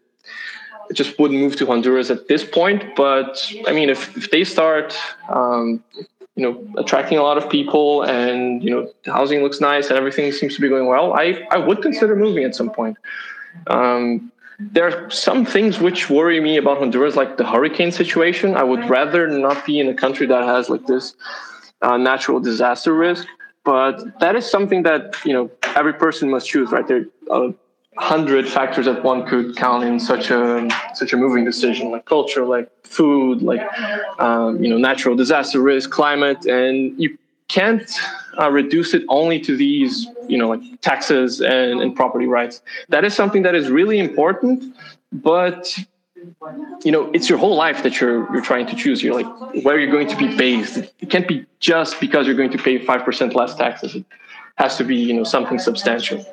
just 0.93 1.19
wouldn't 1.19 1.39
move 1.39 1.55
to 1.57 1.65
Honduras 1.65 2.09
at 2.09 2.27
this 2.27 2.43
point. 2.43 2.95
But 2.95 3.51
I 3.67 3.73
mean, 3.73 3.89
if, 3.89 4.15
if 4.17 4.31
they 4.31 4.43
start, 4.43 4.95
um, 5.29 5.83
you 6.35 6.43
know, 6.43 6.81
attracting 6.81 7.17
a 7.17 7.23
lot 7.23 7.37
of 7.37 7.49
people 7.49 8.03
and, 8.03 8.63
you 8.63 8.69
know, 8.69 8.91
the 9.03 9.11
housing 9.11 9.41
looks 9.41 9.59
nice 9.59 9.89
and 9.89 9.97
everything 9.97 10.31
seems 10.31 10.55
to 10.55 10.61
be 10.61 10.69
going 10.69 10.87
well, 10.87 11.13
I, 11.13 11.45
I 11.51 11.57
would 11.57 11.81
consider 11.81 12.15
moving 12.15 12.43
at 12.43 12.55
some 12.55 12.69
point. 12.69 12.97
Um, 13.67 14.31
there 14.59 14.85
are 14.85 15.09
some 15.09 15.45
things 15.45 15.79
which 15.79 16.09
worry 16.09 16.39
me 16.41 16.57
about 16.57 16.79
Honduras, 16.79 17.15
like 17.15 17.37
the 17.37 17.45
hurricane 17.45 17.91
situation. 17.91 18.55
I 18.55 18.63
would 18.63 18.89
rather 18.89 19.27
not 19.27 19.65
be 19.65 19.79
in 19.79 19.87
a 19.87 19.93
country 19.93 20.27
that 20.27 20.43
has 20.43 20.69
like 20.69 20.85
this 20.85 21.15
uh, 21.81 21.97
natural 21.97 22.39
disaster 22.39 22.93
risk. 22.93 23.25
But 23.63 24.19
that 24.19 24.35
is 24.35 24.49
something 24.49 24.83
that 24.83 25.15
you 25.25 25.33
know 25.33 25.51
every 25.75 25.93
person 25.93 26.29
must 26.29 26.47
choose, 26.47 26.71
right? 26.71 26.87
There, 26.87 27.05
uh, 27.29 27.51
hundred 27.97 28.47
factors 28.47 28.85
that 28.85 29.03
one 29.03 29.25
could 29.25 29.55
count 29.55 29.83
in 29.83 29.99
such 29.99 30.29
a 30.29 30.67
such 30.93 31.13
a 31.13 31.17
moving 31.17 31.43
decision, 31.43 31.91
like 31.91 32.05
culture, 32.05 32.45
like 32.45 32.69
food, 32.85 33.41
like 33.41 33.61
um, 34.19 34.63
you 34.63 34.69
know 34.69 34.77
natural 34.77 35.15
disaster 35.15 35.61
risk, 35.61 35.89
climate, 35.89 36.45
and 36.45 36.99
you 37.01 37.17
can't 37.47 37.91
uh, 38.39 38.49
reduce 38.49 38.93
it 38.93 39.03
only 39.09 39.39
to 39.39 39.57
these 39.57 40.07
you 40.27 40.37
know 40.37 40.49
like 40.49 40.81
taxes 40.81 41.41
and, 41.41 41.81
and 41.81 41.95
property 41.95 42.25
rights. 42.25 42.61
That 42.89 43.03
is 43.03 43.13
something 43.15 43.41
that 43.43 43.55
is 43.55 43.69
really 43.69 43.99
important, 43.99 44.75
but 45.11 45.77
you 46.83 46.91
know 46.91 47.09
it's 47.11 47.27
your 47.27 47.39
whole 47.39 47.55
life 47.55 47.83
that 47.83 47.99
you're 47.99 48.31
you're 48.31 48.43
trying 48.43 48.67
to 48.67 48.75
choose. 48.75 49.01
You're 49.01 49.21
like 49.21 49.63
where 49.65 49.79
you're 49.79 49.91
going 49.91 50.07
to 50.07 50.17
be 50.17 50.35
based. 50.37 50.77
It 50.77 51.09
can't 51.09 51.27
be 51.27 51.45
just 51.59 51.99
because 51.99 52.27
you're 52.27 52.37
going 52.37 52.51
to 52.51 52.57
pay 52.57 52.79
5% 52.79 53.33
less 53.33 53.55
taxes. 53.55 53.95
It 53.95 54.05
has 54.55 54.77
to 54.77 54.83
be 54.83 54.95
you 54.95 55.13
know 55.13 55.23
something 55.23 55.57
substantial 55.59 56.23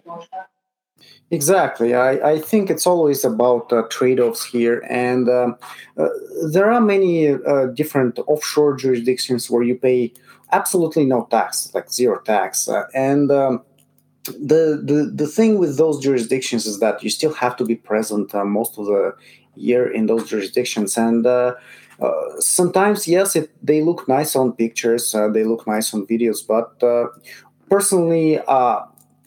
Exactly. 1.32 1.94
I, 1.94 2.34
I 2.34 2.38
think 2.38 2.70
it's 2.70 2.86
always 2.86 3.24
about 3.24 3.72
uh, 3.72 3.82
trade 3.90 4.20
offs 4.20 4.44
here. 4.44 4.84
And 4.88 5.28
um, 5.28 5.56
uh, 5.98 6.08
there 6.50 6.70
are 6.70 6.80
many 6.80 7.30
uh, 7.30 7.66
different 7.74 8.20
offshore 8.28 8.76
jurisdictions 8.76 9.50
where 9.50 9.64
you 9.64 9.74
pay 9.74 10.12
absolutely 10.52 11.04
no 11.04 11.26
tax, 11.28 11.74
like 11.74 11.90
zero 11.90 12.20
tax. 12.20 12.68
Uh, 12.68 12.84
and 12.94 13.32
um, 13.32 13.62
the, 14.24 14.80
the, 14.84 15.10
the 15.12 15.26
thing 15.26 15.58
with 15.58 15.78
those 15.78 16.00
jurisdictions 16.00 16.64
is 16.64 16.78
that 16.78 17.02
you 17.02 17.10
still 17.10 17.34
have 17.34 17.56
to 17.56 17.64
be 17.64 17.74
present 17.74 18.32
uh, 18.32 18.44
most 18.44 18.78
of 18.78 18.86
the 18.86 19.12
year 19.56 19.90
in 19.90 20.06
those 20.06 20.28
jurisdictions. 20.30 20.96
And 20.96 21.26
uh, 21.26 21.54
sometimes, 22.38 23.08
yes, 23.08 23.34
it, 23.34 23.50
they 23.66 23.82
look 23.82 24.06
nice 24.06 24.36
on 24.36 24.52
pictures, 24.52 25.10
they 25.32 25.42
look 25.42 25.66
nice 25.66 25.92
on 25.92 26.06
videos, 26.06 26.46
but 26.46 26.78
personally, 27.68 28.38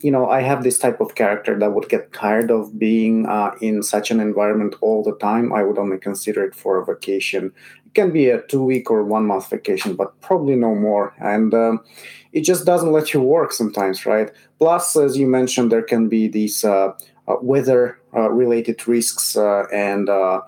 you 0.02 0.10
know, 0.10 0.28
I 0.28 0.40
have 0.42 0.62
this 0.62 0.78
type 0.78 1.00
of 1.00 1.14
character 1.14 1.58
that 1.58 1.72
would 1.72 1.88
get 1.88 2.12
tired 2.12 2.50
of 2.50 2.78
being 2.78 3.26
uh, 3.26 3.52
in 3.60 3.82
such 3.82 4.10
an 4.10 4.20
environment 4.20 4.74
all 4.80 5.02
the 5.02 5.16
time. 5.16 5.52
I 5.52 5.62
would 5.62 5.78
only 5.78 5.98
consider 5.98 6.44
it 6.44 6.54
for 6.54 6.78
a 6.78 6.84
vacation. 6.84 7.52
It 7.86 7.94
can 7.94 8.10
be 8.10 8.30
a 8.30 8.42
two 8.42 8.64
week 8.64 8.90
or 8.90 9.04
one 9.04 9.26
month 9.26 9.50
vacation, 9.50 9.94
but 9.94 10.18
probably 10.20 10.56
no 10.56 10.74
more. 10.74 11.14
And 11.18 11.52
um, 11.52 11.84
it 12.32 12.42
just 12.42 12.64
doesn't 12.64 12.92
let 12.92 13.12
you 13.12 13.20
work 13.20 13.52
sometimes, 13.52 14.06
right? 14.06 14.30
Plus, 14.58 14.96
as 14.96 15.18
you 15.18 15.26
mentioned, 15.26 15.70
there 15.70 15.82
can 15.82 16.08
be 16.08 16.28
these 16.28 16.64
uh, 16.64 16.92
uh, 17.28 17.36
weather 17.42 17.99
Uh, 18.12 18.28
related 18.28 18.88
risks 18.88 19.36
uh, 19.36 19.62
and 19.72 20.08
uh, 20.08 20.40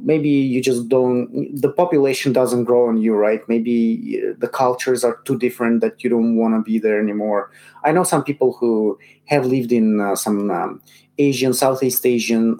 maybe 0.00 0.30
you 0.30 0.58
just 0.62 0.88
don't 0.88 1.28
the 1.54 1.70
population 1.70 2.32
doesn't 2.32 2.64
grow 2.64 2.88
on 2.88 2.96
you 2.96 3.14
right? 3.14 3.46
Maybe 3.46 4.22
uh, 4.24 4.32
the 4.38 4.48
cultures 4.48 5.04
are 5.04 5.18
too 5.26 5.36
different 5.36 5.82
that 5.82 6.02
you 6.02 6.08
don't 6.08 6.36
want 6.36 6.54
to 6.54 6.62
be 6.62 6.78
there 6.78 6.98
anymore. 6.98 7.50
I 7.84 7.92
know 7.92 8.04
some 8.04 8.24
people 8.24 8.54
who 8.54 8.98
have 9.26 9.44
lived 9.44 9.70
in 9.70 10.16
some 10.16 10.50
um, 10.50 10.80
asian 11.18 11.52
southeast 11.52 12.06
asian 12.06 12.56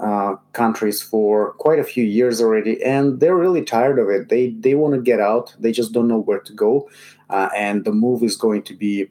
countries 0.52 1.00
for 1.00 1.52
quite 1.52 1.78
a 1.78 1.84
few 1.92 2.04
years 2.04 2.42
already 2.42 2.82
and 2.82 3.18
they're 3.18 3.36
really 3.36 3.64
tired 3.64 3.98
of 3.98 4.11
it. 4.11 4.28
They 4.28 4.50
they 4.50 4.74
want 4.74 4.94
to 4.94 5.00
get 5.00 5.20
out. 5.20 5.54
They 5.58 5.72
just 5.72 5.92
don't 5.92 6.08
know 6.08 6.20
where 6.20 6.40
to 6.40 6.52
go 6.52 6.86
and 7.30 7.86
the 7.86 7.92
move 7.92 8.22
is 8.22 8.36
going 8.36 8.64
to 8.64 8.74
be 8.74 9.08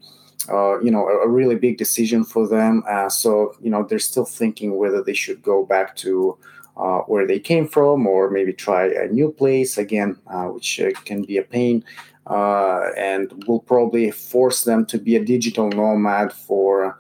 uh, 0.48 0.80
you 0.80 0.90
know 0.92 1.08
a, 1.08 1.26
a, 1.26 1.28
really 1.28 1.56
big 1.56 1.78
decision 1.78 2.24
for 2.24 2.48
them. 2.48 2.84
Uh, 2.90 3.10
so 3.10 3.54
you 3.62 3.70
know 3.70 3.84
they're 3.84 4.00
still 4.00 4.26
thinking 4.26 4.78
whether 4.78 5.04
they 5.04 5.14
should 5.14 5.42
go 5.44 5.66
back 5.66 5.96
to 5.98 6.38
uh, 6.78 7.00
where 7.08 7.28
they 7.28 7.40
came 7.40 7.68
from 7.68 8.08
or 8.08 8.30
maybe 8.30 8.54
try 8.54 8.86
a 8.86 9.08
new 9.08 9.32
place 9.32 9.78
again, 9.78 10.18
uh, 10.28 10.46
which 10.46 10.80
uh, 10.80 10.92
can 11.06 11.24
be 11.24 11.38
a 11.38 11.44
pain. 11.44 11.84
Uh 12.28 12.92
and 12.96 13.44
will 13.48 13.62
probably 13.62 14.12
force 14.12 14.64
them 14.64 14.86
to 14.86 15.00
be 15.00 15.16
a 15.16 15.26
digital 15.26 15.68
nomad 15.70 16.32
for 16.32 16.96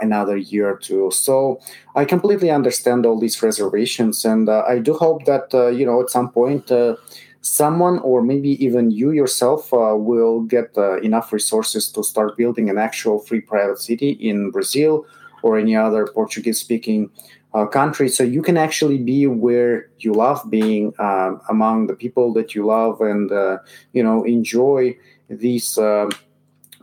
another 0.00 0.38
year 0.38 0.70
or 0.70 0.78
two. 0.78 1.10
So 1.10 1.60
I 1.94 2.06
completely 2.06 2.50
understand 2.50 3.04
all 3.04 3.18
these 3.20 3.42
reservations, 3.42 4.24
and 4.24 4.48
I 4.48 4.78
do 4.78 4.94
hope 4.94 5.26
that 5.26 5.52
you 5.76 5.84
know 5.84 6.00
at 6.00 6.08
some 6.08 6.30
point 6.30 6.70
someone 7.42 7.98
or 8.00 8.22
maybe 8.22 8.62
even 8.64 8.90
you 8.90 9.12
yourself 9.12 9.72
uh, 9.72 9.94
will 9.96 10.42
get 10.42 10.76
uh, 10.76 11.00
enough 11.00 11.32
resources 11.32 11.90
to 11.92 12.02
start 12.04 12.36
building 12.36 12.68
an 12.68 12.78
actual 12.78 13.18
free 13.18 13.40
private 13.40 13.78
city 13.78 14.10
in 14.10 14.50
Brazil 14.50 15.06
or 15.42 15.58
any 15.58 15.74
other 15.74 16.06
Portuguese 16.06 16.60
speaking 16.60 17.10
uh, 17.54 17.66
country. 17.66 18.08
So 18.08 18.22
you 18.22 18.42
can 18.42 18.56
actually 18.56 18.98
be 18.98 19.26
where 19.26 19.88
you 19.98 20.12
love 20.12 20.42
being 20.50 20.92
um, 20.98 21.40
among 21.48 21.86
the 21.86 21.94
people 21.94 22.32
that 22.34 22.54
you 22.54 22.66
love 22.66 23.00
and, 23.00 23.32
uh, 23.32 23.58
you 23.92 24.02
know, 24.02 24.22
enjoy 24.24 24.96
these 25.28 25.78
um, 25.78 26.10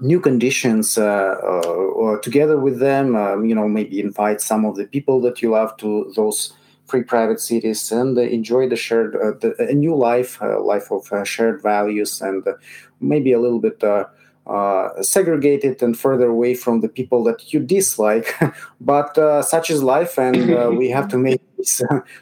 new 0.01 0.19
conditions 0.19 0.97
uh, 0.97 1.03
uh, 1.03 2.17
together 2.21 2.59
with 2.59 2.79
them. 2.79 3.15
Um, 3.15 3.45
you 3.45 3.55
know, 3.55 3.67
maybe 3.67 3.99
invite 3.99 4.41
some 4.41 4.65
of 4.65 4.75
the 4.75 4.85
people 4.85 5.21
that 5.21 5.41
you 5.41 5.51
love 5.51 5.77
to 5.77 6.11
those 6.15 6.53
free 6.87 7.03
private 7.03 7.39
cities 7.39 7.91
and 7.91 8.17
uh, 8.17 8.21
enjoy 8.21 8.67
the 8.67 8.75
shared 8.75 9.15
uh, 9.15 9.31
the, 9.41 9.55
a 9.59 9.73
new 9.73 9.95
life 9.95 10.41
uh, 10.41 10.59
life 10.61 10.91
of 10.91 11.11
shared 11.27 11.61
values 11.61 12.21
and 12.21 12.47
maybe 13.01 13.33
a 13.33 13.39
little 13.39 13.59
bit 13.59 13.83
uh, 13.83 15.01
segregated 15.01 15.83
and 15.83 15.99
further 15.99 16.27
away 16.27 16.55
from 16.55 16.79
the 16.79 16.87
people 16.87 17.21
that 17.21 17.53
you 17.53 17.59
dislike. 17.59 18.33
but 18.81 19.17
uh, 19.17 19.41
such 19.41 19.69
is 19.69 19.83
life, 19.83 20.17
and 20.17 20.53
uh, 20.53 20.71
we 20.71 20.89
have 20.89 21.09
to 21.09 21.17
make 21.17 21.41
these 21.57 21.81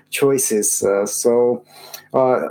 choices. 0.10 0.84
so, 1.06 1.64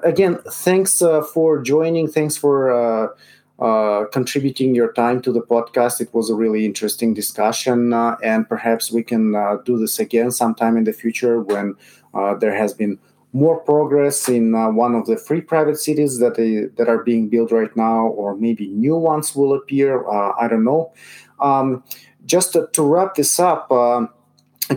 again, 0.05 0.39
thanks 0.49 1.03
for 1.33 1.61
joining. 1.61 2.07
Thanks 2.09 2.37
for. 2.37 3.15
Contributing 3.59 4.75
your 4.75 4.93
time 4.93 5.23
to 5.23 5.33
the 5.33 5.43
podcast. 5.43 6.01
It 6.01 6.13
was 6.13 6.31
a 6.31 6.35
really 6.35 6.65
interesting 6.65 7.15
discussion, 7.15 7.93
and 7.93 8.49
perhaps 8.49 8.91
we 8.91 9.03
can 9.03 9.33
do 9.65 9.79
this 9.79 9.99
again 9.99 10.31
sometime 10.31 10.77
in 10.77 10.85
the 10.85 10.93
future 10.93 11.41
when 11.41 11.75
uh, 12.15 12.35
there 12.35 12.55
has 12.55 12.73
been 12.73 12.99
more 13.33 13.59
progress 13.59 14.29
in 14.29 14.55
uh, 14.55 14.71
one 14.71 14.95
of 14.95 15.07
the 15.07 15.17
free 15.17 15.41
private 15.41 15.77
cities 15.77 16.19
that 16.21 16.37
that 16.77 16.89
are 16.89 17.03
being 17.03 17.29
built 17.29 17.51
right 17.51 17.77
now, 17.77 18.07
or 18.07 18.37
maybe 18.37 18.69
new 18.69 18.97
ones 18.97 19.35
will 19.35 19.53
appear. 19.53 20.09
Uh, 20.09 20.33
I 20.41 20.49
don't 20.49 20.65
know. 20.65 20.93
Um, 21.41 21.83
just 22.25 22.53
to, 22.53 22.69
to, 22.73 22.83
wrap 22.83 23.17
this 23.17 23.39
up, 23.39 23.71
uh, 23.71 24.07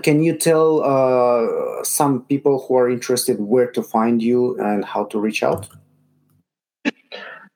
can 0.01 0.23
you 0.23 0.36
tell 0.36 0.82
uh, 0.84 1.84
some 1.84 2.23
people 2.23 2.65
who 2.67 2.75
are 2.75 2.89
interested 2.89 3.39
where 3.39 3.71
to 3.71 3.84
find 3.84 4.21
you 4.21 4.59
and 4.59 4.84
how 4.84 5.05
to 5.05 5.19
reach 5.19 5.43
out? 5.43 5.69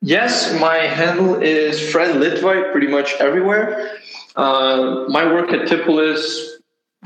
Yes, 0.01 0.59
my 0.59 0.77
handle 0.77 1.35
is 1.41 1.91
Fred 1.91 2.15
Litvay 2.15 2.71
pretty 2.71 2.87
much 2.87 3.13
everywhere. 3.19 3.97
Uh, 4.35 5.05
my 5.09 5.25
work 5.25 5.51
at 5.51 5.67
Tipolis 5.67 6.51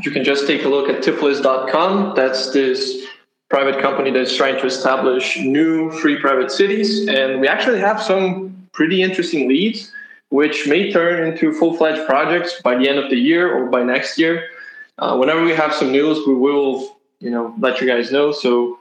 you 0.01 0.11
can 0.11 0.23
just 0.23 0.45
take 0.45 0.65
a 0.65 0.67
look 0.67 0.89
at 0.89 1.01
tipolis.com. 1.01 2.15
That's 2.15 2.51
this 2.51 3.05
private 3.49 3.81
company 3.81 4.11
that's 4.11 4.35
trying 4.35 4.59
to 4.59 4.65
establish 4.65 5.37
new 5.37 5.91
free 5.91 6.19
private 6.19 6.51
cities. 6.51 7.07
And 7.07 7.39
we 7.39 7.47
actually 7.47 7.79
have 7.79 8.01
some 8.01 8.67
pretty 8.73 9.01
interesting 9.01 9.47
leads, 9.47 9.91
which 10.29 10.67
may 10.67 10.91
turn 10.91 11.25
into 11.25 11.53
full 11.53 11.77
fledged 11.77 12.05
projects 12.07 12.61
by 12.61 12.75
the 12.75 12.89
end 12.89 12.99
of 12.99 13.09
the 13.09 13.15
year 13.15 13.53
or 13.55 13.67
by 13.69 13.83
next 13.83 14.17
year. 14.17 14.49
Uh, 14.97 15.15
whenever 15.17 15.43
we 15.43 15.53
have 15.53 15.73
some 15.73 15.91
news, 15.91 16.25
we 16.27 16.33
will, 16.33 16.97
you 17.19 17.29
know, 17.29 17.53
let 17.59 17.79
you 17.79 17.87
guys 17.87 18.11
know. 18.11 18.31
So 18.31 18.77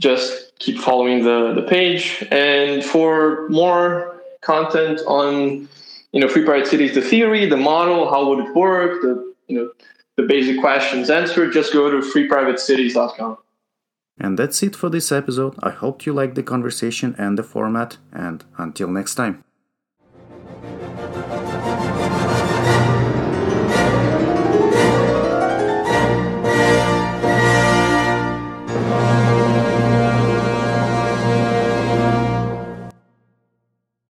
just 0.00 0.49
keep 0.60 0.78
following 0.78 1.24
the, 1.24 1.52
the 1.54 1.62
page. 1.62 2.24
And 2.30 2.84
for 2.84 3.48
more 3.48 4.22
content 4.42 5.00
on, 5.06 5.68
you 6.12 6.20
know, 6.20 6.28
free 6.28 6.44
private 6.44 6.68
cities, 6.68 6.94
the 6.94 7.02
theory, 7.02 7.46
the 7.46 7.56
model, 7.56 8.08
how 8.08 8.28
would 8.28 8.46
it 8.46 8.54
work, 8.54 9.02
the, 9.02 9.34
you 9.48 9.58
know, 9.58 9.70
the 10.16 10.22
basic 10.22 10.60
questions 10.60 11.10
answered, 11.10 11.52
just 11.52 11.72
go 11.72 11.90
to 11.90 11.98
freeprivatecities.com. 11.98 13.38
And 14.18 14.38
that's 14.38 14.62
it 14.62 14.76
for 14.76 14.90
this 14.90 15.10
episode. 15.10 15.54
I 15.62 15.70
hope 15.70 16.04
you 16.04 16.12
liked 16.12 16.34
the 16.34 16.42
conversation 16.42 17.14
and 17.16 17.38
the 17.38 17.42
format, 17.42 17.96
and 18.12 18.44
until 18.58 18.88
next 18.88 19.14
time. 19.14 19.44